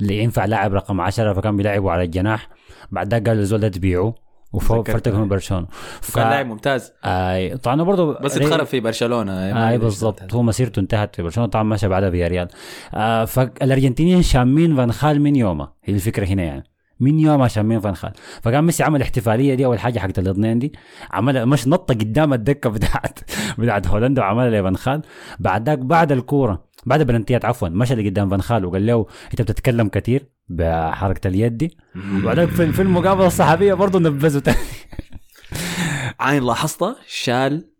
[0.00, 2.48] اللي ينفع لاعب رقم 10 فكان بيلعبه على الجناح.
[2.90, 4.14] بعد ذاك قال للزول ده تبيعه
[4.52, 4.96] وفوق تذكرت.
[4.96, 5.66] فرتك من برشلونة.
[6.00, 6.16] ف...
[6.16, 6.92] كان لاعب ممتاز.
[7.04, 10.34] آي طبعا برضه بس اتخرب في برشلونة آي بالضبط.
[10.34, 11.50] هو مسيرته انتهت في برشلونة.
[11.50, 12.48] طبعا مشى بعدها في ريال.
[12.94, 16.64] آه فالأرجنتينيين شامين فان خال من يومه هي الفكرة هنا يعني.
[17.00, 20.72] من يوم عشان مين فنخال فقام ميسي عمل الاحتفاليه دي أول حاجة حقت الاثنين دي.
[21.10, 23.18] عملها مش نطة قدام الدكة بتاعت
[23.58, 25.02] بتاعت هولندا وعملها لفنخال
[25.38, 30.26] بعد ذاك بعد الكورة بعد البلنتيات عفوا مشى لقدام فنخال وقال له أنت بتتكلم كثير
[30.48, 31.76] بحركة اليد دي.
[32.16, 34.58] وبعدين في, في المقابلة الصحفية برضه نبذوا تاني.
[36.20, 37.70] عين لاحظتها شال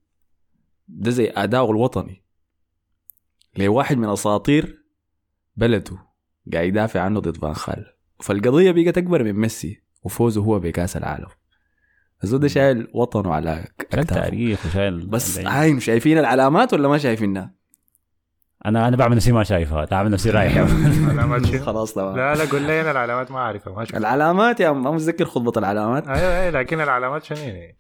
[0.89, 2.23] ده زي اداؤه الوطني.
[3.59, 4.83] لواحد من أساطير
[5.57, 5.99] بلده
[6.53, 11.29] قاعد يدافع عنه ضد فان خال فالقضية بقت أكبر من ميسي وفوزه هو بكأس العالم
[12.25, 14.07] الزول ده شايل وطنه على شايل.
[14.07, 17.55] تاريخ وشايل بس عاين شايفين العلامات ولا ما شايفينها؟
[18.67, 20.65] أنا أنا بعمل نفسي ما شايفها بعمل نفسي رايح؟
[21.67, 25.25] خلاص تمام لا لا قول لي أنا العلامات ما أعرفها ما العلامات يا ما متذكر
[25.25, 27.77] خطبة العلامات أيوه أيوه لكن العلامات شنو يعني؟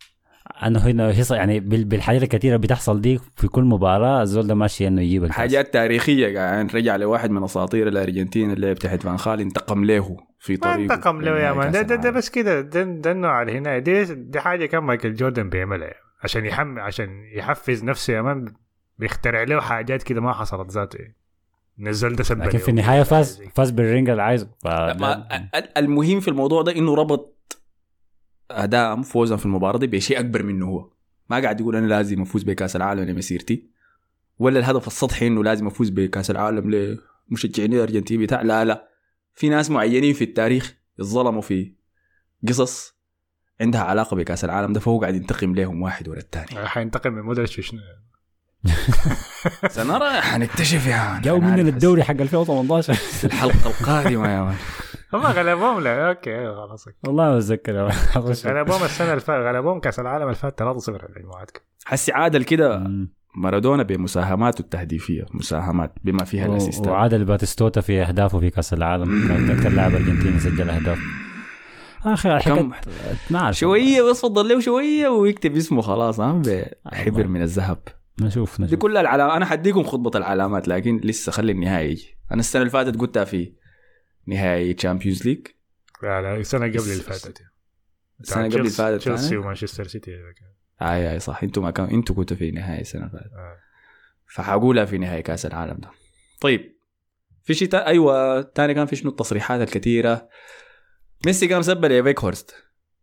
[0.66, 5.02] أنه هنا يعني بال- بالحاجات الكثيره بتحصل دي في كل مباراة الزول ده ماشي إنه
[5.02, 5.36] يجيب الكأس.
[5.36, 10.16] حاجات تاريخية قاعد رجع لواحد من أساطير الأرجنتين اللي لعب تحت فان خال انتقم له
[10.38, 12.10] في ما طريقه انتقم له يا مان ده, ده, ده.
[12.10, 16.00] بس كده ده, ده النوع اللي هنا دي, دي حاجة كان مايكل جوردن بيعملها يعني.
[16.22, 18.54] عشان يحم عشان يحفز نفسه يا مان
[18.98, 21.16] بيخترع له حاجات كده ما حصلت ذاته يعني.
[21.78, 22.58] نزل ده سبه لكن.
[22.58, 24.48] في النهاية فاز فاز بال ring اللي عايزه
[25.76, 27.32] المهم في الموضوع ده إنه ربط
[28.50, 30.90] أداء فوزا في المباراة دي بشيء أكبر منه هو.
[31.30, 33.70] ما قاعد يقول أنا لازم أفوز بكأس العالم لمسيرتي
[34.38, 36.98] ولا الهدف السطحي إنه لازم أفوز بكأس العالم
[37.30, 38.88] لمشجعين الأرجنتين بتاع لا لا.
[39.34, 41.74] في ناس معينين في التاريخ اتظلموا في
[42.48, 42.96] قصص
[43.60, 46.66] عندها علاقة بكأس العالم ده فهو قاعد ينتقم لهم واحد ورا الثاني.
[46.66, 47.80] حينتقم من مودريتش شنو.
[49.70, 54.56] سنرى حنكتشف يا مان جاوا مننا الدوري حق 2018 في الحلقة القادمة يا مان.
[55.12, 57.72] هم غلبوهم لا أوكي أيوة، خلاص والله ما اتذكر
[58.46, 61.50] غلبوهم السنة اللي فاتت غلبوهم كأس العالم اللي فات 3-0 المجموعات
[61.84, 62.90] حسي عادل كده.
[63.34, 66.88] مارادونا بمساهماته التهديفية مساهمات بما فيها الأسيستات.
[66.88, 69.28] وعادل باتيستوتا في أهدافه في كأس العالم.
[69.28, 70.98] كان أكثر لاعب أرجنتيني سجل أهداف.
[72.04, 72.70] أخي كم؟ الحكاية
[73.30, 76.42] ما اعرف شوية بس فضل له شوية ويكتب اسمه خلاص ها
[76.86, 77.78] بحبر من الذهب.
[78.20, 78.78] نشوف دي نشوف.
[78.78, 82.16] كلها العلامات أنا حديكم خطبة العلامات لكن لسه خلي النهائي يجي.
[82.32, 83.52] أنا السنة اللي فاتت قلتها في
[84.26, 85.46] نهائي Champions League
[86.02, 87.42] لا لا السنة قبل اللي فاتت
[88.20, 90.10] السنة قبل اللي فاتت تشيلسي؟ ومانشستر سيتي.
[90.82, 91.42] آي آي صح.
[91.42, 93.56] أنتوا ما كان أنتوا كنتوا في نهائي السنة اللي فاتت آه.
[94.26, 95.90] فحقولها في نهائي كأس العالم ده.
[96.40, 96.76] طيب
[97.42, 97.86] في شيء تا...
[97.86, 100.28] أيوه تاني كان في شنو؟ التصريحات الكثيرة.
[101.26, 102.54] ميسي قام سب لفيخهورست.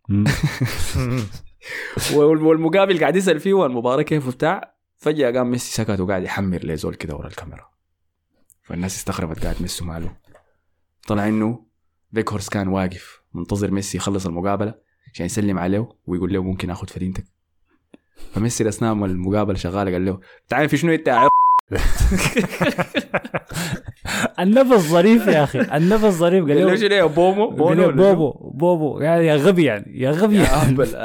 [2.13, 4.76] والمقابل قاعد يسأل فيه المباراه كيف وبتاع.
[4.97, 7.69] فجأة قام ميسي سكت وقاعد يحمر لزول كده ورا الكاميرا.
[8.63, 10.17] فالناس استغربت قاعد ميسي ماله؟
[11.07, 11.65] طلع إنه
[12.13, 14.75] فيخهورست كان واقف منتظر ميسي يخلص المقابلة
[15.13, 17.23] عشان يسلم عليه ويقول له ممكن آخذ فنيلتك
[18.33, 21.27] فميسي اثناء ما المقابلة شغالة قال له تعال في شنو أنت
[24.39, 29.25] النفس ظريف يا أخي النفس ظريف قال له شنو بومو؟ بونو شنو؟ بوبو بوبو يعني
[29.25, 30.55] يا غبي يعني يا غبي يا يعني.
[30.55, 30.95] اهبل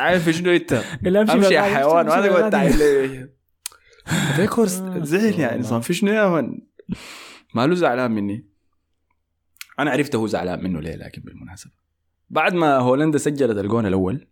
[0.00, 2.52] اي في شنو أنت؟ أمشي يا حيوان وهذا قلت.
[2.52, 3.28] تعال لي
[4.36, 5.62] فيك هورست آه، زعل يعني.
[5.62, 6.58] صار في شنو يا من؟
[7.54, 8.49] ما له زعلان مني.
[9.82, 11.72] أنا عرفت هو زعلان منه ليه لكن بالمناسبة
[12.30, 14.26] بعد ما هولندا سجلت الجون الأول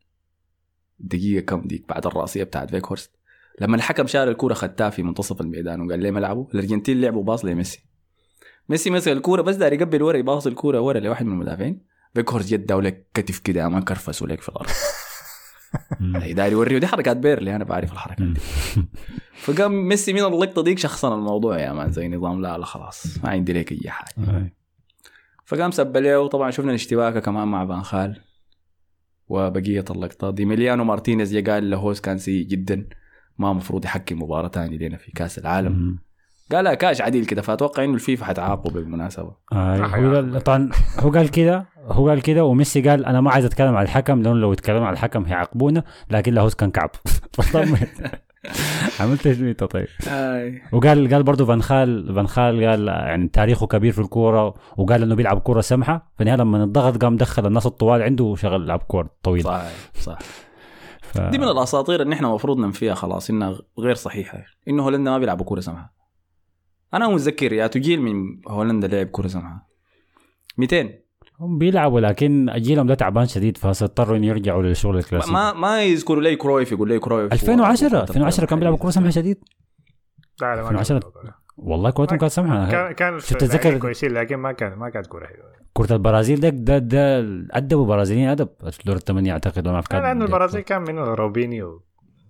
[0.99, 3.19] دقيقة كم ديك بعد الرأسية بتاعت فيك هورست
[3.61, 7.85] لما الحكم شال الكورة خدتها في منتصف الميدان وقال ليه ملعبه الأرجنتين لعبوا باص لميسي
[8.69, 11.81] ميسي مسك الكورة بس داري يقبل ورا يباص الكورة ورا لواحد من المدافعين
[12.15, 14.71] فيك هورست جد داولك كتف كده ما كرفس ولك في الأرض.
[16.37, 18.27] داري يوريه ودي حركات بيرلي أنا بعرف الحركات.
[18.27, 18.41] دي
[19.45, 23.31] فقام ميسي من اللقطة ديك شخصن الموضوع يا man زي نظام لا لا خلاص ما
[23.31, 24.53] عندي لك أي حاجة.
[25.49, 28.21] فقام سب له وطبعا شفنا الاشتباكة كمان مع فان خال.
[29.29, 32.89] وبقية اللقطات دي إميليانو مارتينيز قال لاهوس كان سيء جدا.
[33.39, 35.73] ما مفروض يحكم مباراة ثانية لنا في كأس العالم.
[35.73, 35.99] مم.
[36.53, 39.37] قالها كاش عديل كده فأتوقع إنه الفيفا حتعاقبه بالمناسبة.
[39.53, 39.83] آه،.
[39.83, 43.85] قال طبعا هو قال كده هو قال كده وميسي قال أنا ما عايز أتكلم على
[43.85, 46.91] الحكم لأنه لو اتكلمنا على الحكم هيعاقبونا لكن لاهوس كان كعب.
[47.35, 47.87] فطمن
[49.01, 50.63] عملت انت طيب؟ آي.
[50.73, 55.15] وقال قال برضه فان خال فان خال قال يعني تاريخه كبير في الكورة وقال إنه
[55.15, 56.13] بيلعب كورة سمحة.
[56.17, 59.63] في النهايه لما الضغط قام دخل الناس الطوال عنده وشغل لعب كورة طويل صح
[59.95, 60.19] صح
[61.03, 61.21] ف...
[61.21, 64.45] دي من الأساطير اللي إحنا المفروض ننفيها خلاص إنها غير صحيحة.
[64.69, 65.95] إنه هولندا ما بيلعبوا كورة سمحة.
[66.95, 69.69] أنا متذكر يا تجيل من هولندا لعب كورة سمحة.
[70.59, 70.89] 200
[71.41, 75.33] هم بيلعبوا لكن جيلهم ده تعبان شديد فاضطروا إنه يرجعوا للشغل الكلاسيكي.
[75.33, 77.33] ما ما يذكروا لي كرويف يقول لي كرويف.
[77.33, 79.37] 2010 2010 كان بيلعبوا كوره سمحه شديد؟
[80.43, 81.11] لا لا ما 2010 كان
[81.57, 85.49] والله كورتهم كانت سمحه كان كان تتذكر- كويسين لكن ما كان ما كانت كوره حلوة.
[85.73, 87.19] كرة البرازيل ده ده ده
[87.51, 88.49] ادبوا برازيليين أدب.
[88.87, 91.83] دور الثمانية أعتقد وما لأنه البرازيل كان منه روبينيو.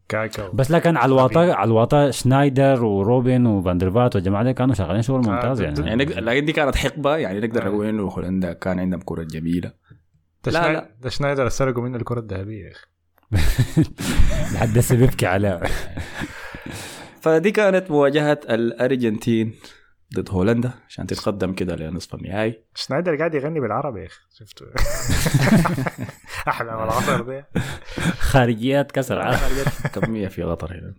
[0.08, 5.18] كاكا بس لكن على الواطه على الواطه شنايدر وروبن وفاندرفات والجماعة دي كانوا شغالين شغل
[5.18, 5.80] ممتاز آه، يعني.
[5.86, 7.68] يعني نقدر- لكن دي كانت حقبة يعني نقدر آه.
[7.68, 9.72] نقول إنه هولندا كان عندهم كرة جميلة.
[10.46, 10.90] لا، لا.
[11.00, 12.86] ده شنايدر سرقوا منه الكرة الذهبية يا أخي.
[14.54, 15.62] لحد هسه بيبكي عليها.
[17.20, 19.54] فدي كانت مواجهة الأرجنتين.
[20.14, 22.62] ضد هولندا عشان تتقدم كده لنصف النهائي.
[22.74, 24.66] شنايدر قاعد يغني بالعربي يا أخي شفته.
[26.48, 27.44] أحلى من العصر دي
[28.18, 30.94] خارجيات العالم كميه في غطر هنا.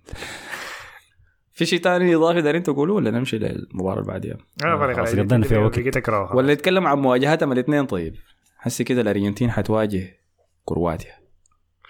[1.52, 6.10] في شيء ثاني إضافي دارين تقولوه ولا نمشي للمباراة اللي بعديها؟ خلاص قضينا فيها بقيت-
[6.10, 6.36] وقت.
[6.36, 8.16] ولا نتكلم عن مواجهتهم الاثنين طيب؟
[8.58, 10.20] حسي كده الأرجنتين حتواجه
[10.66, 11.14] كرواتيا.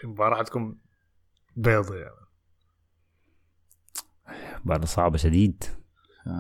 [0.04, 0.78] المباراه حتكون
[1.56, 2.16] بيضة يعني.
[4.66, 5.64] بعد صعبة شديد.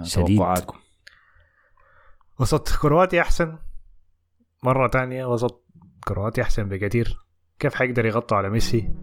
[0.04, 0.38] شديد.
[0.38, 0.78] توقعاتكم.
[2.40, 3.58] وسط كرواتيا أحسن.
[4.64, 5.66] مرة تانية وسط
[6.08, 7.20] كرواتيا أحسن بكثير.
[7.60, 8.94] كيف حيقدر يغطوا على ميسي؟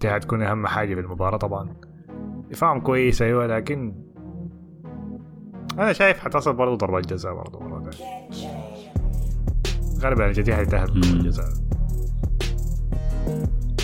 [0.00, 1.76] دي حتكون أهم حاجة في المباراة طبعا.
[2.50, 4.04] دفاعهم كويس أيوه لكن
[5.78, 8.30] أنا شايف حتصل برضه ضربات جزاء برضه مرة تانية.
[10.00, 10.86] غالبا الارجنتين حيتأهل.
[10.86, 11.46] ضربات جزاء.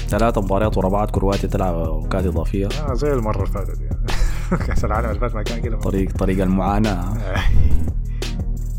[0.08, 2.66] ثلاثة مباريات ورا بعض كرواتيا تلعب اوقات إضافية.
[2.66, 4.06] آه زي المرة اللي فاتت يعني.
[4.56, 7.14] كاس العالم اللي فات ما كان كده طريق طريق المعاناة.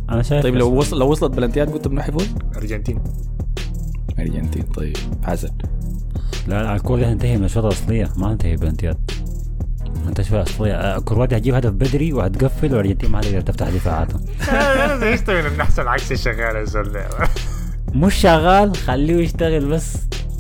[0.09, 3.03] أنا شايف طيب لو وصل لو وصلت بلنتيات قلت منو حيفوز؟ أرجنتين.
[4.19, 4.97] أرجنتين طيب.
[5.23, 5.49] حسن.
[6.47, 8.09] لا لا الكورة دي هتنتهي من الشوط الأصلية.
[8.17, 8.97] ما هتنتهي بلنتيات
[10.07, 14.19] انت شوي اصليه آه، كرواتيا هتجيب هدف بدري وهتقفل والارجنتين ما هتقدر تفتح دفاعاتها
[15.27, 16.97] من النحس العكسي الشغال يا زول
[17.95, 19.97] مش شغال خليه يشتغل بس.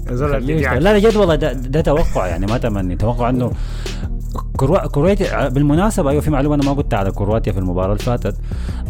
[0.09, 0.83] يشتغل.
[0.83, 3.51] لا لا جد والله ده, ده توقع يعني ما تمني توقع إنه
[4.57, 4.87] كروا...
[4.87, 8.35] كرواتيا بالمناسبة أيوة في معلومة أنا ما قلتها على كرواتيا في المباراة اللي فاتت.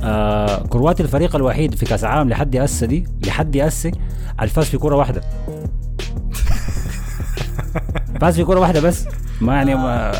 [0.04, 3.92] آه كرواتيا الفريق الوحيد في كأس العالم لحد هسه دي لحد هسه
[4.42, 5.22] الفاز في كرة واحدة.
[8.22, 9.08] فاز في كرة واحدة بس.
[9.42, 10.12] ما يعني ما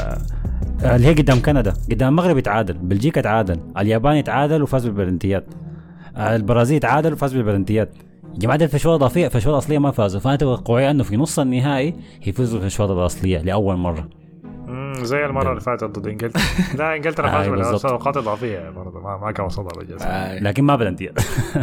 [0.84, 1.74] آه، اللي هي قدام كندا.
[1.92, 5.46] قدام المغرب اتعادل بلجيكا اتعادل اليابان اتعادل وفاز بالبلنتيات
[6.16, 7.90] آه، البرازيل اتعادل وفاز بالبلنتيات
[8.44, 10.20] الاشواط الاضافية في الاشواط الاصلية ما فازوا.
[10.20, 11.96] فانا توقعي إنه في نص النهائي
[12.28, 14.08] يفوزوا في الاشواط الأصلية لأول مرة.
[14.72, 16.42] مم، زي المرة اللي فاتت ضد إنجلترا.
[16.78, 17.84] لا إنجلترا آه، فاز بالضبط.
[17.84, 20.40] بالاوقات اضافيه برضه ما, ما كان وصل ضربه جزاء آه.
[20.40, 21.20] لكن ما بلنتيات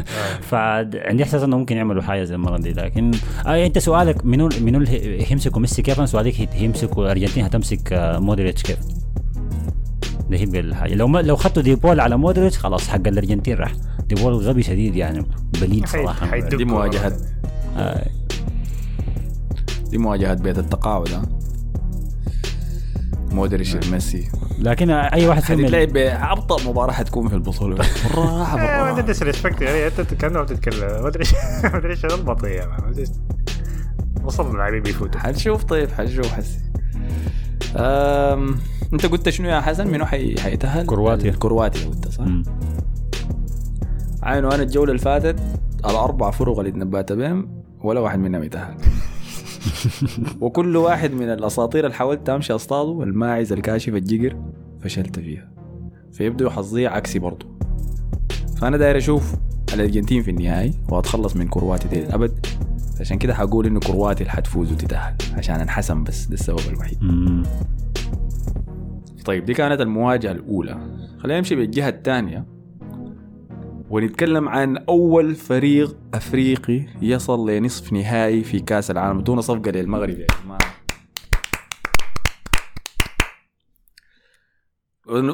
[0.50, 3.10] فعندي إحساس إنه ممكن يعملوا حاجة زي المرة دي لكن
[3.46, 7.92] آه أنت سؤالك منو منو اللي هيمسكوا ميسي كيف؟ أنا سؤالك هي- هيمسكوا الأرجنتين هتمسك
[7.92, 8.78] آه، مودريتش كيف؟
[10.30, 13.72] ده هي الحاجة لو ما لو خدتوا ديبول على مودريتش خلاص حق الأرجنتين راح.
[14.08, 15.26] ديبول غبي شديد يعني
[15.60, 16.38] بليد صراحة.
[16.38, 17.12] دي مواجهة.
[17.76, 18.06] آه.
[19.90, 21.22] دي مواجهة بيت التقاعد ها؟
[23.32, 24.28] مودريتش ميسي.
[24.58, 27.76] لكن أي واحد فيهم حتتلعب أبطأ مباراة حتكون في البطولة.
[28.04, 31.24] بالراحة ما بالراحة انت disrespect يعني أنت كانه بتتكلم ما أدري
[31.64, 33.04] ما أدري شغل بطيء يا man.
[34.24, 35.20] وصل اللاعبين بيفوتوا.
[35.20, 36.58] حنشوف طيب حنشوف حسي.
[37.76, 38.58] أم...
[38.92, 40.40] أنت قلت شنو يا حسن؟ منو حي...
[40.40, 41.30] حيتأهل؟ كرواتيا.
[41.32, 42.42] كرواتيا قلت صح؟ مم.
[44.22, 45.40] عينوا أنا الجولة اللي فاتت
[45.84, 48.76] الأربع فرق اللي تنبأت بهم ولا واحد منهم يتأهل.
[50.40, 54.36] وكل واحد من الأساطير اللي حاولت أمشي أصطاده الماعز الكاشف الجقر
[54.80, 55.48] فشلت فيها.
[56.12, 57.46] فيبدو حظي عكسي برضه
[58.60, 59.34] فأنا داير أشوف
[59.74, 62.46] الأرجنتين في النهائي وأتخلص من كرواتيا دي للابد
[63.00, 66.98] عشان كده حقول إنه كرواتيا اللي حتفوز وتتأهل عشان انحسم بس ده السبب الوحيد.
[69.24, 70.78] طيب دي كانت المواجهة الأولى.
[71.18, 72.44] خلينا نمشي بالجهة الثانية.
[73.90, 80.26] ونتكلم عن أول فريق أفريقي يصل لنصف نهائي في كأس العالم دون صفقة للمغرب يا
[80.44, 80.58] جماعة.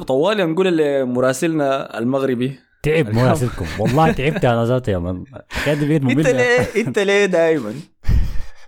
[0.03, 2.59] طوالي نقول لمراسلنا المغربي.
[2.83, 5.23] تعب مو ياسلكم والله تعبت أنا ذاتي يا man
[5.65, 7.73] كاد بيت أنت ليه أنت ليه دائما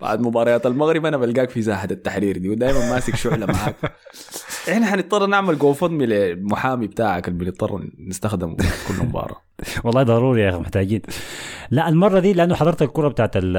[0.00, 3.76] بعد مباريات المغرب أنا بلقاك في ساحه التحرير دي ودائما ماسك شعله معاك.
[4.72, 8.56] إحنا حنضطر نعمل GoFundMe للمحامي بتاعك اللي بنضطر نستخدمه
[8.88, 9.36] كل مباراة.
[9.84, 11.02] والله ضروري يا أخي محتاجين.
[11.70, 13.56] لا المرة دي لأنه حضرت الكرة بتاعت ال-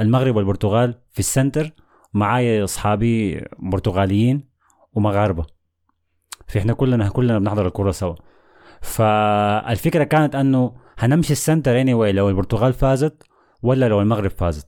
[0.00, 1.70] المغرب والبرتغال في ال center
[2.14, 4.48] معايا أصحابي برتغاليين
[4.92, 5.46] ومغاربة.
[6.46, 8.14] فإحنا كلنا كلنا بنحضر الكرة سوا.
[8.80, 13.22] فالفكرة كانت أنه هنمشي ال center anyway لو البرتغال فازت
[13.62, 14.66] ولا لو المغرب فازت.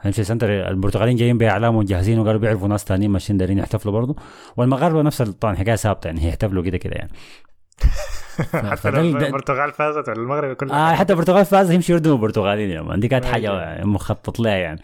[0.00, 4.16] هنمشي ال center البرتغاليين جايين باعلام وجاهزين وقالوا بيعرفوا ناس تانيين ماشيين دايرين يحتفلوا برضه
[4.56, 7.10] والمغاربة نفس طبعا حكاية ثابتة يعني هيحتفلوا كده كده يعني.
[8.70, 12.82] حتى لو البرتغال فازت ولا المغرب كلها آه حتى البرتغال فاز يمشي يردموا برتغاليين يا
[12.82, 13.60] man دي كانت حاجة.
[13.60, 14.80] يعني مخطط لها يعني.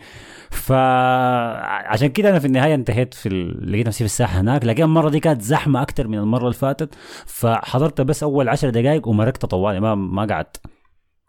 [0.50, 3.72] فعشان كده أنا في النهاية انتهيت في ال...
[3.72, 4.64] لقيت نفسي في الساحة هناك.
[4.64, 6.94] لكن المرة دي كانت زحمة أكتر من المرة اللي فاتت.
[7.26, 9.80] فحضرت بس أول عشر دقائق ومرقت طوالي.
[9.80, 10.60] ما ما قعدت.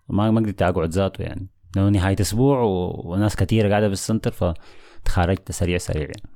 [0.10, 1.48] ما ما قدرت أقعد ذاته يعني.
[1.76, 3.02] لأنه نهاية أسبوع و...
[3.06, 6.30] وناس كثيره قاعدة في السنتر فتخرجت سريع سريع يعني.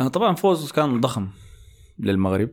[0.00, 1.28] آه، طبعا فوز كان ضخم
[1.98, 2.50] للمغرب.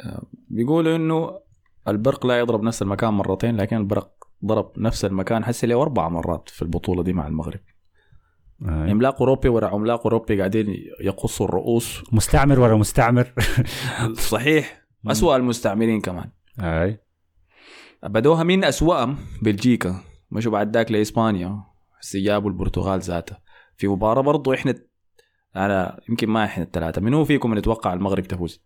[0.00, 1.40] آه، بيقولوا إنه
[1.88, 4.12] البرق لا يضرب نفس المكان مرتين لكن البرق
[4.44, 7.60] ضرب نفس المكان حسي له أربع مرات في البطولة دي مع المغرب.
[8.62, 8.90] آه.
[8.90, 10.66] عملاق أوروبي ورا عملاق أوروبي قاعدين
[11.00, 12.02] يقصوا الرؤوس.
[12.12, 13.32] مستعمر ورا مستعمر.
[14.32, 14.82] صحيح.
[15.06, 16.30] أسوأ المستعمرين كمان.
[16.60, 16.98] أي.
[18.02, 20.00] بدوها من أسوأهم؟ بلجيكا.
[20.30, 21.64] مشوا بعد ذاك لإسبانيا
[22.02, 23.42] استجابوا البرتغال ذاتها.
[23.76, 24.74] في مباراة برضو إحنا
[25.56, 28.62] أنا يمكن ما إحنا الثلاثة من هو فيكم نتوقع المغرب تفوز؟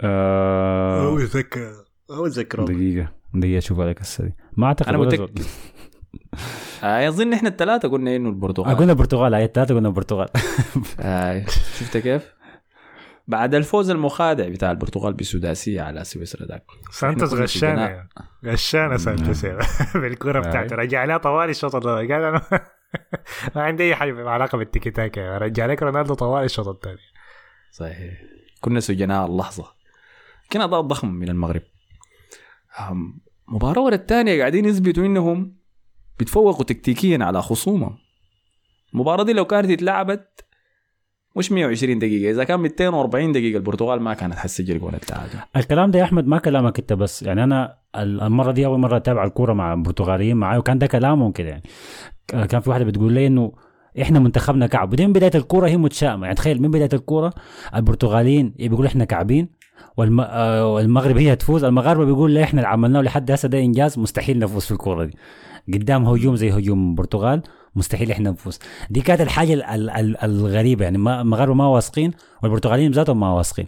[0.00, 1.72] آه يتذكر
[2.10, 2.64] هو يتذكر.
[2.64, 5.38] دقيقة دقيقة أشوف عليك السري ما أعتقد ولا متأكد.
[5.38, 5.48] زول.
[6.82, 10.28] آه اظن إحنا الثلاثة قلنا إنه آه، البرتغال قلنا البرتغال هاي الثلاثة قلنا البرتغال.
[11.00, 12.35] آه شفت كيف؟
[13.28, 17.34] بعد الفوز المخادع بتاع البرتغال بسداسية على سويسرا ذاك سانتوس.
[17.34, 18.08] غشانه
[18.44, 19.58] غشانه سانتوس يا
[20.00, 20.76] بالكرة بتاعته.
[20.76, 22.42] رجع لها طوالي الشوط الثاني قال أنا
[23.56, 26.98] ما عندي أي حاجة علاقة بالتيكي تاكا رجع لك رونالدو طوالي الشوط الثاني.
[27.70, 28.14] صحيح.
[28.60, 29.66] كنا سجناء اللحظة.
[30.50, 31.62] كان أداء ضخم من المغرب.
[33.48, 35.56] مباراة ورا الثانية قاعدين يثبتوا إنهم
[36.18, 37.98] بيتفوقوا تكتيكيا على خصومهم.
[38.94, 40.45] المباراة دي لو كانت اتلعبت
[41.36, 42.30] مش 120 دقيقة.
[42.30, 45.38] إذا كان 240 دقيقة البرتغال ما كانت حتسجل جول التعادل.
[45.56, 47.22] الكلام ده يا أحمد ما كلامك أنت بس.
[47.22, 51.48] يعني أنا المرة دي أول مرة أتابع الكورة مع برتغاليين معاي وكان ده كلامهم كده
[51.48, 51.62] يعني.
[52.48, 53.52] كان في واحدة بتقول لي إنه
[54.02, 54.92] إحنا منتخبنا كعب.
[54.92, 56.22] ودي من بداية الكورة هي متشائمة.
[56.24, 57.32] يعني تخيل من بداية الكورة
[57.74, 59.48] البرتغاليين بيقولوا إحنا كعبين
[59.96, 60.20] والم...
[60.20, 61.64] آه، والمغرب هي تفوز.
[61.64, 63.00] المغاربة بيقول لا إحنا اللي عملناه.
[63.02, 65.16] لحد هسه ده إنجاز مستحيل نفوز في الكورة دي.
[65.74, 67.42] قدام هجوم زي هجوم البرتغال
[67.76, 68.58] مستحيل إحنا نفوز.
[68.90, 72.12] دي كانت الحاجة ال- ال- ال- الغريبة يعني ما- المغاربه ما واثقين
[72.42, 73.66] والبرتغاليين ذاتهم ما واثقين.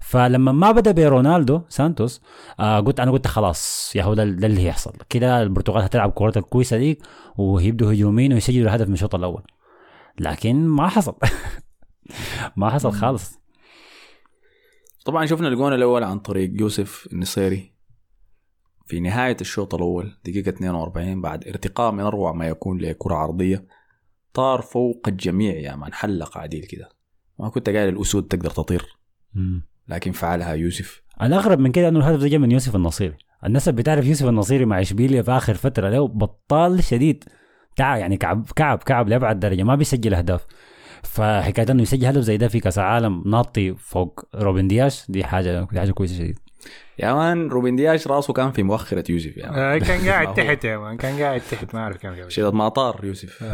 [0.00, 2.20] فلما ما بدأ برونالدو سانتوس
[2.60, 4.92] آه قلت أنا قلت خلاص يا هو ده, ده اللي هيحصل.
[5.10, 7.02] كده البرتغال هتلعب كورتها الكويسة ديك
[7.36, 9.42] وهيبدوا هجومين ويسجلوا هدف من الشوط الأول.
[10.20, 11.14] لكن ما حصل.
[12.56, 13.38] ما حصل خالص.
[15.04, 17.72] طبعا شفنا الجون الأول عن طريق يوسف النصيري.
[18.88, 23.66] في نهاية الشوط الأول دقيقة 42 بعد ارتقاء من أروع ما يكون لكرة عرضية
[24.34, 26.88] طار فوق الجميع يا مان حلق عديل كده.
[27.38, 28.98] ما كنت قايل الأسود تقدر تطير.
[29.88, 31.02] لكن فعلها يوسف.
[31.22, 33.16] الأغرب من كده إنه الهدف ده جاء من يوسف النصيري.
[33.46, 37.24] الناس اللي بتعرف يوسف النصيري مع إشبيليا في آخر فترة له بطال شديد.
[37.74, 40.46] بتاع يعني كعب كعب كعب لأبعد درجة ما بيسجل أهداف.
[41.02, 45.68] فحكاية إنه يسجل هدف زي ده في كأس العالم ناطي فوق روبن دياش دي حاجة
[45.72, 46.38] دي حاجة كويسة شديد.
[46.98, 49.58] يا man روبن دياش راسه كان في مؤخرة يوسف يا man.
[49.58, 50.34] آه، كان قاعد.
[50.36, 53.44] تحت يا man كان قاعد تحت ما أعرف كان قاعد شدة ما طار يوسف.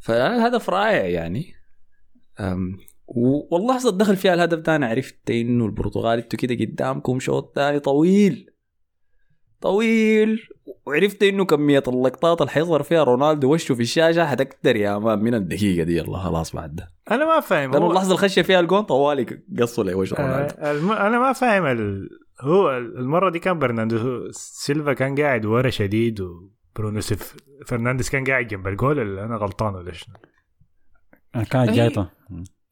[0.00, 1.54] فالهدف رائع يعني.
[2.40, 7.52] أم و- واللحظة دخل فيها الهدف ده أنا عرفت إنه البرتغال إنتوا كده قدامكم شوط
[7.54, 8.50] تاني طويل.
[9.60, 10.40] طويل.
[10.86, 15.34] وعرفت إنه كمية اللقطات اللي حيظهر فيها رونالدو وشه في الشاشة حتكتر يا man من
[15.34, 15.96] الدقيقة دي.
[15.96, 16.74] يلا خلاص بعد.
[16.76, 17.70] ده أنا ما فاهم.
[17.72, 20.92] لأنه هو- اللحظة اللي خش فيها الجون طوالي قصوا لوجه رونالدو آه، الم...
[20.92, 22.08] أنا ما فاهم ال...
[22.40, 28.24] هو المرة دي كان برناردو هو- سيلفا كان قاعد ورا شديد وبرونو سيف فرنانديز كان
[28.24, 30.14] قاعد جنب الجول اللي أنا غلطان ولا شنو.
[31.34, 31.76] كانت أي.
[31.76, 32.10] جايطة.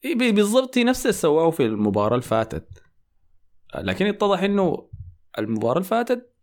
[0.05, 2.67] إيه بي- بالضبط هي نفس اللي سواه في المباراة اللي فاتت.
[3.75, 4.89] لكن اتضح إنه
[5.39, 6.34] المباراة اللي فاتت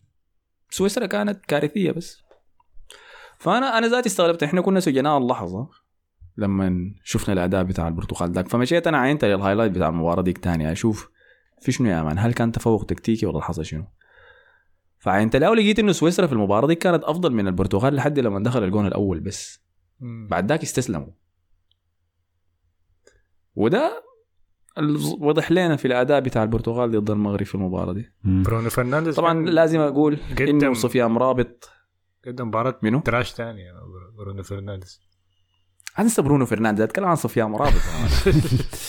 [0.73, 2.23] سويسرا كانت كارثية بس.
[3.39, 4.43] فأنا أنا ذاتي استغربت.
[4.43, 5.69] إحنا كنا سجناء اللحظة
[6.37, 8.49] لما شفنا الاداء بتاع البرتغال ذاك.
[8.49, 11.11] فمشيت أنا عينت ال highlight بتاع المباراة ديك تاني أشوف
[11.61, 13.85] في شنو يا man هل كان تفوق تكتيكي ولا حصل شنو؟
[14.99, 18.65] فعينت له لقيت إنه سويسرا في المباراة دي كانت أفضل من البرتغال لحد لما دخل
[18.65, 19.63] الجون الأول بس.
[20.01, 21.13] بعد ذاك استسلموا.
[23.55, 24.03] وده
[25.21, 28.13] وضح لنا في الأداء بتاع البرتغال ضد المغرب في المباراة دي.
[28.25, 31.71] برونو فرنانديز طبعا لازم أقول إنه سفيان مرابط
[32.27, 33.73] قدم مباراة منو؟ تراش ثانية
[34.19, 35.01] برونو فرنانديز.
[35.99, 37.73] انسى برونو فرنانديز أتكلم عن سفيان مرابط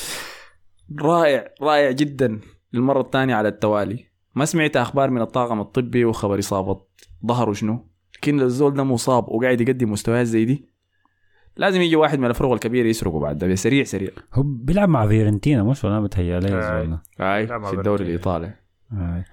[1.01, 2.39] رائع رائع جدا
[2.73, 4.05] للمرة الثانية على التوالي.
[4.35, 6.81] ما سمعت أخبار من الطاقم الطبي وخبر إصابة.
[7.25, 10.72] ظهره شنو؟ لكن الزول ده مصاب وقاعد يقدم مستويات زي دي.
[11.57, 13.37] لازم يجي واحد من الفرق الكبيرة يسرقه بعد.
[13.37, 14.09] ده سريع سريع.
[14.33, 16.57] هو بيلعب مع فيورنتينا مش ولا بتهيأ لي آه.
[16.81, 17.03] الزول ده.
[17.19, 18.03] هاي لا، ما في الدوري.
[18.05, 18.53] الإيطالي.
[18.93, 19.25] آه.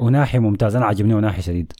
[0.00, 0.76] وناحي ممتاز.
[0.76, 1.72] أنا عجبني وناحي شديد.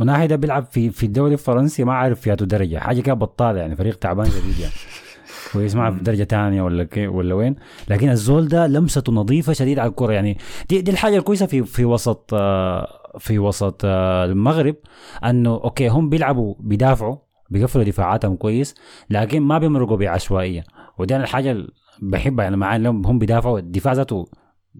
[0.00, 2.78] وناحي ده بيلعب في في الدوري الفرنسي ما عارف فياته درجة.
[2.78, 4.72] حاجة كده بطالة يعني فريق تعبان شديد يعني.
[5.52, 7.56] كويس ما عارف درجة ثانية ولا كي ولا وين.
[7.88, 10.38] لكن الزول ده لمسته نظيفة شديد على الكرة يعني.
[10.68, 12.88] دي دي الحاجة الكويسة في في وسط آه،
[13.18, 14.76] في وسط آه، المغرب
[15.24, 17.16] أنه أوكي هم بيلعبوا بيدافعوا.
[17.50, 18.74] بيقفلوا دفاعاتهم كويس
[19.10, 20.64] لكن ما بيمرقوا بعشوائيه
[20.98, 21.68] ودي أنا الحاجة اللي
[22.02, 24.26] بحبها يعني مع إنهم هم بيدافعوا الدفاع ذاته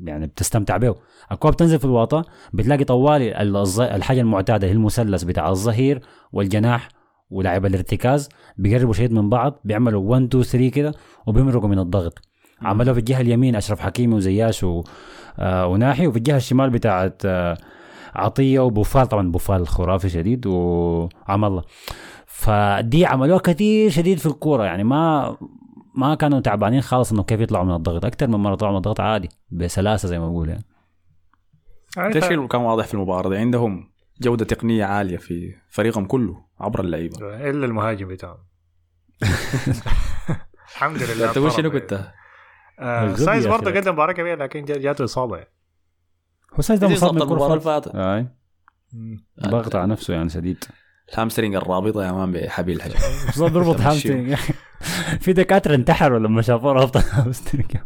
[0.05, 0.95] يعني بتستمتع به.
[1.33, 3.43] الكوره بتنزل في الواطه بتلاقي طوالي
[3.97, 6.01] الحاجة المعتادة هي المثلث بتاع الظهير
[6.33, 6.89] والجناح
[7.31, 10.95] ولاعب الارتكاز بيقربوا شديد من بعض بيعملوا 1 2 3 كده
[11.27, 12.19] وبيمرقوا من الضغط.
[12.62, 14.85] عملوها في الجهة اليمين أشرف حكيمي وزياش و...
[15.39, 17.57] آه وناحي وفي الجهة الشمال بتاعت آه
[18.14, 19.07] عطية وبوفال.
[19.07, 21.62] طبعا بوفال خرافي شديد وعم الله.
[22.37, 25.37] فدي عملوها كثير شديد في الكورة يعني ما
[25.95, 29.01] ما كانوا تعبانين خالص إنه كيف يطلعوا من الضغط أكثر من مره طلعوا من الضغط
[29.01, 30.64] عادي بسلاسة زي ما بقول يعني.
[31.97, 36.80] ده اللي كان واضح في المباراة دي عندهم جودة تقنية عالية في فريقهم كله عبر
[36.80, 37.18] اللعيبة.
[37.51, 38.39] إلا المهاجم بتاعهم.
[40.72, 41.80] الحمد لله تقول شنو ضرب.
[41.80, 42.12] كنت؟
[42.78, 43.70] آه سايز برضه.
[43.70, 45.51] قدم مباراة كبيرة لكن جا- جاته إصابة يعني.
[46.55, 47.97] هو سايز ده مصاب من المباراة اللي فاتت.
[49.49, 50.64] ضغط على نفسه يعني شديد.
[51.12, 52.99] ال hamstring الرابطة يا man بحبيل الحجر.
[53.27, 53.91] بالضبط بيربط تمشيه.
[53.91, 54.35] hamstring.
[55.25, 57.77] في دكاترة انتحروا لما شافوه رابط hamstring.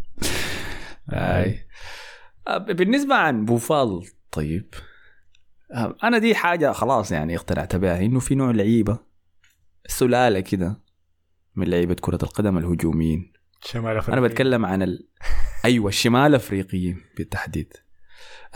[1.12, 1.66] أي.
[2.48, 4.02] آه، بالنسبة عن بوفال
[4.32, 4.74] طيب.
[5.72, 8.98] آه، أنا دي حاجة خلاص يعني اقتنعت بها إنه في نوع لعيبة
[9.86, 10.80] سلالة كده
[11.56, 13.32] من لعيبة كرة القدم الهجوميين.
[13.64, 15.08] شمال أنا افريقيا بتكلم عن ال...
[15.64, 17.72] أيوه الشمال أفريقيين بالتحديد.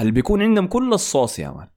[0.00, 1.68] اللي بيكون عندهم كل الصوص يا مان.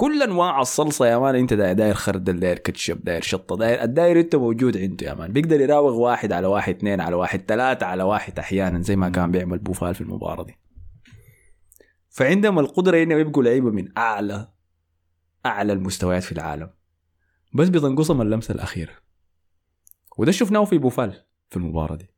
[0.00, 4.20] كل أنواع الصلصة يا مان أنت داير, داير خردل داير كاتشب داير شطة داير الداير
[4.20, 5.32] أنت موجود عنده يا مان.
[5.32, 9.30] بيقدر يراوغ واحد على واحد اثنين على واحد ثلاثة على واحد أحيانا زي ما كان
[9.30, 10.58] بيعمل بوفال في المباراة دي.
[12.08, 14.48] فعندهم القدرة انهم يبقوا لعيبة من أعلى
[15.46, 16.70] أعلى المستويات في العالم.
[17.54, 18.92] بس بتنقصهم اللمسة الأخيرة.
[20.18, 21.12] وده شفناه في بوفال
[21.50, 22.10] في المباراة دي.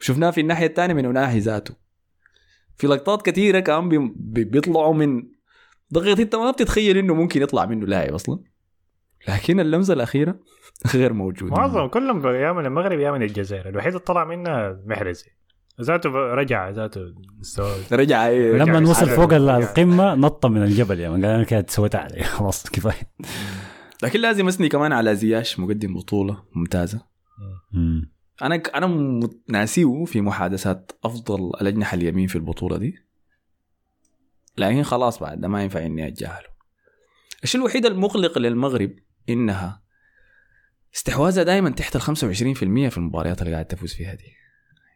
[0.00, 1.74] شفناه في الناحية الثانية من اناهي ذاته.
[2.76, 5.29] في لقطات كثيرة كان بي- بي- بيطلعوا من
[5.94, 8.38] ضغط انت ما بتتخيل إنه ممكن يطلع منه لاعب أصلا.
[9.28, 10.38] لكن اللمسة الأخيرة
[10.94, 11.54] غير موجودة.
[11.56, 13.68] معظم كلهم يا من المغرب يا من الجزائر.
[13.68, 15.26] الوحيد اللي طلع منها محرزي.
[15.80, 17.00] ذاته رجع ذاته
[17.92, 18.90] رجع أي- لما رجع.
[18.90, 19.06] وصل.
[19.10, 19.32] فوق.
[19.32, 23.12] القمة نط من الجبل يعني قال أنا كده سويتها علي خلاص كفاية.
[24.02, 27.00] لكن لازم اثني كمان على زياش مقدم بطولة ممتازة.
[27.72, 28.12] مم.
[28.42, 32.94] أنا أنا ناسيه في محادثات أفضل الأجنحة اليمين في البطولة دي.
[34.58, 36.48] لكن خلاص بعد ده ما ينفع إني أتجاهله.
[37.44, 38.90] الشيء الوحيد المقلق للمغرب
[39.28, 39.82] إنها
[40.94, 42.08] استحواذها دائما تحت ال 25%
[42.88, 44.32] في المباريات اللي قاعد تفوز فيها دي.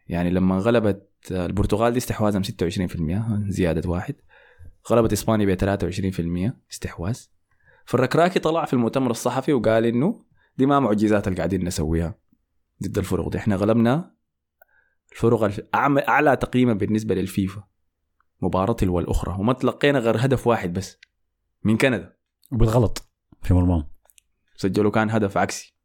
[0.07, 2.47] يعني لما غلبت البرتغال دي استحواذهم 26%
[3.47, 4.15] زيادة واحد.
[4.91, 7.19] غلبت إسبانيا ب 23% استحواذ.
[7.85, 10.25] فالركراكي طلع في المؤتمر الصحفي وقال إنه
[10.57, 12.15] دي ما معجزات اللي قاعدين نسويها
[12.83, 13.37] ضد الفرق دي.
[13.37, 14.15] إحنا غلبنا
[15.11, 15.67] الفرق
[16.09, 17.67] أعلى تقييما بالنسبة للفيفا.
[18.41, 20.99] مباراة تلو الاخرى وما تلقينا غير هدف واحد بس.
[21.63, 22.15] من كندا.
[22.51, 23.09] وبالغلط
[23.41, 23.87] في مرماهم.
[24.55, 25.75] سجلوا كان هدف عكسي.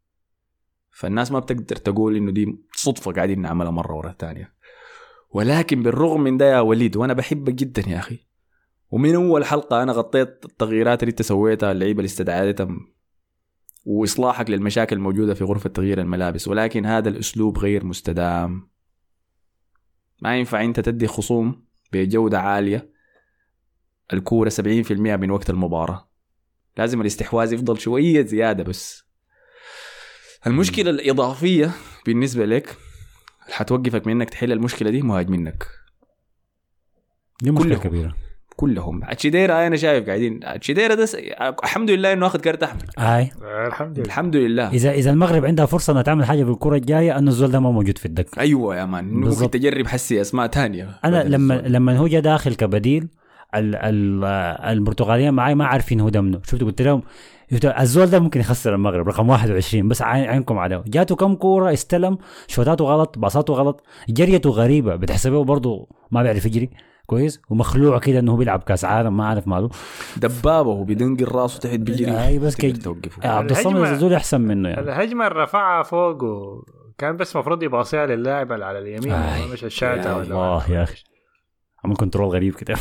[0.90, 4.54] فالناس ما بتقدر تقول إنه دي صدفة قاعدين نعملها مرة ورا الثانية.
[5.30, 8.26] ولكن بالرغم من ده يا وليد وأنا بحبك جدا يا أخي.
[8.90, 12.68] ومن أول حلقة أنا غطيت التغييرات اللي أنت سويتها اللعيبة اللي استدعيتها
[13.84, 16.48] وإصلاحك للمشاكل الموجودة في غرفة تغيير الملابس.
[16.48, 18.70] ولكن هذا الأسلوب غير مستدام.
[20.22, 22.90] ما ينفع أنت تدي خصوم بجودة عالية.
[24.12, 26.08] الكورة 70% من وقت المباراة.
[26.76, 29.04] لازم الاستحواذ يفضل شوية زيادة بس.
[30.46, 31.70] المشكلة الإضافية
[32.06, 32.76] بالنسبة لك
[33.40, 35.66] حتوقفك من إنك تحل المشكلة دي؟ مهاجمينك.
[37.42, 37.78] دي مشكلة.
[37.78, 38.16] كبيرة.
[38.60, 39.00] كلهم.
[39.04, 40.40] أتشيديرا أنا شايف قاعدين.
[40.42, 41.16] أتشيديرا ده س...
[41.64, 43.30] الحمد لله إنه أخذ كارت احمر اي
[43.66, 44.06] الحمد لله.
[44.06, 44.68] الحمد لله.
[44.68, 47.70] إذا إذا المغرب عندها فرصة انها تعمل حاجة في الكره الجاية أنه الزول ده ما
[47.70, 48.40] موجود في الدكة.
[48.40, 49.04] أيوه يا مان.
[49.04, 49.52] ممكن بالضبط.
[49.52, 51.72] تجرب حسي أسماء تانية أنا لما الزول.
[51.72, 53.08] لما هو جا داخل كبديل
[53.54, 54.24] ال ال
[54.76, 57.02] البرتغاليين معي ما عارفين هو ده منه شفت قلت لهم؟
[57.64, 59.08] الزول ده ممكن يخسر المغرب.
[59.08, 60.84] رقم 21 بس عين عينكم عليه.
[60.86, 62.18] جاته كم كورة استلم.
[62.46, 63.84] شوتاته غلط باصاته غلط.
[64.08, 64.96] جريته غريبة.
[64.96, 66.70] بتحسبه برضه ما بيعرف يجري.
[67.10, 69.70] كويس ومخلوع كده إنه هو بيلعب كأس عالم ما عارف ماله.
[70.16, 73.22] دبابة وبيدنقل راسه تحت بيجري أي بس كي- توقفه.
[73.24, 74.80] آه، عبد الصمد الزول أحسن منه يعني.
[74.80, 79.46] الهجمة اللي رفعها فوق وكان بس المفروض يباصيها للاعب اللي على اليمين آي.
[79.52, 81.02] مش الشاطئ يا ولا الله يا أخي.
[81.84, 82.74] عمل كنترول غريب كده.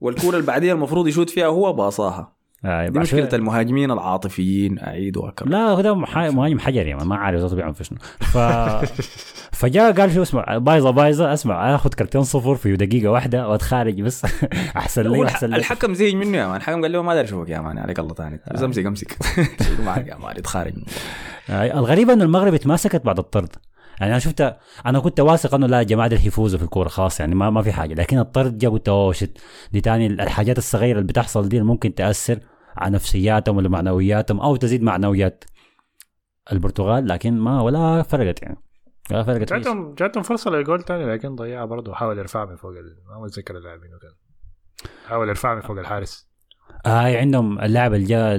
[0.00, 2.36] والكورة اللي بعديها المفروض يشوت فيها هو باصاها.
[2.64, 7.04] آه، دي مشكلة شوية- المهاجمين العاطفيين اعيد واكرر لا هو ده مح- مهاجم حجر يعني
[7.04, 7.98] ما عارف ذاته بيعمل في شنو.
[8.20, 8.38] ف
[9.60, 14.24] فجاء قال شو اسمع بايظة بايظة اسمع آخذ كرتين صفر في دقيقة واحدة واتخارج بس.
[14.76, 15.56] أحسن لي الح- لي.
[15.56, 16.56] الحكم زهق منه يا مان.
[16.56, 19.16] الحكم قال له ما داري اشوفك يا مان عليك الله ثاني بس امسك أمسك.
[19.62, 20.72] شيله معك يا مان يتخارج
[21.50, 23.48] آه، الغريب إنه المغرب اتماسكت بعد الطرد.
[24.00, 24.56] يعني أنا شفت
[24.86, 27.72] أنا كنت واثق إنه لا يا جماعة حيفوزوا في الكورة خلاص يعني ما ما في
[27.72, 27.94] حاجة.
[27.94, 29.38] لكن الطرد جا قلت أوه shit.
[29.72, 32.38] دي تاني الحاجات الصغيرة اللي بتحصل دي اللي ممكن تأثر.
[32.76, 35.44] على نفسياتهم ولا معنوياتهم أو تزيد معنويات
[36.52, 38.56] البرتغال لكن ما ولا فرقت يعني
[39.10, 39.52] ولا فرقت.
[39.52, 42.72] جاتهم جاتهم فرصة للجول تاني لكن ضيعها برضه حاول يرفع من فوق.
[43.08, 44.14] ما متذكر اللاعبين وكذا
[45.06, 46.31] حاول يرفع من فوق الحارس
[46.86, 48.38] هاي عندهم اللاعب اللي جاء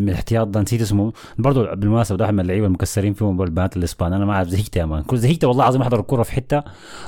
[0.00, 1.12] من الاحتياط ده نسيت اسمه.
[1.38, 4.12] برضه بالمناسبة ده من اللعيبه المكسرين فيهم البنات الإسبان.
[4.12, 5.02] أنا ما أعرف زهقت يا مان.
[5.02, 6.62] كل زهقت والله العظيم أحضر الكورة في حتة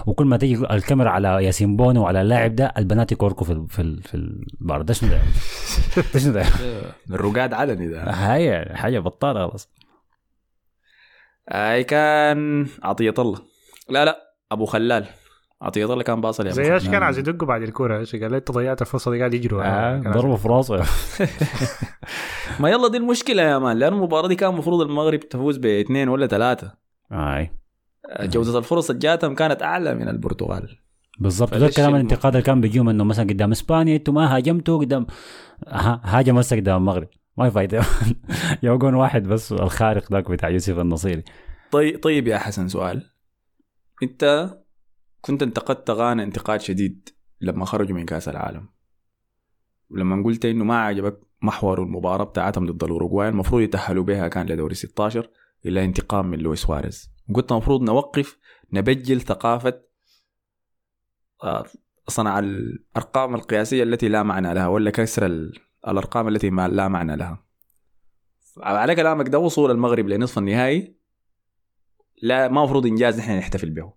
[0.06, 3.82] وكل ما تيجي الكاميرا على ياسين بونو وعلى اللاعب ده البنات يكوركوا في ال- في
[3.82, 4.82] ال- في البار.
[4.82, 5.18] ده شنو ده؟
[6.14, 6.44] ده شنو ده؟
[7.10, 8.02] الرقاد علني ده.
[8.10, 9.68] هاي حاجة بطالة خلاص.
[11.48, 13.38] اي كان عطية الله.
[13.90, 14.18] لا لا
[14.52, 15.06] أبو خلال.
[15.62, 16.92] عطية الله كان باصل يا أبو زي إيش خلال.
[16.92, 20.36] كان عايز يدقوا بعد الكوره إيش قال؟ أنت ضيعت الفرصة دي قاعد يجروا آه ضربة
[20.36, 20.76] في راسه
[22.60, 26.26] ما يلا دي المشكلة يا مان لأن المباراة دي كان المفروض المغرب تفوز باثنين ولا
[26.26, 26.72] ثلاثة
[27.12, 27.50] هاي
[28.20, 30.78] جودة الفرص اللي جاتهم كانت أعلى من البرتغال.
[31.18, 31.54] بالضبط.
[31.54, 35.06] ده الكلام الانتقاد اللي كان بيجيهم إنه مثلا قدام إسبانيا أنتم ما هاجمتوا قدام
[35.68, 37.08] ها- هاجم هسه قدام المغرب.
[37.36, 37.82] ما في فايدة.
[38.62, 41.22] يوقون واحد بس الخارق ذاك بتاع يوسف النصيري.
[41.70, 43.02] طيب طيب يا حسن سؤال.
[44.02, 44.50] أنت
[45.26, 47.08] كنت انتقدت غانا انتقاد شديد
[47.40, 48.68] لما خرجوا من كأس العالم.
[49.90, 54.74] ولما قلت إنه ما عجبك محور المباراة بتاعتهم ضد الأوروغواي المفروض يتأهلوا بها كان لدوري
[54.74, 55.30] 16
[55.66, 57.10] إلى انتقام من لويس سواريز.
[57.34, 58.38] قلت المفروض نوقف
[58.72, 59.82] نبجل ثقافة
[61.42, 61.64] آه،
[62.08, 65.58] صنع الأرقام القياسية التي لا معنى لها ولا كسر ال-
[65.88, 67.46] الأرقام التي ما لا معنى لها.
[68.58, 70.96] على كلامك ده وصول المغرب لنصف النهائي.
[72.22, 73.92] لا ما المفروض إنجاز نحن نحتفل به.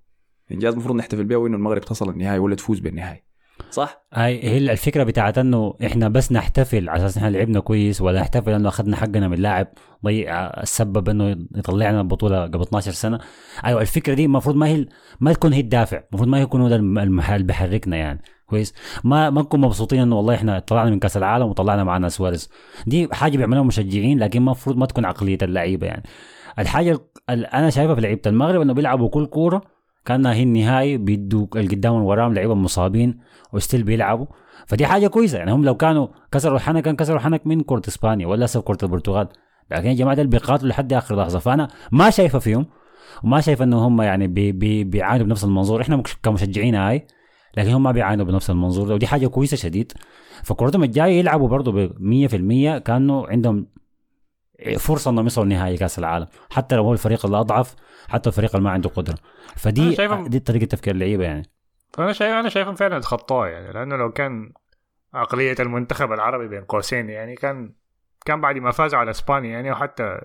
[0.52, 3.24] انجاز المفروض نحتفل به انه المغرب تصل النهائي ولا تفوز بالنهائي.
[3.72, 8.20] صح؟ هاي هي الفكرة بتاعت إنه إحنا بس نحتفل على أساس إحنا لعبنا كويس ولا
[8.22, 9.68] نحتفل إنه أخذنا حقنا من لاعب
[10.06, 13.20] ضيع السبب إنه يطلعنا البطولة قبل 12 سنة.
[13.66, 14.86] أيوه الفكرة دي المفروض ما هي
[15.20, 18.22] ما تكون هي الدافع المفروض ما يكون هو ده الم- المحل اللي بيحركنا يعني.
[18.46, 18.74] كويس؟
[19.04, 22.50] ما ما نكون مبسوطين إنه والله إحنا طلعنا من كأس العالم وطلعنا معنا سواريز.
[22.88, 26.04] دي حاجة بيعملوها المشجعين لكن المفروض ما تكون عقلية اللعيبة يعني.
[26.60, 27.00] الحاجة
[27.30, 29.62] اللي أنا شايفها في لعيبة المغرب إنه بيلعبوا كل كورة
[30.06, 33.20] كانها هي النهائي بيدوا القدام وراهم لعيبة مصابين
[33.54, 34.26] وستيل بيلعبوا.
[34.68, 35.38] فدي حاجة كويسة.
[35.38, 38.78] يعني هم لو كانوا كسروا الحنك كان كسروا الحنك من كرة إسبانيا ولا هسه كرة
[38.84, 39.28] البرتغال.
[39.72, 41.40] لكن يا جماعة دول بيقاتلوا لحد آخر لحظة.
[41.40, 42.66] فأنا ما شايفه فيهم
[43.24, 45.82] وما شايف إنه هم يعني بي بي بيعانوا بنفس المنظور.
[45.82, 47.08] إحنا مش- كمشجعين هاي
[47.58, 48.88] لكن هم ما بيعانوا بنفس المنظور.
[48.88, 49.92] ده ودي حاجة كويسة شديد.
[50.44, 53.68] فكرتهم الجاية يلعبوا برضه ب 100% كانوا عندهم
[54.78, 57.76] فرصة إنهم يوصلوا نهائي كأس العالم حتى لو هو الفريق الأضعف
[58.08, 59.16] حتى الفريق اللي ما عنده قدرة.
[59.56, 59.96] فدي
[60.28, 61.50] دي طريقة تفكير اللعيبة يعني.
[61.94, 64.52] فانا شايف أنا شايفهم فعلا اتخطوها يعني لأنه لو كان
[65.14, 67.74] عقلية المنتخب العربي بين قوسين يعني كان
[68.26, 70.22] كان بعد ما فازوا على إسبانيا يعني وحتى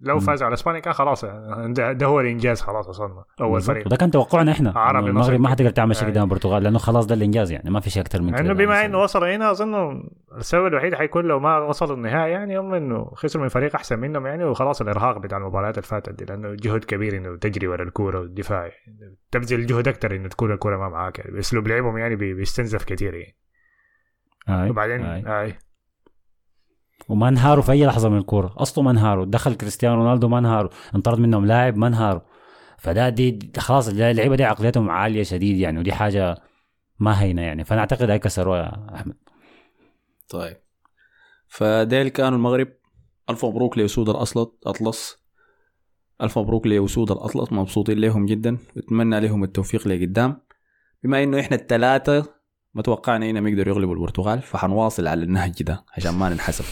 [0.00, 0.18] لو.
[0.20, 3.60] فازوا على إسبانيا كان خلاص ده, ده هو الانجاز خلاص وصلنا أول.
[3.60, 5.40] فريق وده كان توقعنا إحنا عربي المغرب.
[5.40, 6.08] ما حتقدر تعمل شيء.
[6.08, 8.84] قدام البرتغال لأنه خلاص ده الإنجاز يعني ما في شيء أكثر من كده يعني بما.
[8.84, 10.02] إنه وصلوا هنا اظن
[10.36, 14.26] السبب الوحيد حيكون لو ما وصلوا النهائي يعني هم إنه خسروا من فريق أحسن منهم
[14.26, 18.20] يعني وخلاص الإرهاق بتاع المباريات اللي فاتت دي لأنه جهد كبير إنه تجري ورا الكورة
[18.20, 18.70] والدفاع
[19.30, 23.14] تبذل جهد أكثر إنه تكون الكورة ما معاك يعني اسلوب لعبهم يعني بي- بيستنزف كثير
[23.14, 23.36] يعني
[24.48, 24.70] آي.
[24.70, 25.40] وبعدين آي.
[25.42, 25.54] آي.
[27.08, 28.54] وما انهاروا في أي لحظة من الكورة.
[28.56, 29.24] أصله ما انهاروا.
[29.24, 30.70] دخل كريستيانو رونالدو ما انهاروا.
[30.94, 32.20] انطرد منهم لاعب ما انهاروا.
[32.78, 36.36] فده دي خلاص اللعيبة دي عقليتهم عالية شديد يعني ودي حاجة
[36.98, 37.64] ما هينة يعني.
[37.64, 39.16] فأنا أعتقد هاي كسروها يا أحمد.
[40.28, 40.56] طيب.
[41.48, 42.68] فديل كانوا المغرب.
[43.30, 44.36] ألف مبروك لاسود الاطلس
[44.66, 45.24] أطلس.
[46.22, 48.58] ألف مبروك لاسود الاطلس مبسوطين لهم جدا.
[48.76, 50.40] واتمنى لهم التوفيق لقدام.
[51.02, 52.34] بما إنه إحنا الثلاثه
[52.74, 56.64] ما توقعنا انهم يقدروا يغلبوا البرتغال فحنواصل على النهج ده عشان ما ننحسب.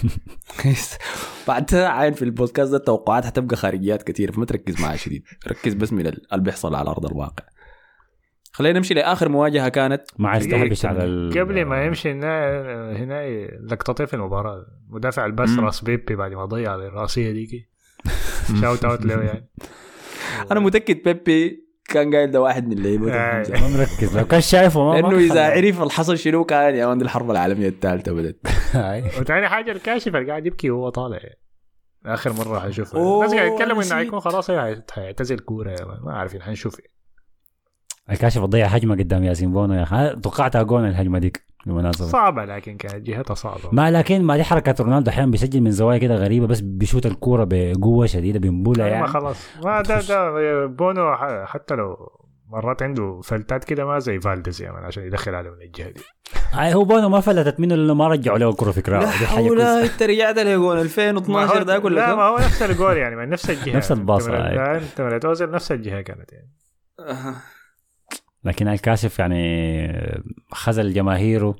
[1.49, 5.25] بعدها عين في البودكاست ده التوقعات حتبقى خارجيات كثير فما تركز معها شديد.
[5.49, 7.45] ركز بس من اللي بيحصل على أرض الواقع.
[8.53, 10.03] خلينا نمشي لآخر مواجهة كانت.
[10.19, 11.39] ما عايز دقيقة تهبش على ال...
[11.39, 12.63] قبل ما يمشي هنا
[12.97, 14.67] هنا لقطتين في المباراة.
[14.89, 15.59] مدافع الباس.
[15.59, 17.69] راس بيبي بعد ما ضيع الرأسية ديكي.
[18.61, 19.49] shout out له يعني.
[20.51, 21.62] أنا متأكد بيبي
[21.93, 23.45] كان قايل ده واحد من اللعيبه آه.
[23.51, 25.45] ما مركز لو كان شايفه ما لأنه إذا.
[25.45, 28.47] عرف الحصل شنو كان يا مان دي الحرب العالمية الثالثة بدت.
[29.21, 31.19] وثاني حاجة الكاشف اللي قاعد يبكي وهو طالع
[32.07, 33.95] آخر مرة حشوفه أوه، الناس قاعد يتكلموا إنه.
[33.95, 35.77] حيكون خلاص هي- حيعتزل كورة.
[36.05, 36.77] ما عارفين حنشوف
[38.11, 40.17] الكاشف ضيع هجمه قدام ياسين بونو يا أخي.
[40.23, 42.07] توقعتها جون الهجمة ديك بالمناسبة.
[42.07, 43.61] صعبة لكن كانت جهتها صعبة.
[43.73, 47.47] ما لكن ما دي حركة رونالدو أحيانا بيسجل من زوايا كده غريبة بس بيشوت الكورة
[47.51, 49.07] بقوة شديدة بينبولها ما يعني.
[49.07, 49.37] خلاص.
[49.65, 51.15] ما ده ده بونو
[51.47, 51.97] حتى لو
[52.49, 56.01] مرات عنده فلتات كده ما زي فالديز يا مان عشان يدخل عليه من الجهة دي.
[56.53, 59.61] هاي هو بونو ما فلتت منه لأنه ما رجعوا له الكره فكره لا حول.
[59.61, 63.17] انت رجعت له جول ما هو- 2012 ذاك ولا لا؟ ما هو نفس الجول يعني
[63.17, 63.77] من نفس الجهة.
[63.77, 64.37] نفس الباصة،
[64.77, 66.49] انت أوزيل نفس الجهة كانت يعني.
[68.45, 71.57] لكن الكاشف يعني خذل جماهيره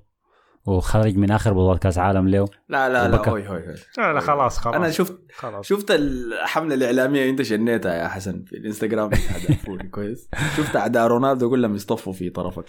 [0.67, 2.49] وخرج من آخر بطولة كأس عالم له.
[2.69, 3.29] لا لا لا.
[3.29, 3.75] هوي هوي هوي.
[3.99, 4.75] لا لا خلاص خلاص.
[4.75, 5.67] أنا شفت خلاص.
[5.67, 9.11] شفت الحملة الإعلامية أنت شنيتها يا حسن في الإنستغرام
[9.95, 10.29] كويس.
[10.57, 12.65] شفت أعداء رونالدو كلهم يصطفوا في طرفك.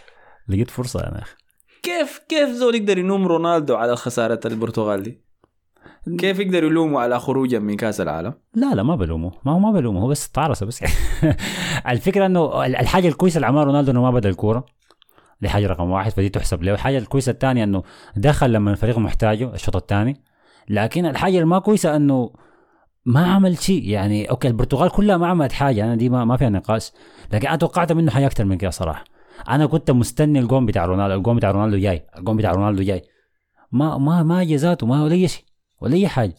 [0.49, 1.35] لقيت فرصة يا أخي.
[1.83, 5.22] كيف كيف زول يقدر يلوم رونالدو على خسارة البرتغال دي؟
[6.17, 9.71] كيف يقدر يلومه على خروجه من كاس العالم؟ لا لا ما بلومه ما هو ما
[9.71, 10.83] بلومه هو بس طارسه بس.
[11.89, 14.65] الفكرة إنه ال- الحاجة الكويسة اللي عملها رونالدو إنه ما بدأ الكورة.
[15.41, 16.73] دي حاجة رقم واحد فدي تحسب له.
[16.73, 17.83] الحاجة الكويسة الثانية إنه
[18.15, 20.21] دخل لما الفريق محتاجه الشوط الثاني.
[20.69, 22.33] لكن الحاجة اللي ما كويسة إنه
[23.05, 23.89] ما عمل شيء.
[23.89, 25.83] يعني أوكي البرتغال كلها ما عملت حاجة.
[25.85, 26.91] أنا دي ما, ما فيها نقاش.
[27.33, 29.03] لكن أنا توقعت منه حاجة أكثر من كده صراحة.
[29.49, 31.15] أنا كنت مستني الجون بتاع رونالدو.
[31.15, 32.05] الجون بتاع رونالدو جاي.
[32.17, 33.01] الجون بتاع رونالدو جاي.
[33.71, 35.52] ما ما ما جا ذاته ما ولا شيء.
[35.81, 36.35] ولا أي حاجة.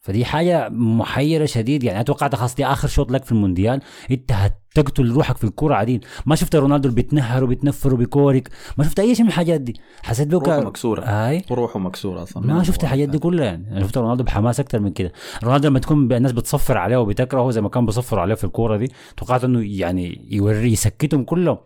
[0.00, 1.84] فدي حاجة محيرة شديد.
[1.84, 3.80] يعني أنا توقعت خلاص دي آخر شوط لك في المونديال.
[4.10, 8.48] إنت هتقتل روحك في الكوره عديل ما شفت رونالدو بيتنهر وبيتنفر وبيكورك.
[8.78, 9.80] ما شفت أي شيء من الحاجات دي.
[10.02, 11.04] حسيت بك روحه مكسورة.
[11.04, 12.46] هاي روحه مكسورة أصلا.
[12.46, 13.72] ما شفت الحاجات دي كلها يعني.
[13.72, 15.12] أنا شفت رونالدو بحماس أكثر من كده.
[15.44, 18.92] رونالدو لما تكون الناس بتصفر عليه وبتكرهه زي ما كان بيصفروا عليه في الكورة دي
[19.16, 21.58] توقعت إنه يعني يوري يسكتهم كلهم.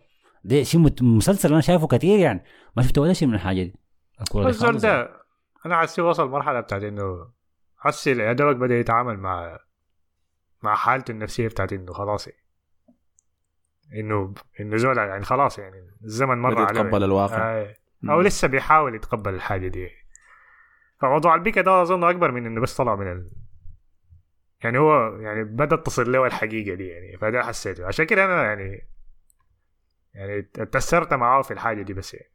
[0.44, 2.44] ده شيء مسلسل أنا شايفه كثير يعني.
[2.76, 3.74] ما شفت ولا شيء من الحاجة دي.
[4.20, 5.21] الكورة دي
[5.64, 5.74] يعني.
[5.74, 7.30] أنا حاسس وصل مرحلة بتاعت إنه
[7.76, 9.58] حاسس يا دوبك بدأ يتعامل مع
[10.62, 12.42] مع حالته النفسية بتاعت إنه خلاص يعني.
[13.94, 17.74] إنه إنه زول يعني خلاص يعني الزمن مر عليه يتقبل الواقع آه.
[18.10, 19.90] أو لسه بيحاول يتقبل الحاجة دي
[21.00, 23.30] فموضوع البيكا ده أظن أكبر من إنه بس طلع من ال...
[24.64, 28.88] يعني هو يعني بدات تصل له الحقيقة دي يعني فده حسيته عشان كده أنا يعني
[30.14, 32.31] يعني تاثرت معاه في الحاجة دي بس يعني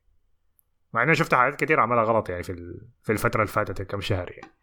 [0.93, 4.31] مع إني شفت حاجات كتير عملها غلط يعني في في الفترة اللي فاتت كم شهر
[4.31, 4.53] يعني.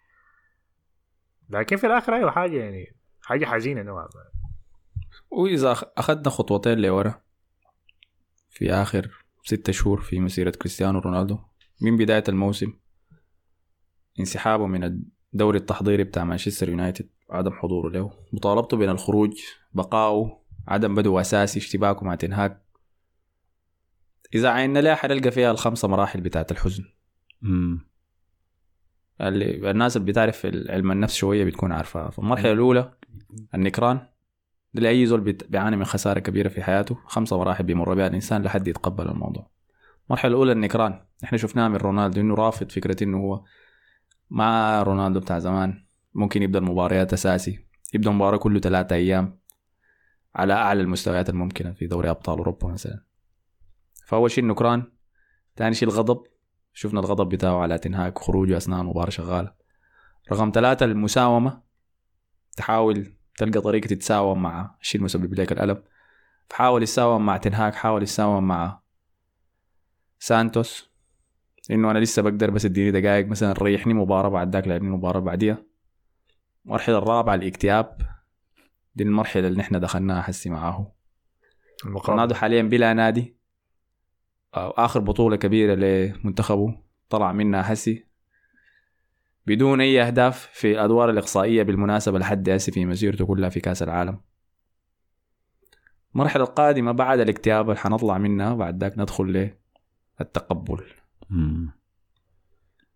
[1.48, 4.44] لكن في الآخر أيوه حاجة يعني حاجة حزينة نوعا ما.
[5.30, 7.22] وإذا أخذنا خطوتين لورا
[8.50, 11.38] في آخر ستة شهور في مسيرة كريستيانو رونالدو
[11.80, 12.72] من بداية الموسم
[14.20, 14.84] انسحابه من
[15.34, 19.32] الدوري التحضيري بتاع مانشستر يونايتد وعدم حضوره له مطالبته بين الخروج
[19.72, 22.63] بقاؤه عدم بدو أساسي اشتباكه مع تنهاك
[24.34, 26.84] إذا عينا لها حنلقى فيها الخمسة مراحل بتاعت الحزن.
[27.42, 27.88] مم.
[29.20, 32.92] اللي الناس اللي بتعرف علم النفس شوية بتكون عارفاها فالمرحلة الأولى
[33.54, 34.06] النكران.
[34.74, 39.08] لأي زول بيعاني من خسارة كبيرة في حياته خمسة مراحل بيمر بها الإنسان لحد يتقبل
[39.08, 39.50] الموضوع.
[40.06, 41.04] المرحلة الأولى النكران.
[41.24, 43.44] إحنا شفناها من رونالدو إنه رافض فكرة إنه هو
[44.30, 45.84] مع رونالدو بتاع زمان.
[46.14, 49.38] ممكن يبدأ المباريات أساسي يبدأ مباراة كله ثلاثة أيام
[50.34, 53.04] على أعلى المستويات الممكنة في دوري أبطال أوروبا مثلا.
[54.14, 54.82] فأول شيء النكران
[55.56, 56.22] ثاني شيء الغضب.
[56.72, 59.54] شفنا الغضب بتاعه على تنهاك خروجه أثناء المباراة شغالة.
[60.32, 61.62] رقم ثلاثة المساومة.
[62.56, 65.82] تحاول تلقى طريقة تتساوم مع الشيء المسبب لك الألم.
[66.50, 68.80] فحاول يتساوم مع تنهاك حاول يتساوم مع
[70.18, 70.90] سانتوس.
[71.70, 75.58] إنه أنا لسه بقدر بس اديني دقائق مثلا ريحني مباراة بعد ذاك لعبني مباراة بعديها.
[76.64, 77.98] المرحله الرابعة الاكتئاب.
[78.94, 80.94] دي المرحلة اللي نحن دخلناها حسي معاه
[81.86, 83.43] رونالدو حاليا بلا نادي.
[84.56, 86.78] أو آخر بطولة كبيرة لمنتخبه
[87.10, 88.04] طلع منها حسي
[89.46, 94.20] بدون أي أهداف في الأدوار الإقصائية بالمناسبة لحد هسه في مسيرته كلها في كأس العالم.
[96.14, 99.54] المرحلة القادمة بعد الاكتئاب اللي حنطلع منها بعد ذاك ندخل
[100.20, 100.84] للتقبل.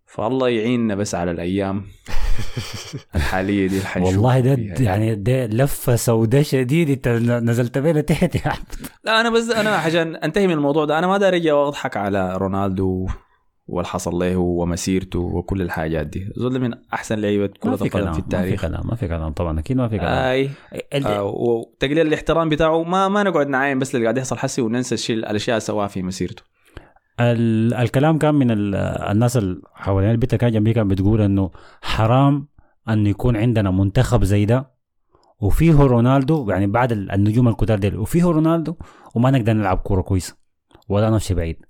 [0.08, 1.84] فالله يعيننا بس على الأيام
[3.16, 4.84] الحالية دي الحنشوف والله ده.
[4.84, 7.08] يعني ده لفة سوداء شديد انت
[7.48, 8.74] نزلت بينا تحت يا عبد.
[9.04, 12.36] لا أنا بس أنا عشان أنتهي من الموضوع ده أنا ما داري أجي واضحك على
[12.36, 13.06] رونالدو
[13.66, 16.28] واللي حصل له ومسيرته وكل الحاجات دي.
[16.36, 18.60] زول من أحسن لعيبة كرة في القدم كلام في ما في التاريخ.
[18.62, 20.12] كلام ما في كلام طبعا أكيد ما في كلام.
[20.12, 20.50] أي.
[20.94, 24.94] ال- آه وتقليل الاحترام بتاعه ما ما نقعد نعاين بس اللي قاعد يحصل حسي وننسى
[24.94, 26.42] الشيء الأشياء اللي سواها في مسيرته.
[27.20, 28.74] ال- الكلام كان من ال-
[29.10, 31.50] الناس اللي حوالين البيت كان جنبي كان بتقول إنه
[31.82, 32.48] حرام
[32.88, 34.78] أن يكون عندنا منتخب زي ده.
[35.40, 38.74] وفيه رونالدو يعني بعد ال- النجوم الكتار ديل وفيه رونالدو
[39.14, 40.36] وما نقدر نلعب كورة كويسة.
[40.88, 41.64] ولا نمشي بعيد.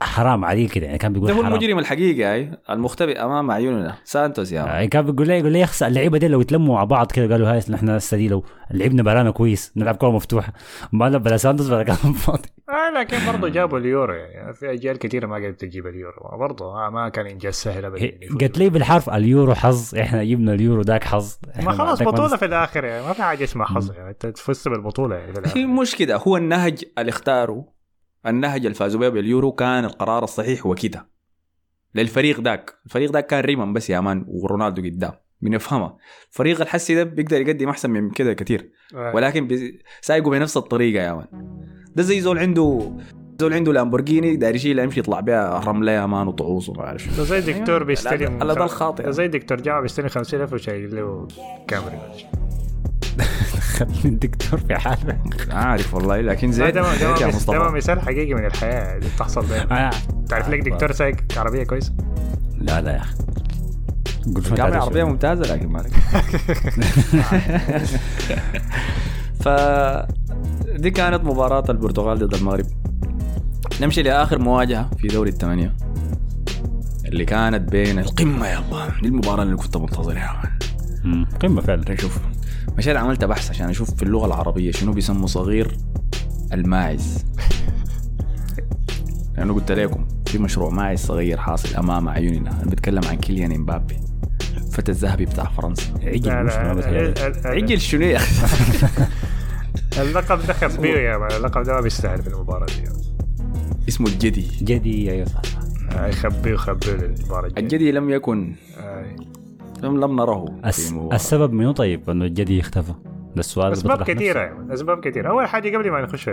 [0.00, 0.86] حرام عليه كده.
[0.86, 1.52] يعني كان بيقول ده هو حرام.
[1.52, 2.50] المجرم الحقيقي أي.
[2.70, 6.40] المختبئ أمام عيوننا سانتوس يا يعني كان بيقول لي يقول لي يخسر اللعيبة دي لو
[6.40, 10.10] يتلموا مع بعض كده قالوا هاي نحن هسه دي لو لعبنا برانا كويس نلعب كورة
[10.10, 10.52] مفتوحة.
[10.92, 12.48] ما لا بلا ساندوس بلا كلام فاضي.
[12.68, 14.14] آه لكن برضه جابوا اليورو.
[14.14, 16.38] يعني في أجيال كثيره ما قدرت تجيب اليورو.
[16.38, 18.26] برضه ما- ما كان إنجاز سهل ابدا يعني.
[18.40, 21.36] قالت لي بالحرف اليورو حظ إحنا جبنا اليورو ذاك حظ.
[21.62, 23.06] ما خلاص بطولة في الآخر يعني.
[23.06, 24.10] ما في حاجة اسمها حظ يعني.
[24.10, 27.64] أنت فزت بالبطولة يعني في مش كده هو النهج اللي اختاره
[28.26, 31.06] النهج اللي فازوا به باليورو كان القرار الصحيح هو كده
[31.94, 35.96] للفريق ذاك الفريق ذاك كان ريمان بس يا مان ورونالدو قدام بنفهمها
[36.30, 38.70] فريق الحسي ده بيقدر يقدم أحسن من كده كتير.
[38.94, 39.12] آه.
[39.14, 41.26] ولكن بي- سايقوا بنفس الطريقة يا مان.
[41.96, 42.92] ده زي زول عنده
[43.40, 47.10] زول عنده لامبورجيني داير يشيلها يمشي يطلع بها رملة يا مان وطعوس وما أعرف شو
[47.16, 49.02] ده زي دكتور بيستلم لا، ده الخاطئ.
[49.02, 51.28] ده زي دكتور جامعه بيستلم 50000 وشايل له
[51.68, 52.12] كاميرا.
[54.04, 55.18] من دكتور في حاله
[55.50, 57.58] عارف والله لكن زي ده ما مصطفى.
[57.58, 59.86] مثال حقيقي من الحياة اللي بتحصل دايما.
[59.88, 59.90] آه،
[60.28, 61.92] تعرف لك دكتور سايق عربية كويس؟
[62.58, 63.14] لا لا يا أخي.
[64.36, 65.90] قلت شو جامعة تعرف عربية شو؟ ممتازة لكن مالك
[69.44, 69.48] ف
[70.80, 72.66] دي كانت مباراة البرتغال ضد المغرب.
[73.80, 75.72] نمشي لآخر مواجهة في دوري الثمانية.
[77.06, 80.58] اللي كانت بين القمة يا الله دي المباراة اللي كنت منتظرها.
[81.40, 81.96] قمة فعلا.
[81.96, 82.18] شوف.
[82.78, 85.76] مشيت عملت بحث عشان أشوف في اللغة العربية شنو بيسموا صغير
[86.52, 87.24] الماعز.
[89.36, 93.96] لأنه قلت لكم في مشروع ماعز صغير حاصل أمام أعيننا أنا بتكلم عن كيليان إمبابي
[94.56, 95.94] الفتى الذهبي بتاع فرنسا.
[96.02, 96.30] عجل
[97.44, 98.20] عجل شنو يا
[100.02, 101.32] اللقب ده خبيه يا مان.
[101.32, 102.84] اللقب ده ما بيستاهل في المباراة دي.
[103.88, 104.46] اسمه الجدي.
[104.62, 105.42] جدي أيوه صح
[105.92, 107.50] آه، يخبيه يخبيه للمباراة.
[107.58, 109.16] الجدي لم يكن آه،
[109.82, 110.44] لم لم نره
[110.92, 111.14] مباراة.
[111.14, 112.92] السبب منو؟ طيب إنه الجدي اختفى.
[113.34, 115.28] ده السؤال أسباب كثيرة مان أسباب كثيرة.
[115.30, 116.30] أول حاجة قبل ما نخش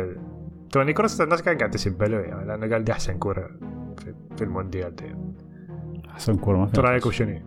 [0.71, 3.49] توني كروس الناس كانت قاعدة تسب له يعني لأنه قال دي أحسن كورة
[3.97, 5.05] في, في المونديال ده
[6.11, 7.39] أحسن كورة ما في رايكم شنو؟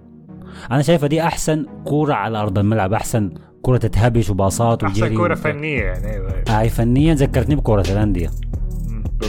[0.71, 5.35] أنا شايفة دي أحسن كورة على أرض الملعب أحسن كورة تتهبش وباصات وجري احسن كوره
[5.35, 6.11] فنية يعني.
[6.11, 6.45] أيوه.
[6.49, 8.52] هاي فنيا ذكرتني بكره الانديه مم،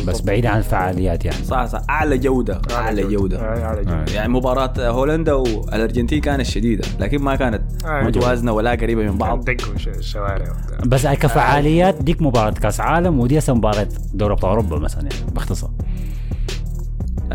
[0.07, 0.21] بس.
[0.21, 1.43] بعيد عن الفعاليات يعني.
[1.45, 1.81] صح صح.
[1.89, 3.39] أعلى جودة أعلى جودة.
[3.39, 4.05] آه، أعلى جودة.
[4.13, 9.45] يعني مباراة هولندا والأرجنتين كانت شديدة لكن ما كانت متوازنة ولا قريبة من بعض.
[9.45, 10.45] دقوا الشوارع.
[10.85, 15.31] بس هاي كفعاليات ديك مباراة كأس عالم ودي هسه مباراة دوري أبطال أوروبا مثلا يعني
[15.31, 15.71] باختصار.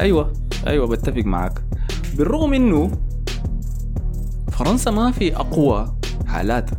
[0.01, 0.33] أيوة
[0.67, 1.63] أيوة بتفق معك.
[2.15, 2.91] بالرغم إنه
[4.53, 5.95] فرنسا ما في أقوى
[6.27, 6.79] حالاتها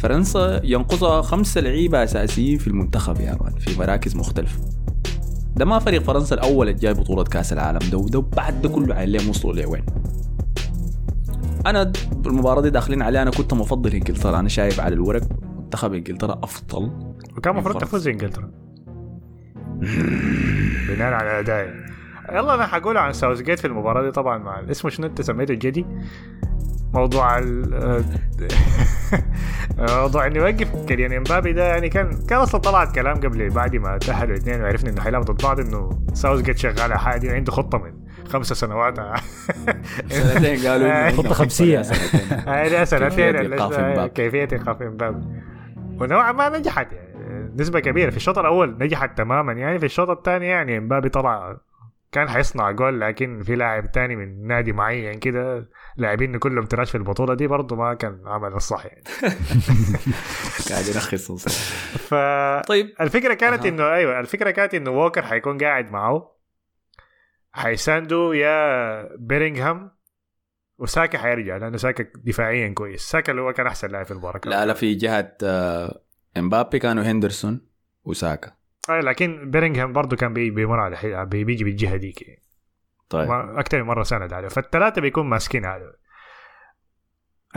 [0.00, 4.60] فرنسا ينقصها خمسة لعيبة أساسيين في المنتخب يا مان في مراكز مختلفة.
[5.56, 8.94] ده ما فريق فرنسا الأول اللي جاي بطولة كأس العالم ده وده بعد ده كله
[8.94, 9.86] عيل وصلوا لوين
[11.66, 11.92] أنا
[12.26, 15.22] المباراة دي داخلين عليها أنا كنت مفضل إنجلترا أنا شايف على الورق
[15.58, 16.90] منتخب إنجلترا أفضل
[17.36, 17.78] وكان المفروض.
[17.78, 18.50] تفوز إنجلترا.
[20.88, 21.70] بناء على أدائي.
[22.32, 25.52] يلا أنا حقول عن ساوث جيت في المباراة دي طبعا مع اسمه شنو أنت سميته
[25.52, 25.86] الجدي
[26.94, 28.04] موضوع ال
[29.78, 33.98] موضوع انه يوقف كيليان إمبابي ده يعني كان كان أصلا طلعت كلام قبل بعد ما
[33.98, 37.78] تاهلوا الاثنين وعرفنا إنه حيلعبوا ضد بعض إنه ساوث جيت شغال على حاجة عنده خطة
[37.78, 37.92] من
[38.28, 38.96] خمسة سنوات
[40.10, 41.10] سنتين قالوا آه.
[41.10, 41.82] خطة خمسية.
[41.82, 42.84] سنتين.
[42.84, 44.08] سنتين آه، إمبابي.
[44.08, 45.24] كيفية إيقاف إمبابي
[46.00, 50.46] ونوعا ما نجحت يعني نسبة كبيرة في الشوط الأول نجحت تماما يعني في الشوط الثاني
[50.46, 51.56] يعني إمبابي طلع
[52.12, 56.96] كان حيصنع جول لكن في لاعب تاني من نادي معين كده لاعبين كلهم تراش في
[56.96, 59.04] البطولة دي برضه ما كان عمل الصح يعني.
[60.70, 61.32] قاعد يرخص.
[62.08, 62.14] ف
[62.68, 62.94] طيب.
[63.00, 63.66] الفكرة كانت.
[63.66, 66.36] إنه أيوه الفكرة كانت إنه ووكر حيكون قاعد معه.
[67.52, 69.90] حيساندو يا بيلينغهام
[70.78, 73.02] وساكا حيرجع لأنه ساكا دفاعيا كويس.
[73.02, 76.02] ساكا اللي هو كان أحسن لاعب في المباراة لا لا في جهة آه،
[76.36, 77.66] إمبابي كانوا هندرسون
[78.04, 78.59] وساكا.
[78.88, 82.22] آه لكن بيلينغهام برضه كان بي- بيمر على بيجي بالجهة ديك.
[82.28, 82.42] يعني.
[83.08, 84.48] طيب أكثر من مرة ساند عليه.
[84.48, 85.92] فالثلاثة بيكون ماسكين عليه.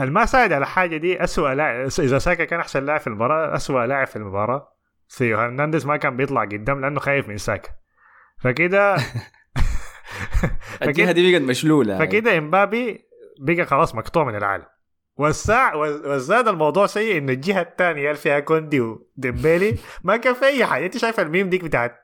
[0.00, 3.84] الما ساعد على حاجة دي اسوء لاعب إذا ساكا كان أحسن لاعب في المباراة اسوء
[3.84, 4.68] لاعب في المباراة
[5.10, 7.70] ثيو هرنانديز ما كان بيطلع قدام لأنه خايف من ساكا.
[8.40, 8.96] فكده
[10.82, 11.98] الجهة دي بقت مشلولة.
[11.98, 13.04] فكده إمبابي
[13.40, 14.64] بقى خلاص مقطوع من العالم.
[15.16, 20.64] والساعة وزاد الموضوع سيء انه الجهة الثانية اللي فيها كوندي وديمبيلي؟ ما كان في أي
[20.64, 20.86] حاجة.
[20.86, 22.03] أنت شايف الميم ديك بتاعت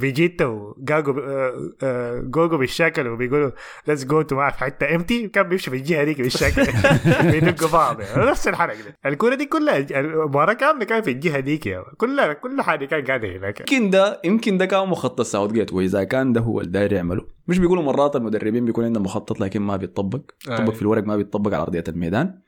[0.00, 3.50] فيجيتا وجوجو آه، آه، جوجو بالشكل وبيقولوا
[3.86, 6.62] let's go to في حتة امتي كان بيمشي في الجهة ديك بالشكل
[7.30, 8.00] بيدقوا بعض.
[8.00, 8.30] يعني.
[8.30, 8.76] نفس الحركة.
[8.82, 13.04] دي الكورة دي كلها المباراة كاملة كان في الجهة ديك يا كلها كل حاجة كان
[13.04, 13.60] قاعدة هناك.
[13.60, 17.26] يمكن ده يمكن ده كان مخطط ساوثجيت وإذا كان ده هو اللي داير يعمله.
[17.48, 20.54] مش بيقولوا مرات المدربين بيكون عندهم مخطط لكن ما بيتطبق أي.
[20.54, 22.38] يطبق في الورق ما بيتطبق على أرضية الميدان.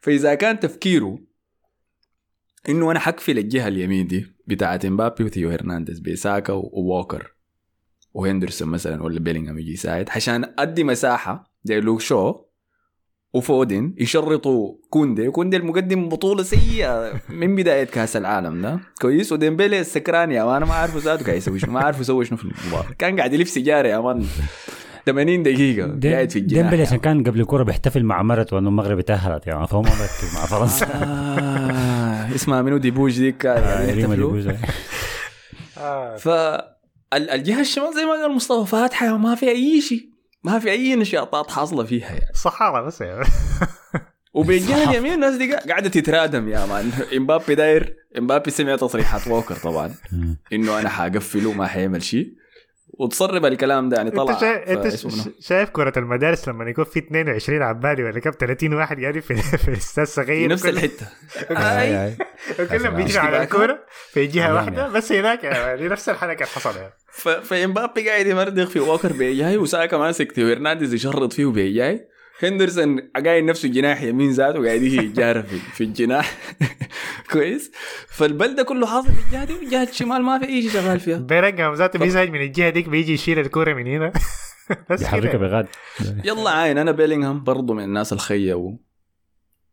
[0.00, 1.18] فإذا كان تفكيره
[2.68, 7.34] إنه أنا حكفي للجهة اليمين دي بتاعت امبابي وثيو هرنانديز بي ساكا وووكر
[8.14, 12.34] وهندرسون مثلا ولا بيلينغهام يجي يساعد عشان أدي مساحة لوك شو
[13.34, 18.80] وفودن يشرطوا كوندي وكوندي المقدم بطولة سيئة من بداية كأس العالم ده.
[19.00, 22.38] كويس؟ وديمبيلي السكران يا man ما عارف ذاته قاعد يسوي شنو ما عارف يسوي شنو
[22.38, 22.92] في المباراة.
[22.98, 24.24] كان قاعد يلف سيجارة يا man.
[25.06, 26.62] 80 دقيقة قاعد في الجناح.
[26.62, 30.34] ديمبيلي عشان كان قبل الكورة بيحتفل مع مرته انه المغرب تأهلت يعني فهو ما مركز
[30.34, 30.86] مع فرنسا.
[30.86, 31.59] آه.
[32.40, 34.36] اسمها منو ديبوج ديك قاعدين ريما يحتفلوا.
[34.36, 34.58] ديبوجا.
[35.78, 36.16] آه.
[36.24, 40.10] فالجهة الشمال زي ما قال مصطفى فاتحة ما في أي شيء
[40.44, 43.26] ما في أي نشاطات حاصلة فيها يعني صحارى بس يعني
[44.34, 49.94] وبالجهة اليمين الناس دي قاعدة تترادم يا man إمبابي داير إمبابي سمع تصريحات ووكر طبعا.
[50.52, 52.34] إنه أنا حقفله ما حيعمل شيء
[53.00, 54.96] وتسرب الكلام ده يعني طلع أنت شايف انت
[55.40, 59.72] شايف كرة المدارس لما يكون في 22 عيال ولا كم 30 واحد قاعد في في
[59.72, 61.06] استاد في صغير نفس كل- الحتة
[61.50, 62.06] آي، آي.
[62.06, 62.16] آي.
[62.66, 63.78] كلهم بيجري مش على؟ الكورة
[64.12, 64.54] في جهة يعني.
[64.54, 67.28] واحدة بس هناك يعني نفس الحركة اللي حصل يعني ف...
[67.28, 72.08] فإمبابي قاعد يمردغ في ووكر بيجاي وساكا ماسك ثيو هرنانديز يشرط فيه بيجاي
[72.42, 76.38] هندرسون قايل نفسه جناح يمين ذاته قاعد يجي يتجارى في, في الجناح.
[77.32, 77.72] كويس.
[78.08, 81.18] فالبلده كله حاصل في الجهه دي والجهه الشمال ما في أي شيء شغال فيها.
[81.18, 84.12] غريزمان ذاته بيزهج من الجهة ديك بيجي يشيل الكورة من هنا.
[84.90, 85.66] بس يحركها بغاد.
[86.24, 88.76] يلا عاين أنا بيلينغهام برضو من الناس الخيبوا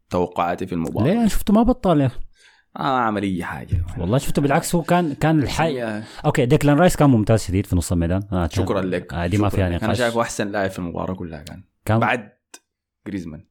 [0.09, 1.07] توقعاتي في المباراة.
[1.07, 2.11] ليه؟ أنا شفته ما بطال يا.
[2.79, 3.85] ما عمل اي حاجة.
[3.97, 7.91] والله شفته بالعكس هو كان كان الحي أوكي ديكلان رايس كان ممتاز شديد في نص
[7.91, 8.21] الميدان.
[8.31, 9.13] آه شكرا لك.
[9.13, 9.75] آه دي ما فيها لك.
[9.75, 9.97] أنا نقاش.
[9.97, 11.63] شايفه أحسن لاعب في المباراة كلها كان.
[11.85, 12.36] كان؟ بعد
[13.07, 13.45] جريزمان.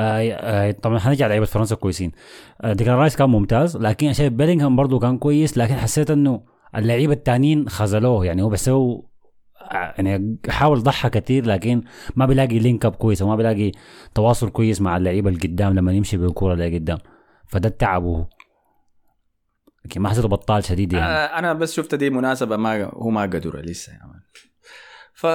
[0.00, 2.12] آه آه طبعا حنرجع لعيبة فرنسا كويسين.
[2.60, 6.44] آه ديكلان رايس كان ممتاز لكن أنا شايف بيلينغهام برضه كان كويس لكن حسيت إنه
[6.76, 8.26] اللعيبة التانيين خذلوه.
[8.26, 9.02] يعني هو بيسوي
[9.72, 11.82] آه، يعني حاول ضحى كثير لكن
[12.16, 13.72] ما بيلاقي link up كويس وما بيلاقي
[14.14, 16.98] تواصل كويس مع اللعيبة اللي قدام لما يمشي بالكوره اللي قدام
[17.48, 18.26] فده التعب هو
[19.84, 21.04] لكن ما حسيته بطال شديد يعني.
[21.06, 24.20] آه، أنا بس شفت دي مناسبة ما هو ما قدر لسه man
[25.14, 25.26] ف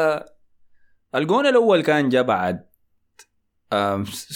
[1.16, 2.69] الجون الأول كان جاء بعد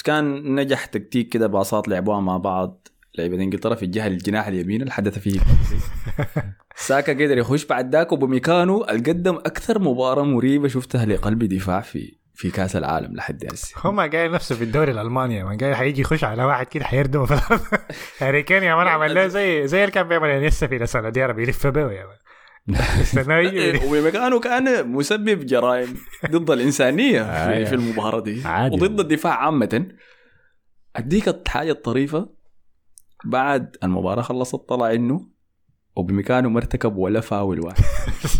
[0.03, 2.87] كان نجح تكتيك كده باصات لعبوها مع بعض
[3.17, 5.39] لعيبة انجلترا في الجهة الجناح اليمين اللي حدث فيه.
[6.75, 12.51] ساكا قدر يخش بعد ذاك وبمكانه القدم أكثر مباراة مريبة شفتها لقلب دفاع في في
[12.51, 13.75] كأس العالم لحد هسه.
[13.83, 17.33] هم قايل نفسه في الدوري الألماني من قايل حيجي يخش على واحد كده حيردمه في
[17.37, 17.61] الأرض.
[18.19, 21.67] هاري كين يا man عمل زي زي اللي كان بيعمل انييستا في لسنه دي بيلف
[21.67, 22.17] به يا man
[23.87, 25.95] وبمكانه كان مسبب جرائم
[26.31, 27.23] ضد الإنسانية.
[27.47, 28.41] في, في المباراة دي.
[28.45, 28.75] عادي.
[28.75, 29.87] وضد الدفاع عامة.
[30.95, 32.29] أديك الحاجة الطريفة.
[33.25, 35.29] بعد المباراة خلصت طلع إنه
[35.95, 37.83] وبمكانه ما ارتكب ولا فاول واحد.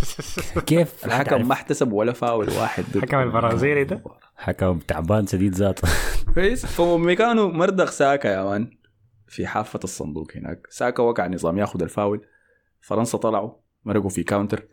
[0.66, 4.04] كيف؟ الحكم ما احتسب ولا فاول واحد الحكم البرازيلي ده؟
[4.36, 5.88] حكم تعبان شديد ذاته.
[6.34, 8.78] كويس فبمكانه مردغ ساكا يا مان
[9.28, 10.68] في حافة الصندوق هناك.
[10.70, 12.26] ساكا وقع نظام ياخذ الفاول.
[12.82, 13.63] فرنسا طلعوا.
[13.86, 14.68] مرقوا في counter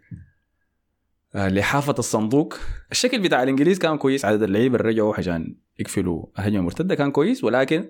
[1.34, 2.54] آه، لحافة الصندوق.
[2.92, 7.44] الشكل بتاع الإنجليز كان كويس عدد اللعيبة اللي رجعوا عشان يقفلوا هجمه مرتدة كان كويس
[7.44, 7.84] ولكن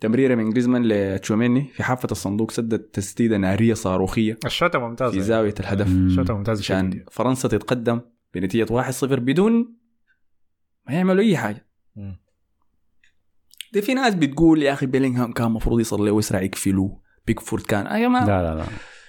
[0.00, 5.54] تمريرة من جريزمان لتشوميني في حافة الصندوق سدد تسديدة نارية صاروخية الشوطه ممتازه في زاوية
[5.60, 5.86] الهدف.
[5.86, 7.04] الشوطه ممتازه عشان.
[7.10, 8.00] فرنسا تتقدم
[8.34, 9.74] بنتيجة 1-0 بدون
[10.88, 11.66] ما يعملوا أي حاجة.
[11.96, 12.20] مم.
[13.72, 17.86] دي في ناس بتقول يا أخي بيلينغهام كان المفروض يصل له اسرع يقفلوه بيكفورد كان.
[17.86, 18.66] أيوه ما لا لا لا.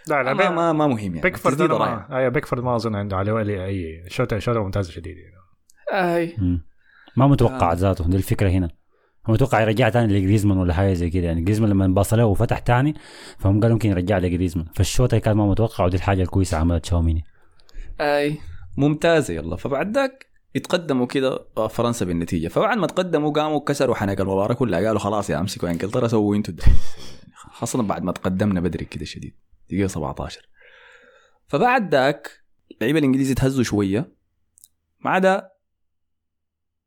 [0.09, 1.21] لا لا ما, ما, ما مهم يعني.
[1.21, 1.61] بيكفورد.
[1.61, 3.33] ما أيوه بيكفورد ما أظن عنده.
[3.33, 6.15] ولي أي شوطه شوطه ممتازه شديد يعني.
[6.15, 6.35] أي.
[6.37, 6.61] مم.
[7.17, 7.75] ما متوقع آه.
[7.75, 8.69] ذاته دي الفكرة هنا.
[9.27, 11.41] هو متوقع يرجع تاني لجريزمان ولا حاجة زي كده يعني.
[11.41, 12.95] جريزمان لما انباص له وفتح تاني
[13.37, 14.65] فهم قالوا يمكن يرجع لجريزمان.
[14.75, 17.23] فالشوطة كان ما متوقع ودي الحاجة الكويسة عملت شاوميني
[18.01, 18.37] أي.
[18.77, 19.55] ممتازة يلا.
[19.55, 20.25] فبعد ذاك
[20.55, 22.47] يتقدموا كده فرنسا بالنتيجة.
[22.47, 24.79] فبعد ما تقدموا قاموا كسروا حنك المباراة كلها.
[24.79, 26.53] قالوا خلاص يا أمسكوا انجلترا سووا أنتوا.
[27.51, 29.33] خاصة بعد ما تقدمنا بدري كده شديد.
[29.69, 30.49] دقيقة 17
[31.47, 34.11] فبعد ذاك اللعيبة الإنجليزي تهزوا شوية
[34.99, 35.49] ما عدا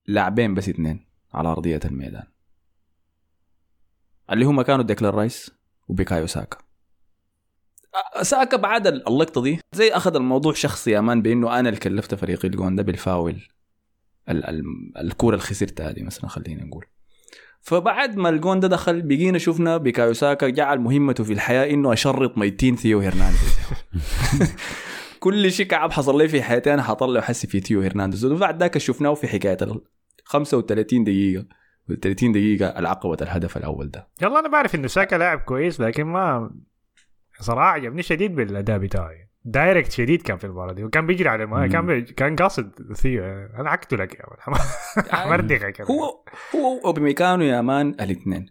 [0.06, 2.26] لاعبين بس اثنين على أرضية الميدان.
[4.30, 5.50] اللي هم كانوا ديكلان رايس
[5.88, 6.58] وبيكايو ساكا.
[8.22, 12.48] ساكا بعد اللقطة دي زي أخذ الموضوع شخصي يا مان بإنه أنا اللي كلفت فريقي
[12.48, 13.42] الجون ده بالفاول
[14.28, 16.86] ال- ال- الكوره اللي خسرتها هذه مثلا خلينا نقول.
[17.62, 22.38] فبعد ما الجون ده دخل بقينا شفنا ببوكايو ساكا جعل مهمته في الحياة إنه اشرط
[22.38, 23.58] ميتين ثيو هرنانديز.
[25.20, 28.24] كل شيء كعب حصل لي في حياتي أنا حطلع حسي في ثيو هرنانديز.
[28.24, 29.80] وبعد ذاك شفناه في حكاية ال
[30.24, 31.46] 35 دقيقة
[31.88, 34.08] وال 30 دقيقه العقبه الهدف الأول ده.
[34.22, 36.50] يلا أنا بعرف إنه ساكا لاعب كويس لكن ما
[37.40, 39.31] صراحة عجبني شديد بالأداء بتاعه.
[39.44, 41.72] direct شديد كان في المباراة دي وكان بيجري على ما مم.
[41.72, 42.02] كان بي...
[42.02, 44.24] كان قاصد ثيو أنا عكته لك يا
[45.16, 46.24] man مردغك هو
[46.54, 48.46] هو وأوباميكانو يا man الاثنين.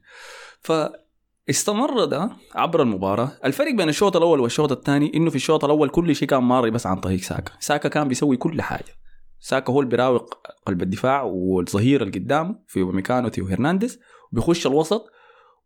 [0.62, 3.32] فاستمر ده عبر المباراة.
[3.46, 6.88] الفرق بين الشوط الأول والشوط الثاني إنه في الشوط الأول كل شيء كان ماري بس
[6.88, 7.52] عن طريق ساكا.
[7.60, 8.94] ساكا كان بيسوي كل حاجة.
[9.40, 10.24] ساكا هو اللي بيراوغ
[10.66, 14.00] قلب الدفاع والظهير اللي قدامه أوباميكانو ثيو هرنانديز
[14.32, 15.12] وبيخش الوسط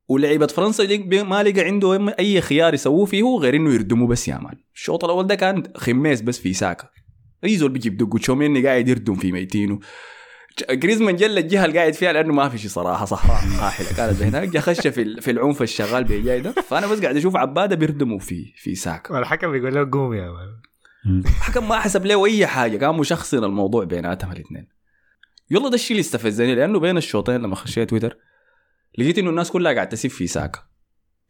[0.08, 0.84] ولعيبة فرنسا
[1.24, 4.56] ما لقى عنده أي خيار يسووه فيه غير إنه يردموا بس يا man.
[4.76, 6.90] الشوط الأول ده كان خميس بس في ساكا.
[7.44, 9.80] أي زول بيجي بدقه تشوميني قاعد يردم في ميتينو.
[10.72, 14.48] جريزمان جل الجهة اللي قاعد فيها لأنه ما في شيء صراحة صحراء قاحله كانت هناك
[14.50, 16.52] جا خش في ال- في العنف الشغال بيجاي ده.
[16.52, 19.14] فأنا بس قاعد أشوف عبادة بيردموا في في ساكا.
[19.16, 21.22] والحكم بيقول له قوم يا man.
[21.26, 24.68] الحكم ما حسب له أي حاجة كان مشخصن الموضوع بيناتهم الاثنين.
[25.52, 28.18] يلا ده الشيء اللي استفزني لأنه بين الشوطين لما خشيت تويتر
[28.98, 30.60] لقيت إنه الناس كلها قاعد تسيب في ساكا.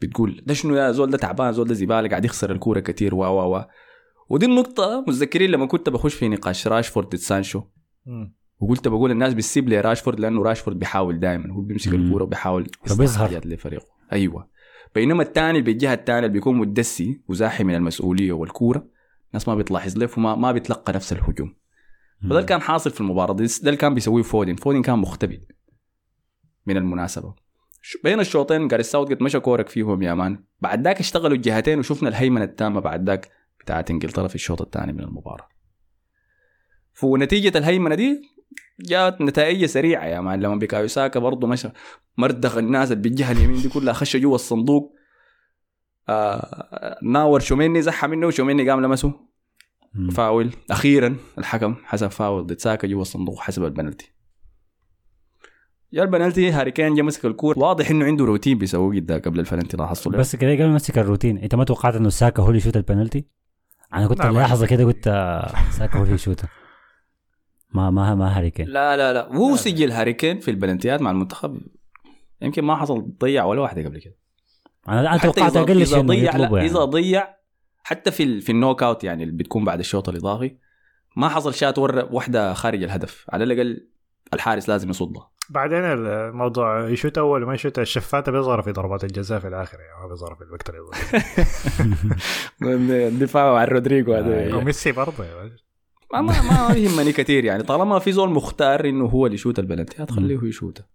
[0.02, 3.16] بتقول ده شنو يا زول؟ ده تعبان زول ده زبالة قاعد يخسر الكورة كتير.
[3.16, 3.62] وا وا وا.
[4.30, 7.64] ودي النقطة متذكرين لما كنت بخش في نقاش راشفورد ضد سانشو؟
[8.60, 11.94] وقلت بقول الناس بتسيب لي راشفورد لأنه راشفورد بيحاول دائما هو بيمسك.
[11.94, 13.28] الكورة وبيحاول يصنع.
[13.28, 13.86] حاجات لفريقه.
[14.14, 14.50] أيوه.
[14.96, 18.88] بينما الثاني اللي بالجهة الثانية اللي بيكون مدسي وزاحي من المسؤولية والكورة
[19.30, 21.56] الناس ما بتلاحظ له فما ما بيتلقى نفس الهجوم.
[22.22, 23.34] فده اللي كان حاصل في المباراة.
[23.34, 24.56] دي ده اللي كان بيسويه فودين.
[24.56, 25.40] فودين كان مختبئ
[26.66, 27.45] من المناسبة.
[28.04, 30.44] بين الشوطين جاري قد مشى كورك فيهم يا man.
[30.62, 35.00] بعد ذاك اشتغلوا الجهتين وشفنا الهيمنة التامة بعد ذاك بتاعت إنجلترا في الشوط الثاني من
[35.00, 35.48] المباراة.
[37.04, 38.22] ونتيجه الهيمنة دي
[38.80, 40.42] جات نتائج سريعة يا man.
[40.42, 41.70] لما بوكايو ساكا برضه مشى
[42.18, 44.96] مردغ الناس اللي بالجهة اليمين دي كلها خش جوا الصندوق.
[46.10, 49.14] آه ناور تشوميني زحى منه وتشوميني قام لمسه.
[50.12, 54.15] فاول أخيرا الحكم حسب فاول ضد ساكا جوا الصندوق حسب البنالتي.
[55.96, 59.78] يا البنالتي هاري كين جا مسك الكور واضح إنه عنده روتين بيسويه قدام قبل الفنالتي
[59.78, 60.12] لاحظته.
[60.12, 61.38] بس كده قبل ما نمسك الروتين.
[61.38, 63.26] أنت ما توقعت إنه ساكا هو اللي يشوت البنالتي؟
[63.94, 66.50] أنا كنت لحظة كده قلت آه، ساكا هو اللي يشوتها
[67.74, 69.14] ما ما ما هاري كين لا لا.
[69.14, 71.58] لا هو سجل هاري كين في البلنتيات مع المنتخب.
[72.42, 74.16] يمكن ما حصل ضيع ولا واحدة قبل كده.
[74.90, 76.66] أنا توقعت إذا- أقل شيء اذا ضيع يعني.
[76.66, 77.28] إذا ضيع
[77.84, 80.56] حتى في ال- في ال knock out يعني اللي بتكون بعد الشوط الإضافي
[81.18, 83.26] ما حصل شات ورا واحدة خارج الهدف.
[83.30, 83.88] على الأقل
[84.34, 85.30] الحارس لازم يصدها.
[85.50, 90.08] بعدين الموضوع يشوت أول وما يشوت الشفاته بيظهر في ضربات الجزاء في الآخر يعني ما
[90.08, 91.46] بيظهر في الوقت الاضافي
[93.08, 94.56] الدفاع عن رودريجو هذا.
[94.56, 95.14] وميسي برضه.
[96.14, 97.64] ما ما ما يهمني كثير يعني.
[97.64, 100.88] طالما في زول مختار إنه هو اللي يشوت البلنتي خليه هو يشوتها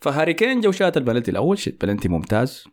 [0.00, 1.30] فهاري كين جو شات البلنتي.
[1.30, 2.64] الأول شت بلنتي ممتاز.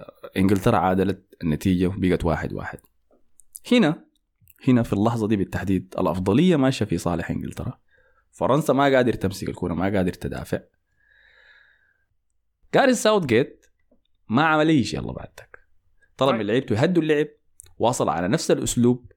[0.00, 2.78] آه، إنجلترا عادلت النتيجة وبقت واحد واحد.
[3.72, 4.04] هنا
[4.68, 7.78] هنا في اللحظة دي بالتحديد الأفضلية ماشية في صالح إنجلترا.
[8.36, 10.60] فرنسا ما قادر تمسك الكره ما قادر تدافع.
[12.74, 13.66] جاريس ساوث جيت
[14.28, 15.58] ما عمل أي شيء الله بعدك.
[16.16, 17.26] طلب من لعيبته يهدوا اللعب
[17.78, 19.12] واصل على نفس الأسلوب.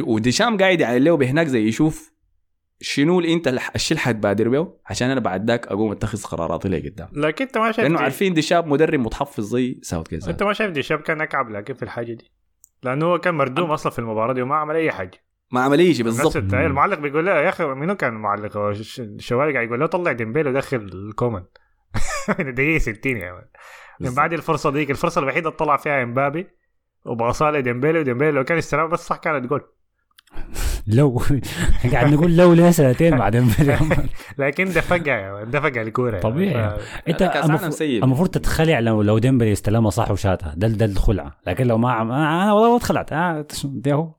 [0.00, 2.12] وديشام قاعد يعني اللي بهناك زي يشوف
[2.80, 6.88] شنو اللي انت الشيء اللي حتبادر به عشان أنا بعد ذاك أقوم أتخذ قراراتي اللي
[6.88, 7.08] قدام.
[7.12, 10.52] لكن أنت ما شايف لأنه دي- عارفين ديشام مدرب متحفظ زي ساوث جيت أنت ما
[10.52, 12.30] شايف ديشاب كان اكعب لكن في الحاجة دي.
[12.82, 15.25] لأنه هو كان مردوم أصلا في المباراة دي وما عمل أي حاجة.
[15.56, 16.36] ما عمل بالضبط.
[16.36, 16.66] التعيين.
[16.70, 18.72] المعلق بيقول له يا أخي منو كان المعلق هو
[19.40, 21.42] قاعد يقول له طلع ديمبيلي ودخل كومان.
[22.38, 23.44] من الدقيقة 60 يا مان
[24.00, 24.14] من.
[24.14, 26.46] بعد الفرصة ديك الفرصة الوحيدة اللي طلع فيها إمبابي
[27.04, 29.60] وباصها لديمبيلي وديمبيلي لو كان استلم بس صح كانت جول.
[30.86, 31.22] لو
[31.92, 33.50] قاعد نقول لو ليه سنتين بعدين
[34.38, 36.76] لكن دفقها يا مان دفقها الكورة طبيعي.
[37.08, 40.54] انت كأس عالم المفروض, تتخلع لو لو ديمبلي استلمها صح وشاتها.
[40.56, 42.02] ده ده الخلعه لكن لو ما.
[42.02, 44.12] أنا والله ما اتخلعت آه ده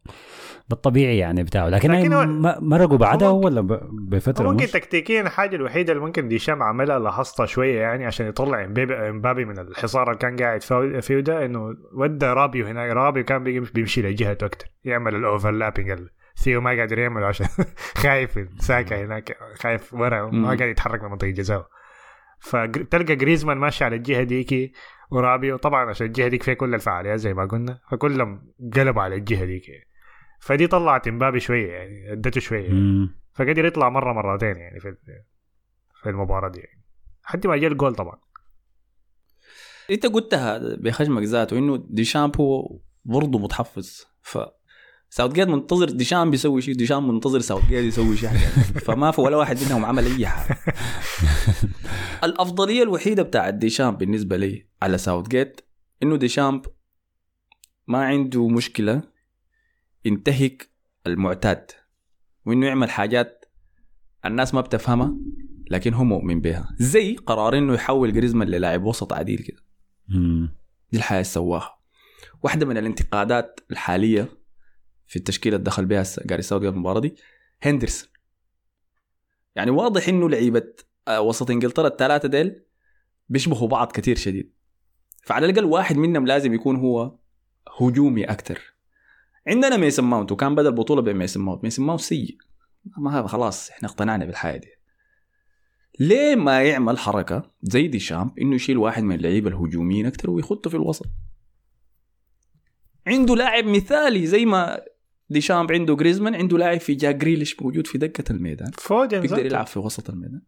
[0.68, 1.70] هو ده الطبيعي يعني بتاعه.
[1.70, 3.62] لكن, لكن ما- مرقوا بعدها ولا
[3.92, 9.46] بفترة ممكن تكتيكيا الحاجة الوحيدة اللي ممكن ديشام عملها لاحظتها شوية يعني عشان يطلع امبابي
[9.46, 10.62] من الحصار اللي كان قاعد
[11.02, 16.08] فيه ده إنه ودى رابيو هناك رابيو كان بيمشي لجهته أكثر يعمل ال overlapping
[16.44, 17.48] ثيو ما قادر يعمله عشان
[18.04, 20.46] خايف ساكا هناك خايف ورا ما.
[20.48, 21.68] قاعد يتحرك من منطقة جزاء
[22.40, 24.72] فتلقى جريزمان ماشي على الجهة ديكي
[25.12, 29.46] ورابيو طبعا عشان الجهة ديك فيها كل الفعاليات زي ما قلنا فكلهم قلبوا على الجهة
[29.46, 29.64] ديك
[30.40, 33.16] فدي طلعت امبابي شوية يعني ادته شوية مم.
[33.34, 34.96] فقدر يطلع مرة مرتين يعني في
[36.02, 36.84] في المباراة دي يعني.
[37.24, 38.20] حتى ما جاء الجول طبعا.
[39.92, 44.06] انت قلتها بخشمك ذاته إنه ديشامب هو برضه متحفظ.
[44.22, 44.38] ف
[45.10, 48.30] ساوث جيت منتظر ديشام بيسوي شيء ديشام منتظر ساوث جيت يسوي شيء.
[48.86, 50.58] فما في ولا واحد منهم عمل أي حاجة.
[52.24, 55.62] الأفضلية الوحيدة بتاعت ديشامب بالنسبة لي على ساوث جيت
[56.04, 56.66] إنه ديشامب
[57.88, 59.02] ما عنده مشكلة
[60.08, 60.70] ينتهك
[61.08, 61.72] المعتاد
[62.46, 63.46] وإنه يعمل حاجات
[64.26, 65.16] الناس ما بتفهمها
[65.72, 66.76] لكن هو مؤمن بها.
[66.80, 69.64] زي قرار إنه يحول جريزمان للاعب وسط عديل كده.
[70.92, 71.78] دي الحياة اللي سواها.
[72.44, 74.30] واحدة من الانتقادات الحالية
[75.08, 77.16] في التشكيلة اللي دخل بها جاري ساوث قبل المباراة دي
[77.62, 78.10] هندرسون.
[79.56, 80.74] يعني واضح إنه لعيبة
[81.08, 82.64] آه، وسط إنجلترا الثلاثة ديل
[83.30, 84.54] بيشبهوا بعض كثير شديد.
[85.24, 87.18] فعلى الأقل واحد منهم لازم يكون هو
[87.80, 88.77] هجومي أكثر
[89.48, 91.64] عندنا ميسن ماونت وكان بدا البطولة بميسن ماونت.
[91.64, 92.38] ميسن ماونت سيء.
[92.98, 94.68] ما هذا خلاص إحنا اقتنعنا بالحياة دي
[96.00, 100.76] ليه ما يعمل حركة زي ديشامب إنه يشيل واحد من اللعيبة الهجوميين أكثر ويخته في
[100.76, 101.06] الوسط؟
[103.08, 104.82] عنده لاعب مثالي زي ما
[105.30, 108.72] ديشامب عنده جريزمان عنده لاعب في جاك جريليش موجود في دكة الميدان.
[108.78, 109.46] فودن بيقدر.
[109.46, 110.42] يلعب في وسط الميدان.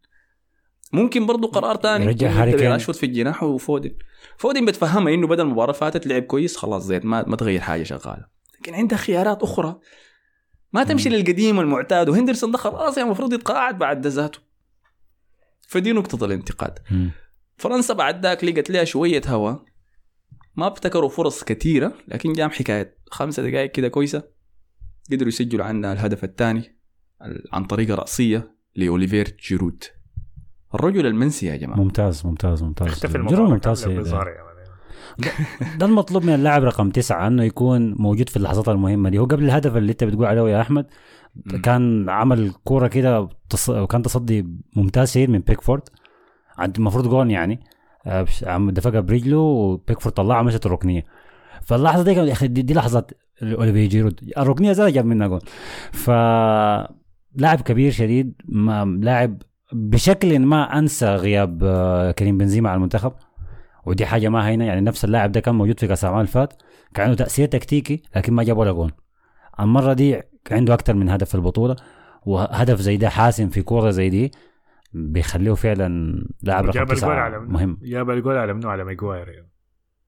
[0.92, 2.04] ممكن برضو قرار تاني.
[2.04, 2.68] يرجع إنه هاري.
[2.68, 3.92] راشفورد في الجناح وفودن.
[4.38, 8.39] فودن بتفهمها إنه بدل المباراه فاتت لعب كويس خلاص زيت ما ما تغير حاجة شغالة.
[8.60, 9.80] لكن عندها خيارات أخرى.
[10.72, 11.14] ما تمشي مم.
[11.14, 14.38] للقديم والمعتاد وهندرسون ده خلاص يعني المفروض يتقاعد بعد ذاته.
[15.68, 16.78] فدي نقطة الانتقاد.
[16.90, 17.10] مم.
[17.56, 19.54] فرنسا بعد ذاك لقت لها شوية هوا.
[20.56, 24.22] ما ابتكروا فرص كثيرة لكن جام حكاية خمسة دقائق كده كويسة.
[25.12, 26.78] قدروا يسجلوا عنا الهدف الثاني
[27.52, 29.84] عن طريقة رأسية لأوليفير جيرود
[30.74, 31.76] الرجل المنسي يا جماعة.
[31.76, 32.88] ممتاز ممتاز ممتاز.
[32.88, 33.84] اختفي جرب المباراة ممتاز
[35.78, 39.18] ده المطلوب من اللاعب رقم تسعة إنه يكون موجود في اللحظات المهمة دي.
[39.18, 40.86] هو قبل الهدف اللي أنت بتقول عليه يا أحمد.
[41.62, 43.70] كان عمل كورة كده تص...
[43.70, 44.46] كان تصدي
[44.76, 45.82] ممتاز شديد من بيكفورد.
[46.58, 47.60] عند المفروض جون يعني.
[48.06, 51.04] آه، عم دفقها برجله وبيكفورد طلعها مشت الركنية.
[51.62, 53.10] فاللحظة دي كان- يا أخي دي, دي لحظات
[53.42, 54.20] اوليفي جيرود.
[54.38, 55.40] الركنية زي جاب منها جون.
[55.92, 56.10] ف
[57.34, 59.42] لاعب كبير شديد ما لاعب
[59.72, 63.12] بشكل ما أنسى غياب آه، كريم بنزيما على المنتخب.
[63.86, 66.62] ودي حاجة ما هينة يعني نفس اللاعب ده كان موجود في كأس العالم اللي فات
[66.94, 68.90] كان عنده تأثير تكتيكي لكن ما جاب ولا جون.
[69.60, 71.76] المرة دي عنده أكثر من هدف في البطولة
[72.26, 74.30] وهدف زي ده حاسم في كورة زي دي
[74.92, 77.78] بيخليه فعلا لاعب رقم جاب الجول على مهم.
[77.82, 79.28] جاب الجول على منو؟ على ماجواير.
[79.28, 79.50] يعني.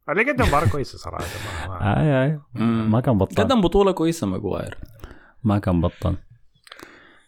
[0.08, 1.24] على قد مباراة كويسة صراحة.
[1.68, 2.90] ما- ما- آه آه مم.
[2.90, 3.42] ما كان بطل.
[3.42, 4.78] قدم بطولة كويسة ماجواير.
[5.44, 6.16] ما كان بطل.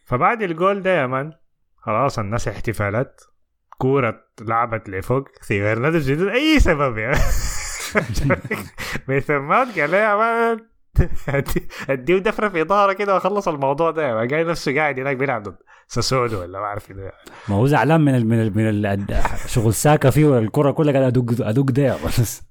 [0.05, 1.33] فبعد الجول ده يا مان
[1.77, 3.21] خلاص الناس احتفالات
[3.85, 7.19] كورة لعبت لفوق في غير نادي بدون أي سبب يعني
[9.09, 10.57] بيثمات قال يا
[11.91, 14.29] اديه دفرة في ظهره كده وأخلص الموضوع ده مان.
[14.29, 15.57] قاعد نفسه قاعد هناك بيلعب ضد
[15.87, 17.13] ساسولو ولا ما أعرف إيه.
[17.49, 21.05] ما هو زعلان من ال من ال من ال شغل ساكا فيه والكرة كلها قاعد
[21.19, 22.43] ادق أدق ده بس.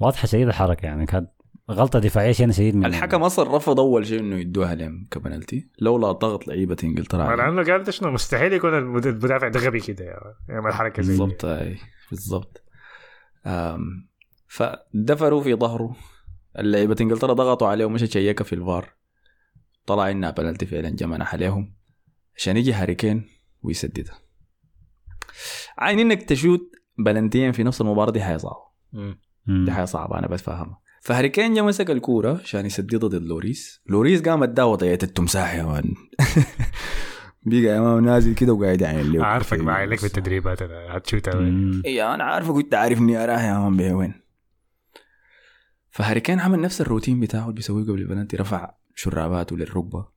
[0.00, 1.30] واضحة شديد الحركة يعني كانت
[1.70, 6.12] غلطة دفاعية شيء شديد من الحكم أصلا رفض أول شيء إنه يدوها لهم كبنالتي لولا
[6.12, 7.42] ضغط لعيبة إنجلترا ما عليه.
[7.44, 10.04] لأنه قال ده شنو مستحيل يكون المد- المدافع ده غبي كده.
[10.48, 11.08] يعمل حركة زي.
[11.08, 11.78] بالضبط أي
[12.10, 12.62] بالضبط
[14.48, 15.96] فدفروا في ظهره
[16.58, 18.88] اللعيبة إنجلترا ضغطوا عليه ومشى شيكه في الفار
[19.86, 21.74] طلع إنها بنالتي فعلا جمنح عليهم
[22.36, 23.28] عشان يجي هاري كين
[23.62, 24.18] ويسددها
[25.78, 26.60] عاين إنك تشوت
[26.98, 28.20] بلنتين في نفس المباراة دي.
[28.92, 29.18] مم.
[29.64, 33.80] دي حاجة صعبة أنا بتفهمها فهاري كين جا مسك الكورة عشان يسددها ضد لوريس.
[33.86, 35.94] لوريس قام اداه وطية التمساح يا مان.
[37.42, 41.82] بقى يا مان نازل كده وقاعد يعمل له عارفك معي لك بالتدريبات أنا هتشوت مم.
[41.84, 44.14] إيه أنا عارفه كنت عارفني اراه يا مان بيه وين.
[45.90, 50.08] فهاري كين عمل نفس الروتين بتاعه اللي بيسويه قبل البنالتي رفع شراباته للركبة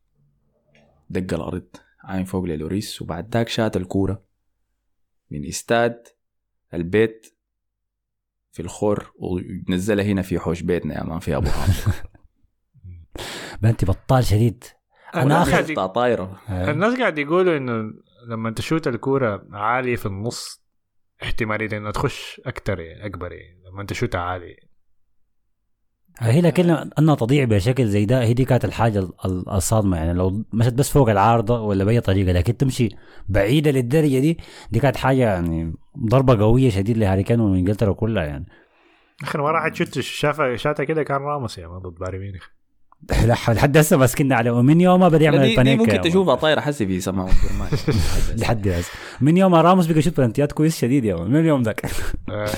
[1.09, 1.67] دق الأرض
[2.03, 4.23] عاين فوق للوريس وبعد ذاك شات الكورة
[5.31, 6.07] من استاد
[6.73, 7.27] البيت
[8.51, 11.75] في الخور ونزلها هنا في حوش بيتنا يا مان في أبو حامد
[13.61, 14.63] بنتي بطال شديد.
[15.15, 16.41] أنا اخر طايرة.
[16.49, 16.71] آه.
[16.71, 17.93] الناس قاعد يقولوا إنه
[18.27, 20.61] لما تشوت الكورة عالية في النص
[21.23, 23.61] احتمالية إنها تخش أكتر يعني أكبر يعني.
[23.71, 24.70] لما تشوتها عالية.
[26.21, 26.69] هي لكن
[26.99, 28.23] أنها تضيع بشكل زي ده.
[28.23, 29.97] هي دي كانت الحاجة ال- ال- الصادمة.
[29.97, 32.89] يعني لو مشت بس فوق العارضه ولا بأي طريقة لكن تمشي
[33.29, 34.37] بعيدة للدرجة دي
[34.71, 35.73] دي كانت حاجة يعني
[36.07, 38.45] ضربة قوية شديد لهاري كين وإنجلترا كلها يعني.
[39.23, 42.43] آخر مرة واحد شوت شافها شاتها كده كان راموس يعني ضد بايرن ميونخ.
[43.11, 46.85] لح- لحد هسه ماسكين عليه ومن يوم ما بدأ يعمل البانينكا ممكن تشوفها طايرة حسي
[46.85, 47.29] في سماء
[48.37, 48.91] لحد هسه.
[49.21, 51.15] من يوم ما راموس بقى يشوت بلنتيات كويس شديد يا.
[51.15, 51.85] من اليوم ذاك.
[52.29, 52.49] آه.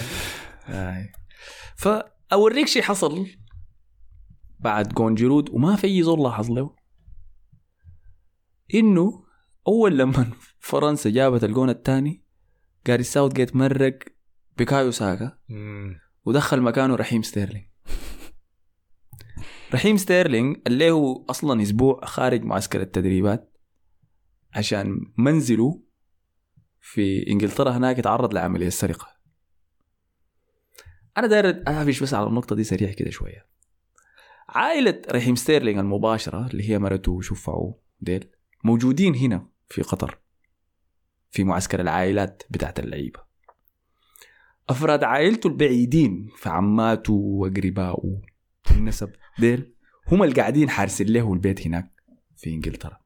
[0.69, 1.11] آي.
[1.76, 3.26] فأوريك شيء حصل.
[4.64, 6.76] بعد جون جيرود وما في أي زول لاحظ له.
[8.73, 9.23] إنه
[9.68, 12.23] أول لما فرنسا جابت الجون الثاني
[12.88, 13.99] جاريث ساوث جيت مرق
[14.57, 15.38] بوكايو ساكا.
[16.26, 17.65] ودخل مكانه رحيم ستيرلينج
[19.73, 23.53] رحيم ستيرلينج اللي هو أصلا أسبوع خارج معسكر التدريبات
[24.53, 25.84] عشان منزله
[26.81, 29.07] في إنجلترا هناك يتعرض لعملية سرقة.
[31.18, 33.53] أنا داير اهفش بس على النقطة دي سريع كده شوية.
[34.54, 38.30] عائلة رحيم ستيرلينج المباشرة اللي هي مرته وشفعه ديل
[38.64, 40.20] موجودين هنا في قطر
[41.32, 43.20] في معسكر العائلات بتاعت اللعيبة.
[44.70, 48.22] أفراد عائلته البعيدين في عماته واقربائه
[48.72, 49.74] النسب ديل
[50.08, 51.92] هم اللي قاعدين حارسين له البيت هناك
[52.38, 53.00] في إنجلترا.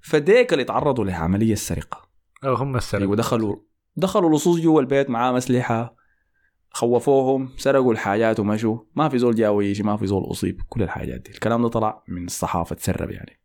[0.00, 2.10] فديك اللي تعرضوا لعمليه السرقة.
[2.44, 3.56] أو هم السبب ودخلوا
[3.96, 6.01] دخلوا لصوص جوا البيت معاه أسلحة.
[6.72, 10.60] خوفوهم سرقوا الحاجات ومشوا ما في زول جاوي يجي ما في زول أصيب.
[10.68, 11.30] كل الحاجات دي.
[11.30, 13.38] الكلام ده طلع من الصحافة تسرب يعني.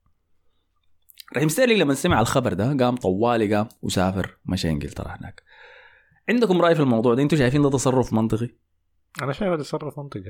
[1.35, 5.43] رحيم ستيرلينج لما سمع الخبر ده قام طوالي قام وسافر مشى إنجلترا هناك.
[6.29, 8.49] عندكم رأي في الموضوع ده؟ أنتم شايفين ده تصرف منطقي؟
[9.21, 10.21] أنا شايف تصرف منطقي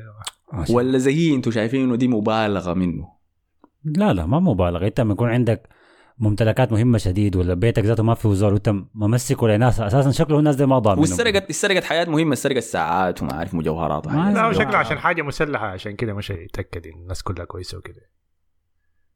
[0.69, 3.07] ولا زي أنتم شايفين انه دي مبالغة منه؟
[3.83, 4.87] لا لا ما مبالغة.
[4.87, 5.69] انت لما يكون عندك
[6.19, 10.55] ممتلكات مهمة شديد ولا بيتك ذاته ما فيه زول وانت ممسكه لناس أساسا شكله الناس
[10.55, 14.07] دي ما ضامن والسرقت السرقت حياة مهمة سرقت ساعات وما عارف مجوهرات.
[14.07, 14.53] لا.
[14.53, 18.01] شكله عشان حاجة مسلحة عشان كده مش يتاكد إن الناس كلها كويسة وكده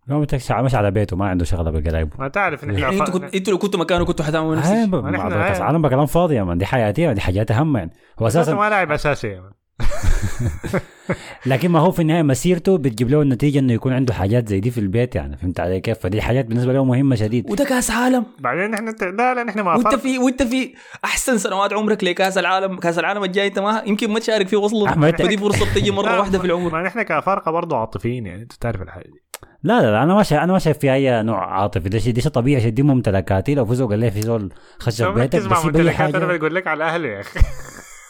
[0.08, 3.14] لو بتكشع مش على بيته ما عنده شغلة بالقرايب ما تعرف إن يعني إحنا أنتوا
[3.20, 5.28] كنت أنتوا لو كنتوا مكانه كنتوا حتعملوا نفس الشيء نحن.
[5.32, 8.92] العالم بكلام فاضي يا مان دي حياتي دي حاجات أهم يعني هو أساسا ما لاعب
[8.92, 9.61] أساسي يعني.
[11.46, 14.72] لكن ما هو في النهاية مسيرته بتجيب له النتيجة إنه يكون عنده حاجات زي دي
[14.72, 17.52] في البيت يعني فهمت علي كيف؟ فدي حاجات بالنسبة له مهمة شديد.
[17.52, 18.26] وده كأس عالم.
[18.40, 20.74] بعدين إحنا لا لا نحن ما وانت في وانت في
[21.06, 25.12] أحسن سنوات عمرك لكأس العالم كأس العالم الجاي أنت ما يمكن ما تشارك فيه أصلا.
[25.12, 26.72] فدي فرصة بتجي مرة واحدة في العمر.
[26.72, 29.22] ما نحن كفرقة برضه عاطفيين يعني أنت تعرف الحاجة دي.
[29.64, 31.90] لا لا, لا أنا ما شايف أنا ما شايف في أي نوع عاطفي.
[31.90, 33.56] ده شيء ده شيء طبيعي عشان دي ممتلكاتي.
[33.56, 35.66] لو فزوا قال لي في زول خش بيتك بس
[36.00, 37.40] أنا بقول لك على اهله يا أخي.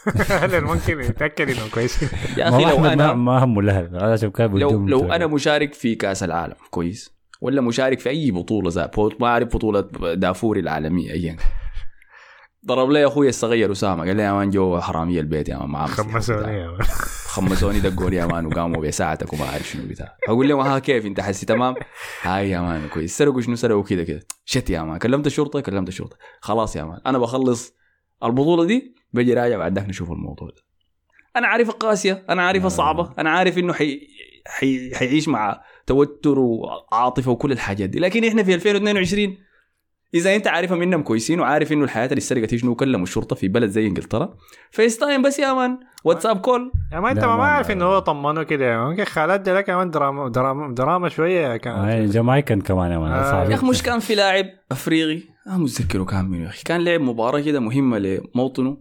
[0.31, 4.15] اهله ممكن يتأكد انهم كويسين يا ما أخي هو لو أنا ما همه الاهل أنا
[4.15, 5.13] شوف كان لو لو.
[5.13, 7.21] أنا مشارك في كأس العالم كويس.
[7.41, 9.81] ولا مشارك في أي بطولة زي ما أعرف بطولة
[10.13, 11.33] دافوري العالمية ايا.
[11.33, 11.45] كان.
[12.65, 16.57] ضرب لي أخوي الصغير أسامة قال لي يا man جو حرامية البيت يا man خمسوني.
[16.57, 16.81] يا man.
[17.25, 20.15] خمسوني دقوا لي يا man وقاموا بساعتك وما أعرف شنو بتاع.
[20.27, 21.75] أقول لهم ها كيف أنت حسي تمام.
[22.21, 23.17] هاي يا man كويس.
[23.17, 24.19] سرقوا شنو؟ سرقوا كذا كذا.
[24.45, 26.17] shit يا man كلمت الشرطة كلمت الشرطة.
[26.39, 27.73] خلاص يا man أنا بخلص
[28.23, 30.61] البطولة دي بجي راجع بعد ذاك نشوف الموضوع ده.
[31.35, 34.07] أنا عارفها قاسيه أنا عارفها صعبه أنا عارف إنه حي...
[34.47, 34.95] حي...
[34.95, 37.99] حيعيش مع توتر وعاطفة وكل الحاجات دي.
[37.99, 39.37] لكن إحنا في 2022
[40.13, 43.69] إذا أنت عارفها منهم كويسين وعارف إنه الحياة اللي سرقت شنو وكلموا الشرطة في بلد
[43.69, 44.37] زي إنجلترا.
[44.71, 45.79] FaceTime بس يا man.
[46.03, 48.65] واتساب call يا man أنت ما ما- عارف إنه هو طمنه كده.
[48.65, 48.87] يا man.
[48.89, 53.43] ممكن خالد ده كمان دراما دراما دراما شوية آه، كانت Jamaican كمان يا man آه،
[53.49, 57.01] يا أخي مش كان في لاعب أفريقي؟ ما متذكره كان منو يا أخي؟ كان لعب
[57.01, 58.77] مباراة كده مهمة لموطنه.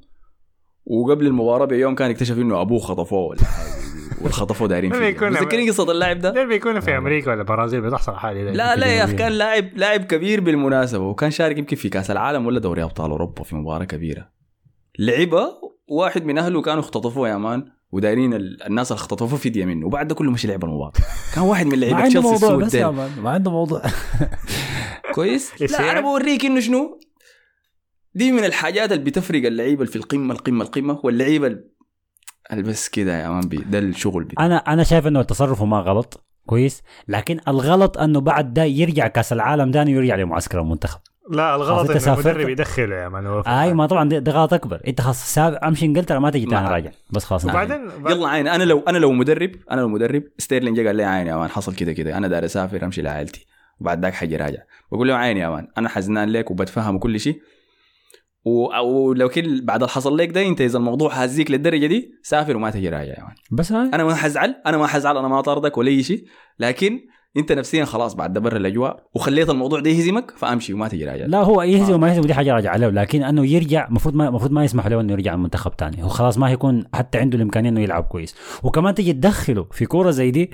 [0.91, 3.71] وقبل المباراة بيوم كان اكتشف إنه أبوه خطفوه ولا حاجة.
[4.23, 4.99] والخطفوه دايرين فيه.
[4.99, 8.87] بيكون- متذكرين قصة اللاعب ده؟ ده بيكونوا في أمريكا ولا برازيل بتحصل حاجة لا لا
[8.87, 9.13] يا أخي.
[9.17, 13.43] كان لاعب لاعب كبير بالمناسبة وكان شارك يمكن في كأس العالم ولا دوري أبطال أوروبا
[13.43, 14.29] في مباراة كبيرة.
[14.99, 15.53] لعبها
[15.89, 20.09] واحد من أهله كانوا اختطفوه يا man ودايرين ال- الناس اللي اختطفوه فدية منه وبعد
[20.09, 20.93] ده كله مش لعب المباراة.
[21.35, 22.91] كان واحد من ما لعيبه عنده تشيلسي موضوع السود بس يا.
[22.91, 23.83] مان ما عنده موضوع.
[25.15, 25.71] كويس؟ يصير.
[25.81, 26.99] لا أنا بوريك إنه شنو؟
[28.15, 31.01] دي من الحاجات اللي بتفرق اللعيبة اللي في القمة القمة القمة.
[31.05, 31.71] واللعيبة ال-
[32.53, 35.79] اللي بس كده يا man بي ده الشغل بتاع أنا أنا شايف إنه تصرفه ما
[35.81, 41.01] غلط كويس لكن الغلط إنه بعد ده يرجع كأس العالم تاني ويرجع لمعسكر المنتخب.
[41.31, 42.15] لا الغلط إنه.
[42.15, 43.75] المدرب يدخله يا man أي.
[43.75, 44.81] ما طبعا ده, ده غلط أكبر.
[44.87, 46.91] أنت خلاص أمشي إنجلترا ما تجي تاني راجع.
[47.11, 47.55] بس خلاص نعم.
[47.57, 51.31] وبعدين يلا عيني أنا لو أنا لو مدرب أنا لو مدرب ستيرلينج قال لي عيني
[51.31, 52.17] يا man حصل كده كده.
[52.17, 53.47] أنا داير أسافر أمشي لعائلتي
[53.81, 54.63] وبعد ذاك حجي راجع.
[54.93, 57.41] بقول له عيني يا man أنا حزنان لك وبتفهم كل شيء
[58.45, 62.57] و- ولو كل بعد اللي حصل لك ده أنت إذا الموضوع هازيك للدرجة دي سافر
[62.57, 63.91] وما تجي راجع man بس هاي.
[63.95, 66.25] أنا ما حزعل أنا ما حزعل أنا ما طاردك ولا شيء
[66.59, 67.01] لكن
[67.37, 71.27] انت نفسيا خلاص بعد ده برا الأجواء وخليت الموضوع ده يهزمك فأمشي وما تجي راجع
[71.27, 74.53] لا هو يهزم وما يهزم دي حاجة راجعة له لكن إنه يرجع المفروض ما المفروض
[74.53, 77.81] ما يسمح له إنه يرجع المنتخب تاني هو خلاص ما هيكون حتى عنده الإمكانية إنه
[77.81, 80.51] يلعب كويس وكمان تيجي تدخله في كورة زي دي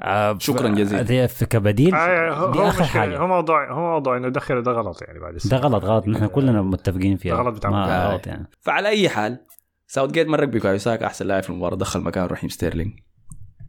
[0.00, 1.26] آه، شكراً جزيلاً.
[1.26, 2.84] في كبديل آه، هو دي هو آخر.
[2.84, 5.56] حاجة هو موضوع هو موضوع إنه يدخله ده غلط يعني بعد ده.
[5.56, 8.06] غلط غلط نحن كلنا متفقين فيها غلط بتاع ما.
[8.08, 9.38] غلط يعني فعلى أي حال
[9.86, 12.92] ساوث جيت مرق بكايو ساكا أحسن لاعب في المباراة دخل مكان رحيم ستيرلينج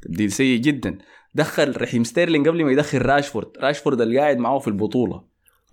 [0.01, 0.97] تبديل سيء جدا
[1.35, 3.47] دخل رحيم ستيرلينج قبل ما يدخل راشفورد.
[3.59, 5.23] راشفورد اللي قاعد معاه في البطولة.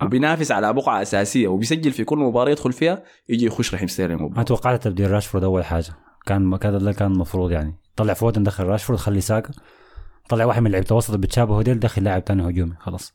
[0.01, 1.47] وبينافس على بقعة أساسية.
[1.47, 4.21] وبيسجل في كل مباراة يدخل فيها يجي يخش رحيم ستيرلينج.
[4.21, 4.43] ما.
[4.43, 5.93] توقعت تبديل راشفورد أول حاجة.
[6.25, 7.75] كان كان ده كان المفروض يعني.
[7.95, 9.51] طلع فودن دخل راشفورد خلي ساكا.
[10.29, 12.73] طلع واحد من لعيبة اللي بتشابه ديل دخل لاعب تاني هجومي.
[12.79, 13.13] خلاص.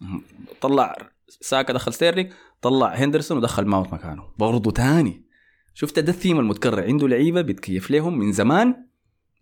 [0.60, 0.96] طلع
[1.40, 2.32] ساكا دخل ستيرلينج.
[2.62, 4.22] طلع هندرسون ودخل ماونت مكانه.
[4.38, 5.26] برضه تاني.
[5.74, 6.82] شفت ده الثيم المتكرر.
[6.84, 8.86] عنده لعيبة بيتكيف لهم من زمان.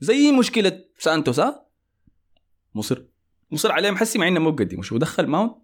[0.00, 1.40] زي مشكلة سانتوس
[2.74, 3.02] مصر.
[3.50, 5.54] مصر عليهم حسي مع انه مو بقدم وشو دخل ماونت.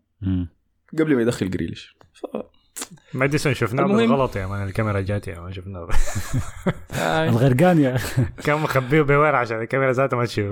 [0.99, 1.97] قبل ما يدخل جريليش.
[2.12, 2.27] ف...
[3.15, 4.68] ماديسون شفناه المهم- بالغلط يا man.
[4.69, 5.89] الكاميرا جات يا man شفناه.
[7.28, 7.99] الغرقان يا.
[8.45, 10.47] كان مخبيه بوين عشان الكاميرا ذاتها ما تشوف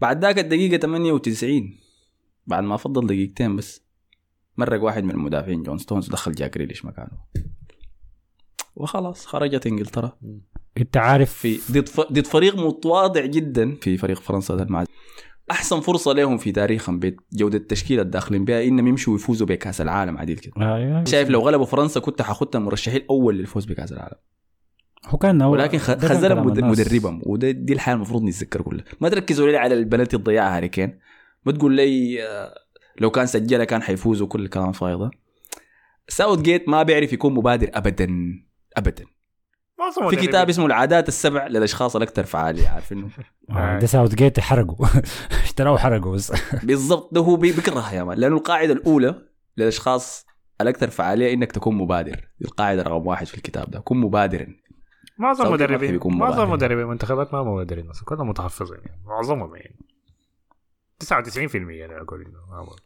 [0.00, 1.78] بعد ذاك الدقيقة 98
[2.46, 3.82] بعد ما فضل دقيقتين بس
[4.56, 7.18] مرق واحد من المدافعين جون ستونز ودخل جاك جريليش مكانه.
[8.76, 10.12] وخلاص خرجت إنجلترا.
[10.78, 11.58] انت عارف في
[12.12, 13.74] ضد فريق متواضع جدا.
[13.80, 14.86] في فريق فرنسا ده المعز
[15.50, 20.38] أحسن فرصة لهم في تاريخهم بجوده التشكيلة الداخلين بها إنهم يمشوا ويفوزوا بكأس العالم عديل
[20.38, 20.52] كده.
[20.56, 24.16] آه، شايف لو غلبوا فرنسا كنت حخدها المرشحين الأول للفوز بكأس العالم.
[25.06, 26.46] هو كان هو ولكن خذلهم.
[26.46, 28.84] مدربهم وده دي الحاله المفروض نتذكر كلها.
[29.00, 30.98] ما تركزوا لي على البنالتي ضيعها هاري كين.
[31.46, 32.54] ما تقول لي آه،
[33.00, 35.10] لو كان سجلها كان حيفوزوا كل الكلام الفايض ده
[36.08, 38.08] ساوث جيت ما بيعرف يكون مبادر ابدا.
[38.76, 39.04] ابدا.
[40.10, 43.08] في كتاب اسمه العادات السبع للأشخاص الأكثر فعاليه عارف إنه؟
[43.50, 44.86] آه، ده ساوث جيت حرقوا.
[45.44, 46.32] اشتروه وحرقوا بس.
[46.66, 47.14] بالضبط.
[47.14, 48.18] ده هو بي- بيكرهها يا مان.
[48.18, 49.22] لأنه القاعدة الأولى
[49.56, 50.26] للأشخاص
[50.60, 52.28] الأكثر فعاليه إنك تكون مبادر.
[52.44, 53.80] القاعدة رقم واحد في الكتاب ده.
[53.80, 54.46] كن مبادرا.
[55.18, 55.54] معظم
[55.94, 56.50] يكون معظم.
[56.50, 56.78] مدربين.
[56.80, 57.90] المنتخبات ما مبادرين.
[57.90, 59.02] أصلا كلهم متحفظين يعني.
[59.06, 59.76] معظمهم يعني.
[61.04, 62.76] 99% أنا أقول إنه.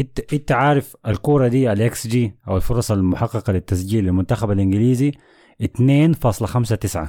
[0.00, 5.12] انت انت عارف الكورة دي الاكس جي أو الفرص المحققة للتسجيل للمنتخب الإنجليزي
[5.62, 7.08] 2.59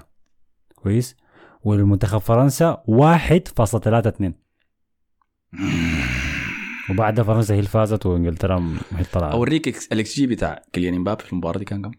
[0.76, 1.16] كويس؟
[1.64, 4.32] والمنتخب فرنسا 1.32
[6.90, 9.32] وبعدها فرنسا هي اللي فازت وإنجلترا هي اللي طلعت.
[9.32, 11.92] أوريك الاكس جي بتاع كيليان إمبابي في المباراة دي كان كم؟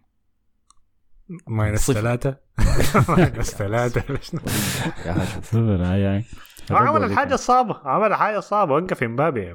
[1.46, 1.90] minus.
[1.90, 2.36] ثلاثة.
[3.08, 4.18] ماينس ثلاثة.
[5.06, 6.24] يا هاي
[6.70, 9.54] عمل الحاجة الصعبة عمل حاجة صعبة وقف إمبابي.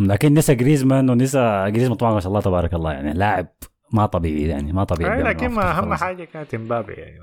[0.00, 3.46] لكن نسى جريزمان ونسى جريزمان طبعا ما شاء الله تبارك الله يعني لاعب
[3.92, 5.94] ما طبيعي يعني ما طبيعي لكن ما أهم.
[5.94, 7.18] حاجة كانت امبابي يعني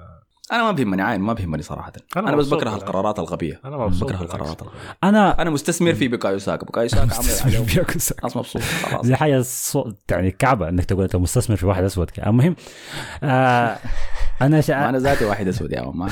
[0.52, 2.84] أنا ما بيهمني عاين ما بيهمني صراحة أنا أنا, بس مبسوط بكره بالعكس.
[2.84, 4.34] القرارات الغبية أنا مبسوط بكره بالعكس.
[4.36, 7.66] القرارات الغبية أنا أنا مستثمر في بكايو ساكا بكايو ساكا عمل عليهم
[8.24, 9.44] ناس مبسوط خلاص دي حاجة.
[10.12, 12.12] يعني كعبة إنك تقول أنت مستثمر في واحد أسود.
[12.28, 12.56] المهم
[13.24, 13.78] آه
[14.42, 14.90] أنا ما شا...
[14.90, 16.10] أنا ذاتي واحد أسود يا عم، ما.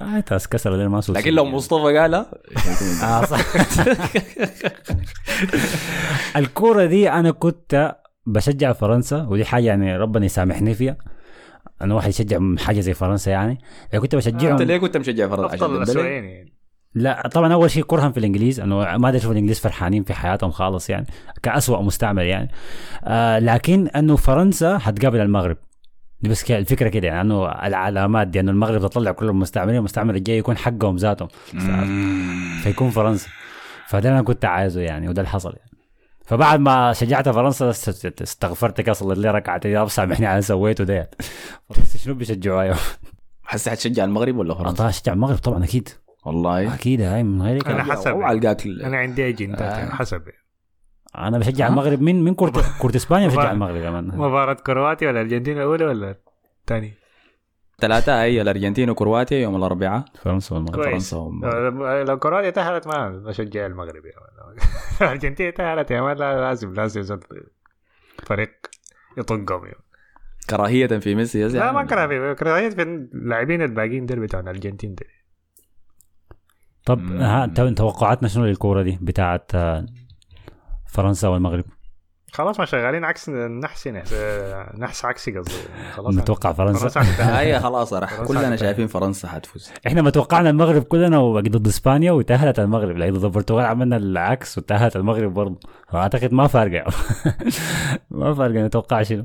[0.00, 2.30] آه تاس كسر لين ما سوى لكن لو مصطفى قالها
[3.04, 3.40] آه صح.
[6.36, 7.96] الكورة دي أنا كنت
[8.26, 10.96] بشجع فرنسا ودي حاجة يعني ربنا يسامحني فيها.
[11.82, 13.58] أنا واحد يشجع حاجة زي فرنسا يعني.
[13.92, 14.52] يعني كنت بشجعهم.
[14.52, 16.54] أنت ليه كنت مشجع فرنسا؟ عشان أفضل؟ الاسبوعين يعني.
[16.94, 18.60] لا طبعا أول شيء كرها في الإنجليز.
[18.60, 21.06] انه ما أدري أشوف الإنجليز فرحانين في حياتهم خالص يعني
[21.42, 22.50] كأسوأ مستعمر يعني.
[23.04, 25.56] آه لكن إنه فرنسا حتقابل المغرب.
[26.20, 30.56] بس الفكرة كده يعني إنه العلامات دي إنه المغرب تطلع كل المستعمرين المستعمر الجاي يكون
[30.56, 31.28] حقهم ذاتهم
[32.62, 33.28] فيكون فرنسا.
[33.88, 35.70] فده أنا كنت عايزه يعني وده اللي حصل يعني.
[36.26, 40.42] فبعد ما شجعت فرنسا است- استغفرت كده صليت لي ركعتين يا رب سامحني على اللي
[40.42, 41.10] سويته ده.
[41.68, 42.76] فرنسا شنو بيشجعوا أيوه
[43.44, 45.88] حسي حتشجع المغرب ولا فرنسا؟ أنا اشجع المغرب طبعا أكيد.
[46.26, 46.74] والله.
[46.74, 47.92] أكيد هاي من غير أنا كلام.
[47.92, 49.78] حسب أو القاك أنا عندي أجندات آه.
[49.78, 49.90] يعني.
[49.90, 50.22] حسب
[51.18, 55.20] أنا بشجع ها؟ المغرب من من كورة كورة إسبانيا بشجع المغرب كمان مباراة كرواتيا ولا
[55.20, 56.16] الارجنتين الأولى ولا
[56.60, 56.94] الثاني
[57.78, 60.88] ثلاثة هي الأرجنتين وكرواتيا يوم الأربعاء فرنسا والمغرب كويس.
[60.90, 62.06] فرنسا والمغرب.
[62.08, 64.56] لو كرواتيا تاهلت ما بشجع المغرب يا man.
[65.02, 67.18] الأرجنتين تاهلت يا man لا لازم لازم
[68.26, 68.52] فريق
[69.18, 69.62] يطقهم.
[70.50, 71.72] كراهية في ميسي يا لا.
[71.72, 75.08] ما كره في كراهية في اللاعبين الباقيين دول بتاع الأرجنتين دول
[76.86, 77.12] طب.
[77.12, 79.86] ها تو- توقعاتنا شنو للكورة دي بتاعت آه،
[80.94, 81.64] فرنسا والمغرب.
[82.32, 84.14] خلاص ما شغالين عكس نحس نحس,
[84.78, 85.54] نحس عكسي قصدي.
[85.92, 86.88] خلاص نتوقع فرنسا.
[86.88, 88.22] فرنسا هي خلاص راح.
[88.22, 88.56] كلنا.
[88.56, 89.70] شايفين فرنسا حتفوز.
[89.86, 92.96] إحنا ما توقعنا المغرب كلنا ضد إسبانيا وتأهلت المغرب.
[92.96, 96.92] لكن ضد البرتغال عملنا العكس وتأهلت المغرب برضه فاعتقد ما فارقة.
[98.10, 99.24] ما فارقة نتوقع شنو.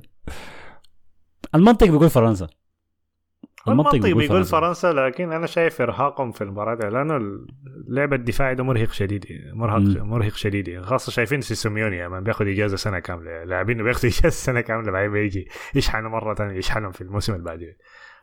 [1.56, 2.48] المنطق بيقول فرنسا.
[3.72, 7.18] المنطق بيقول فرنسا لكن أنا شايف إرهاقهم في المباراة دي لأنه
[7.88, 10.10] اللعب الدفاعي ده مرهق شديد مرهق مم.
[10.10, 14.62] مرهق شديد خاصة شايفين سيسوميوني يا مان بياخذ إجازة سنة كاملة لاعبين بياخذوا إجازة سنة
[14.62, 17.78] كاملة بعدين بيجي يشحنوا مرة ثانية يشحنهم في الموسم اللي بعده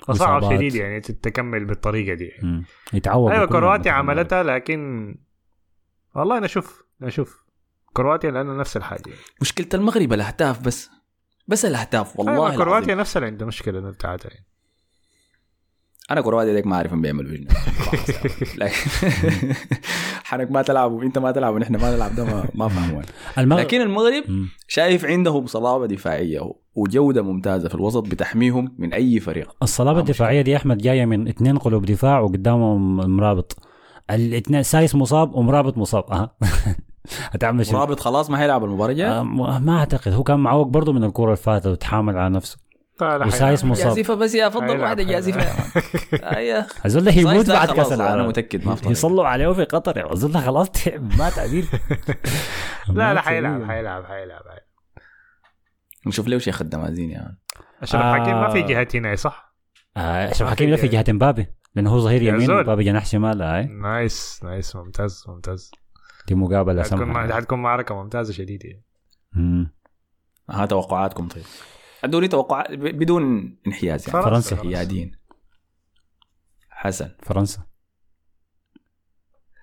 [0.06, 0.54] فصعب.
[0.54, 2.64] شديد يعني تكمل بالطريقة دي مم.
[2.92, 5.14] يتعوض أيوه كرواتيا عملتها لكن
[6.14, 7.44] والله نشوف نشوف
[7.92, 10.90] كرواتيا لأنه نفس الحاجة مشكلة المغرب الأهداف بس
[11.48, 12.56] بس الأهداف والله أيوة.
[12.56, 14.46] كرواتيا نفسها اللي عندها مشكلة بتاعتها يعني.
[16.10, 17.46] أنا كرواتيا ديك ما أعرف هم بيعملوا شنو
[18.58, 18.74] لكن
[20.24, 23.02] حنك ما تلعب وانت ما تلعب ونحن ما نلعب ده ما, ما فهموا
[23.38, 24.24] المغرب لكن المغرب.
[24.68, 26.40] شايف عندهم صلابة دفاعية
[26.74, 29.56] وجودة ممتازة في الوسط بتحميهم من أي فريق.
[29.62, 33.58] الصلابة الدفاعية دي أحمد جاية من اثنين قلوب دفاع وقدامهم مرابط.
[34.10, 36.04] الاثنين سايس مصاب ومرابط مصاب.
[36.12, 36.36] أها.
[37.32, 39.22] هتعمل شنو؟ رابط خلاص ما هيلعب المباراة الجاية؟ آه،
[39.58, 40.12] ما أعتقد.
[40.12, 42.65] هو كان معوق برضه من الكوره اللي فاتت وتحامل على نفسه.
[43.02, 43.64] وسايس.
[43.64, 43.86] مصاب.
[43.94, 45.02] جازفه بس يا افضل هيلعب، واحدة.
[45.02, 45.54] جازفه يا.
[46.36, 48.92] أيوه الزول ده ده بعد كاس العالم أنا متأكد ما في طريقة.
[48.92, 51.68] يصلوا عليه في قطر يا ده خلاص تعب مات عديل
[52.88, 53.64] لا لا حيلعب.
[53.64, 54.42] حيلعب حيلعب
[56.06, 57.36] نشوف له شيخ الدمازين يا مان
[57.82, 58.14] أشرف آه.
[58.14, 59.54] حكيم ما في جهة هنا صح؟
[59.96, 62.56] آه، أشرف حكيمي ده في جهة مبابي لأنه هو ظهير يا يمين زول.
[62.56, 65.70] ومبابي جناح شمال هاي نايس نايس ممتاز ممتاز
[66.28, 69.72] دي مقابلة حتكون سمحه حتكون معركة ممتازة شديدة يعني.
[70.50, 71.44] ها توقعاتكم طيب
[72.04, 74.22] ادوني توقعات ب- بدون انحياز يعني.
[74.22, 74.56] فرنسا.
[74.56, 75.12] حيادين
[76.70, 77.10] حسن.
[77.22, 77.66] فرنسا.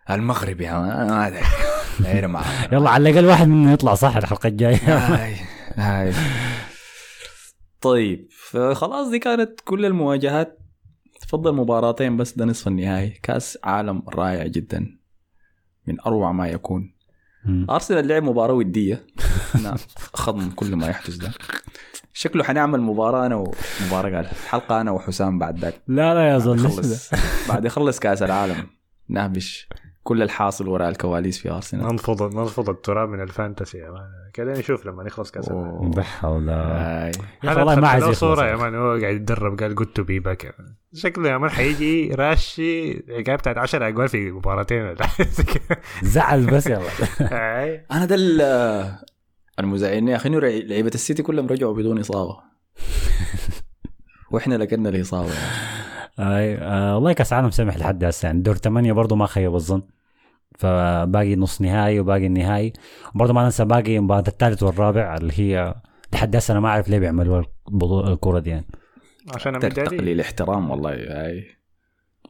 [0.10, 1.42] المغرب يا ما أدري.
[2.72, 4.76] يلا على الأقل واحد منهم يطلع صح الحلقة الجاية.
[5.16, 5.36] هاي
[5.76, 6.14] هاي.
[7.82, 10.60] طيب فخلاص دي كانت كل المواجهات.
[11.22, 13.10] تفضل مباراتين بس ده نصف النهائي.
[13.10, 14.98] كأس عالم رائع جدا.
[15.88, 16.94] من أروع ما يكون.
[17.70, 19.06] أرسنال لعب مباراة ودية.
[19.56, 19.76] إحنا
[20.14, 21.32] خضم كل ما يحدث ده.
[22.14, 25.74] شكله حنعمل مباراة أنا ومباراه قال حلقة أنا وحسام بعد ذاك.
[25.88, 27.12] لا لا يا يخلص.
[27.50, 28.68] بعد يخلص كأس العالم.
[29.10, 29.70] نهبش
[30.04, 31.84] كل الحاصل وراء الكواليس في أرسنال.
[31.88, 33.78] ننفض ننفض التراب من الفانتسي.
[33.78, 35.92] يا مان كده نشوف لما نخلص كأس العالم.
[37.44, 38.56] يا أخي والله ما عايز صورة يا.
[38.56, 40.56] مان هو قاعد يتدرب قال قلت بي باك
[40.94, 44.96] شكله يا مان حيجي راشي الحكاية بتاعت 10 أجوال في مباراتين.
[46.04, 46.82] زعل بس يلا.
[47.92, 48.96] أنا ده ال-
[49.60, 52.38] المزعلني يا أخي إنه لعيبة السيتي كلهم رجعوا بدون إصابة.
[54.32, 56.38] وإحنا لكنا الاصابه يعني.
[56.38, 58.26] آي آه والله كأس عالم سمح لحد هسه.
[58.26, 59.82] يعني دور ثمانية برضه ما خيب الظن.
[60.58, 62.74] فباقي نص نهائي وباقي النهائي.
[63.16, 65.76] وبرضه ما ننسى باقي مباراة الثالث والرابع اللي هي
[66.14, 67.44] لحد هسه أنا ما أعرف ليه بيعملوا
[68.14, 68.66] الكرة دي يعني.
[69.36, 71.46] عشان تقليل المداري احترام والله هاي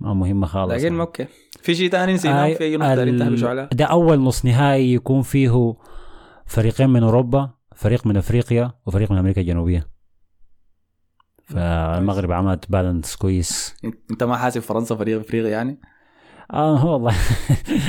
[0.01, 0.73] ما مهمة خالص.
[0.73, 1.25] لكن أوكي.
[1.61, 2.77] في شيء ثاني نسيناه؟ في اي
[3.17, 5.75] تهبشوا عليها ده أول نص نهائي يكون فيه
[6.45, 9.87] فريقين من أوروبا فريق من أفريقيا وفريق من أمريكا الجنوبية.
[11.45, 13.75] فالمغرب عملت balance كويس.
[14.11, 15.81] أنت ما حاسب فرنسا فريق أفريقي يعني؟
[16.53, 17.15] آه هو والله.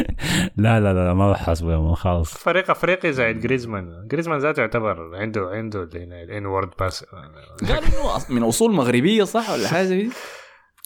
[0.57, 4.07] لا لا لا ما بحاسبه خالص فريق أفريقي زي جريزمان.
[4.09, 9.69] جريزمان ذاته يعتبر عنده عنده الان وورد باس قالوا انه من أصول مغربية صح ولا
[9.69, 10.09] حاجة زي دي؟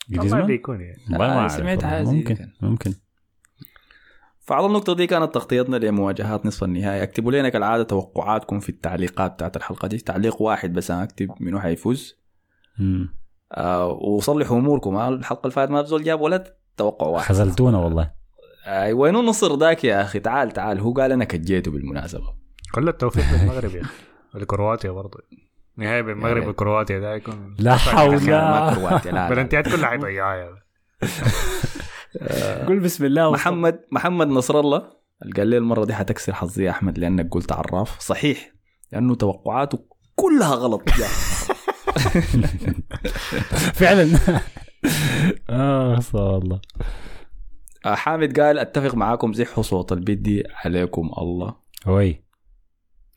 [0.09, 1.03] ما جريزمان؟ بيكون يعني.
[1.09, 2.36] ما آه، سمعت زي ممكن.
[2.61, 2.95] ممكن.
[4.49, 7.03] فعلى النقطة دي كانت تغطيتنا لمواجهات نصف النهائي.
[7.03, 9.99] اكتبوا لنا كالعادة توقعاتكم في التعليقات بتاعت الحلقة دي.
[9.99, 12.16] تعليق واحد بس أنا أكتب منو حيفوز.
[13.53, 14.97] آه وصلحوا أموركم.
[14.97, 16.45] آه، الحلقة اللي فاتت ما بزول جاب ولا
[16.77, 17.35] توقع واحد.
[17.35, 18.11] خذلتونا والله.
[18.66, 20.81] آه وينو نصر ذاك يا أخي؟ تعال تعال.
[20.81, 22.35] هو قال أنا كجيته بالمناسبة.
[22.75, 23.91] كل التوفيق للمغرب يا أخي.
[24.35, 25.19] ولكرواتيا برضه
[25.77, 28.11] نهائي بين المغرب وكرواتيا ده يكون لا حول.
[28.31, 29.29] ما كرواتيا لا, لا.
[29.31, 30.49] بلنتيات كلها حيضيعها يا
[32.66, 34.98] قول بسم الله محمد محمد نصر الله
[35.36, 38.01] قال لي المرة دي حتكسر حظي يا أحمد لأنك قلت عراف.
[38.01, 38.52] صحيح
[38.93, 39.78] لأنه توقعاته
[40.16, 40.82] كلها غلط.
[40.89, 41.06] يا
[43.80, 44.18] فعلا.
[45.51, 46.60] آه والله
[47.86, 51.56] آه، حامد قال أتفق معاكم زحوا صوت البدي عليكم الله.
[51.86, 52.24] وي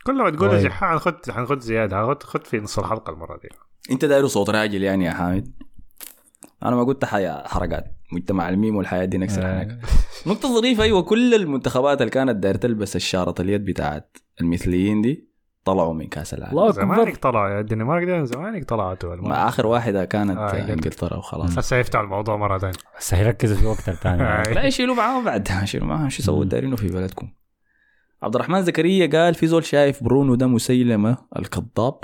[0.06, 0.60] كل ما تقول.
[0.60, 1.98] زحا حنخد حنخد زيادة.
[1.98, 3.50] حنخد خد في نص الحلقة المرة دي.
[3.92, 5.54] أنت داير صوت راجل يعني يا حامد.
[6.64, 7.98] أنا ما قلت حياة حركات.
[8.14, 9.56] مجتمع الميم والحياة دي نكسر آه.
[9.60, 9.78] عليك
[10.28, 15.32] نقطة ظريفة أيوه كل المنتخبات اللي كانت داير تلبس الشارة اليد بتاعت المثليين دي
[15.66, 16.58] طلعوا من كأس العالم.
[16.60, 20.74] الله زمانك اكبر طلع يا الدنمارك ده زمانك طلعتوا مع آخر واحدة كانت آه، آه.
[20.74, 21.58] إنجلترا وخلاص.
[21.58, 22.74] هسه يفتح الموضوع مرة ثانية.
[23.00, 24.44] بس هيركزوا في وقت ثاني آه.
[24.54, 25.48] لا يشيلوا معاهم بعد.
[25.64, 26.46] يشيلوا معاهم شو يسووا.
[26.46, 27.30] دايرينه في بلدكم.
[28.24, 31.96] عبد الرحمن زكريا قال في زول شايف برونو ده مسيلمة الكذاب.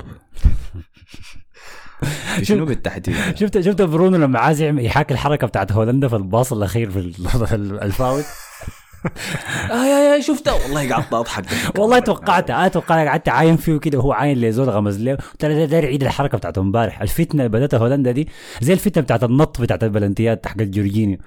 [2.42, 6.98] شنو بالتحديد؟ شفت شفت برونو لما عايز يحاكي الحركة بتاعت هولندا في الباص الأخير في
[6.98, 8.22] ال- الفاول؟
[9.70, 11.44] آه يا يا شفتها والله قعدت أضحك.
[11.78, 15.18] والله توقعتها أنا توقعت قعدت عاين فيه كده وهو عاين لزول غمز له.
[15.40, 17.02] ده داير يعيد الحركة بتاعته امبارح.
[17.02, 18.28] الفتنة اللي بدأتها هولندا دي
[18.60, 21.18] زي الفتنة بتاعت النط بتاعت البلنتيات حق جورجينيو.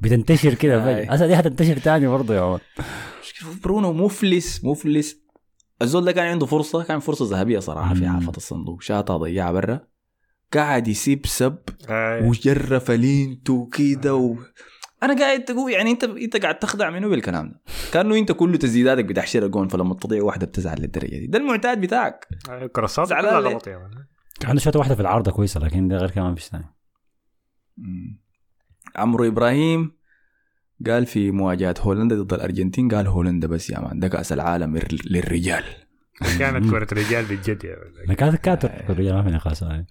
[0.00, 1.04] بتنتشر كده آي.
[1.04, 1.14] فجأة.
[1.14, 2.58] هسه دي هتنتشر تاني برضه يا man.
[3.64, 5.16] برونو مفلس مفلس.
[5.82, 8.08] الزول ده كان عنده فرصة كان فرصة ذهبية صراحة في.
[8.08, 8.82] حافة الصندوق.
[8.82, 9.80] شاطها ضيعها برا.
[10.54, 11.58] قاعد يسيب سب
[11.88, 12.26] آه.
[12.28, 14.36] وجرف لينتو كده و...
[15.02, 17.60] أنا قاعد تقول يعني انت أنت قاعد تخدع منه بالكلام ده
[17.92, 22.28] كأنه أنت كله تسديداتك بتحشر جون فلما تضيع واحدة بتزعل للدرجة دي ده المعتاد بتاعك
[22.50, 23.90] آه، كراسات زعلان كلها؟ غلط man
[24.44, 26.64] عنده شوية واحدة في العارضة كويسة لكن ده غير كده ما فيش ثاني.
[28.96, 29.92] عمرو إبراهيم
[30.86, 35.00] قال في مواجهة هولندا ضد الأرجنتين قال هولندا بس يا man ده كأس العالم لل-
[35.10, 35.64] للرجال
[36.38, 37.76] كانت كرة رجال بالجد يا
[38.06, 38.16] man.
[38.16, 39.86] كانت كاتر الرجال ما في نقاش يعني.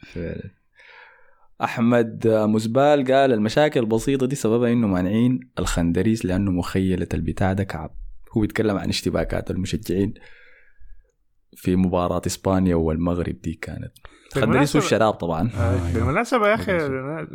[1.64, 7.96] أحمد مسبال قال المشاكل البسيطة دي سببها إنه مانعين الخندريس لأنه مخيلة البتاع ده كعب
[8.38, 10.14] هو بيتكلم عن اشتباكات المشجعين
[11.56, 13.92] في مباراة إسبانيا والمغرب دي كانت
[14.34, 16.78] خندريس بالمناسبة- والشراب طبعا آه، بالمناسبة يا أخي.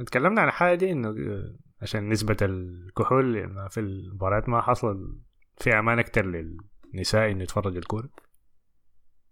[0.05, 5.19] تكلمنا عن حاجة دي إنه آه، عشان نسبة الكحول في المباريات ما حصل
[5.59, 8.09] في أمان أكتر للنساء إنه يتفرجوا الكورة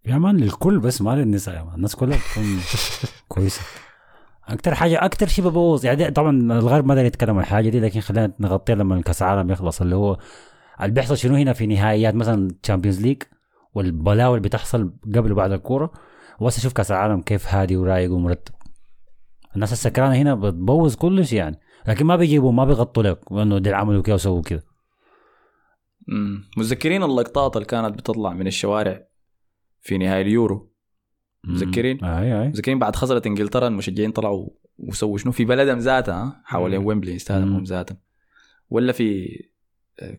[0.07, 1.75] يا man للكل بس ما للنساء يا man.
[1.75, 2.61] الناس كلها بتكون
[3.29, 3.61] كويسة.
[4.49, 5.85] أكتر حاجة أكتر شيء ببوظ.
[5.85, 9.51] يعني طبعا الغرب ما داري يتكلم عن الحاجة دي لكن خلينا نغطيها لما الكأس العالم
[9.51, 10.19] يخلص اللي هو
[10.81, 13.23] اللي بيحصل شنو هنا في نهائيات مثلا Champions League
[13.75, 15.93] والبلاوي اللي بتحصل قبل وبعد الكورة.
[16.41, 18.55] وهسه شوف كأس العالم كيف هادي ورايق ومرتب.
[19.55, 21.61] الناس السكرانه هنا بتبوظ كل شيء يعني.
[21.89, 24.15] لكن ما بيجيبوا ما بيغطوا لك إنه دي عملوا كده.
[24.15, 24.43] وسووا
[26.09, 26.45] مم.
[26.57, 29.12] متذكرين اللقطات اللي كانت بتطلع من الشوارع؟
[29.83, 30.73] في نهائي اليورو.
[31.45, 32.49] متذكرين؟ أي أي.
[32.49, 34.49] متذكرين بعد خسرت إنجلترا المشجعين طلعوا
[34.79, 36.85] وسووا شنو؟ في بلدهم ذاتها ها؟ حوالين.
[36.85, 37.99] ويمبلي استادهم ذاتهم.
[38.71, 39.39] ولا في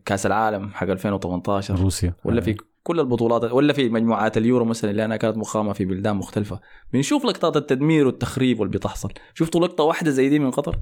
[0.04, 2.14] كأس العالم حق 2018 روسيا.
[2.24, 2.40] ولا.
[2.40, 6.60] في كل البطولات ولا في مجموعات اليورو مثلا اللي أنا كانت مقامة في بلدان مختلفة.
[6.92, 10.78] بنشوف لقطات التدمير والتخريب واللي بيتحصل شفتوا لقطة واحدة زي دي من قطر؟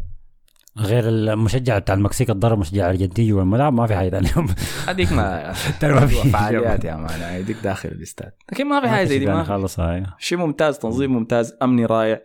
[0.79, 4.47] غير المشجع بتاع المكسيك الضرب مشجع الارجنتين جوا الملعب ما في حاجة ثانية
[4.89, 5.53] هذيك ما
[6.33, 7.21] فعاليات يا man.
[7.21, 8.33] هذيك داخل الاستاد.
[8.53, 10.07] لكن ما في حاجة زي دي ما خلص هاي.
[10.19, 12.21] شيء ممتاز تنظيم ممتاز أمني رائع.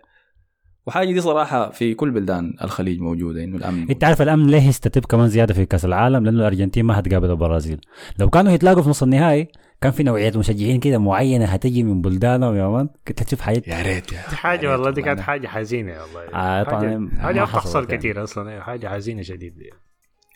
[0.88, 5.06] وحاجة دي صراحة في كل بلدان الخليج موجودة إنه الأمن انت عارف الأمن ليه يستتب
[5.06, 7.82] كمان زيادة في كأس العالم؟ لأنه الأرجنتين ما هتقابل البرازيل.
[8.20, 9.48] لو كانوا يتلاقوا في نص النهائي
[9.82, 13.82] كان في نوعيه مشجعين كده معينة هتجي من بلدانهم يا man؟ كنت تشوف حاجات يا
[13.82, 16.22] ريت يا دي حاجة والله دي كانت حاجة حزينة والله.
[16.34, 17.98] آه، طبعاً حاجة, ما حاجة ما حصلت بتحصل يعني.
[17.98, 18.52] كثير أصلا.
[18.52, 19.70] أيوة، حاجة حزينة شديد دي.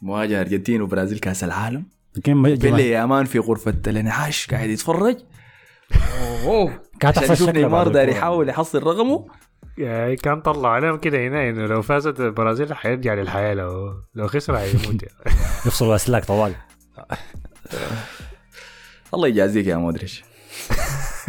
[0.02, 1.84] مواجهه أرجنتين وبرازيل كأس العالم.
[2.26, 5.18] بيلي يا man في غرفة الانعاش قاعد يتفرج.
[6.46, 6.82] أوه.
[7.00, 8.10] كانت يشوف شكلها نيمار داير.
[8.10, 9.28] يحاول يحصل رقمه.
[9.78, 14.58] يعني كان طلع عليهم كده هنا إنه لو فازت البرازيل حيرجع للحياة لو لو خسر
[14.58, 15.36] حيموت يعني.
[15.66, 16.54] يفصلوا أسلاك طوال.
[19.14, 20.24] الله يجازيك يا مودريتش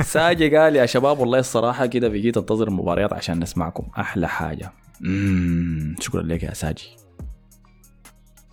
[0.02, 3.86] ساجي قال يا شباب والله الصراحة كده بقيت انتظر المباريات عشان نسمعكم.
[3.98, 4.72] أحلى حاجة.
[5.00, 5.96] مم.
[6.00, 6.96] شكرا لك يا ساجي.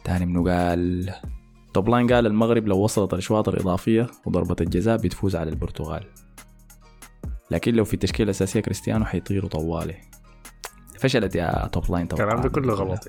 [0.03, 1.13] تاني منو قال؟
[1.73, 6.03] Top Line قال المغرب لو وصلت الأشواط الإضافية وضربة الجزاء بتفوز على البرتغال.
[7.51, 9.95] لكن لو في التشكيلة الأساسية كريستيانو حيطيروا طوالي.
[10.99, 12.03] فشلت يا Top Line.
[12.03, 13.07] الكلام ده كله غلط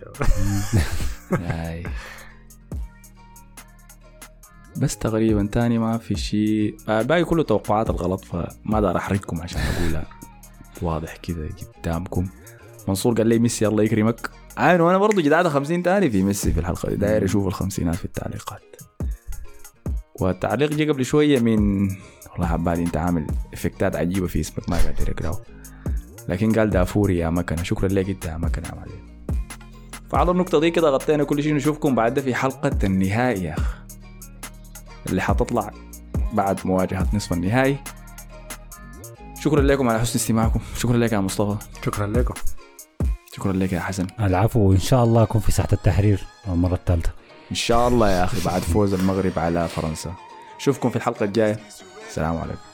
[1.32, 1.84] يعني.
[4.76, 6.76] بس تقريبا تاني ما في شيء.
[6.88, 10.06] الباقي كله توقعات الغلط فما أقدر احرجكم عشان أقولها
[10.82, 11.48] واضح كده
[11.82, 12.28] قدامكم.
[12.88, 14.30] منصور قال لي ميسي الله يكرمك.
[14.56, 16.96] عين وأنا برضو جدعت 50 تاني في ميسي في الحلقة دي.
[16.96, 18.76] داير أشوف الخمسينات في التعليقات.
[20.20, 21.88] والتعليق جه قبل شوية من
[22.32, 25.40] والله عبالي أنت عامل إفكتات عجيبة في اسمك ما قادر اقراه
[26.28, 27.62] لكن قال دافوري يا مكنة.
[27.62, 28.70] شكرا لك أنت يا مكنة
[30.10, 33.76] فعلى النقطة دي كده غطينا كل شيء نشوفكم بعد في حلقة النهائي يا أخ
[35.06, 35.70] اللي حتطلع
[36.32, 37.78] بعد مواجهة نصف النهائي.
[39.40, 40.60] شكرا لكم على حسن استماعكم.
[40.76, 41.66] شكرا لك يا مصطفى.
[41.84, 42.34] شكرا لكم.
[43.36, 44.06] شكرا لك يا حسن.
[44.20, 47.10] العفو وان شاء الله اكون في ساحة التحرير المرة الثالثة.
[47.50, 50.14] إن شاء الله يا أخي بعد فوز المغرب على فرنسا.
[50.58, 51.60] شوفكم في الحلقة الجاية.
[52.08, 52.69] السلام عليكم.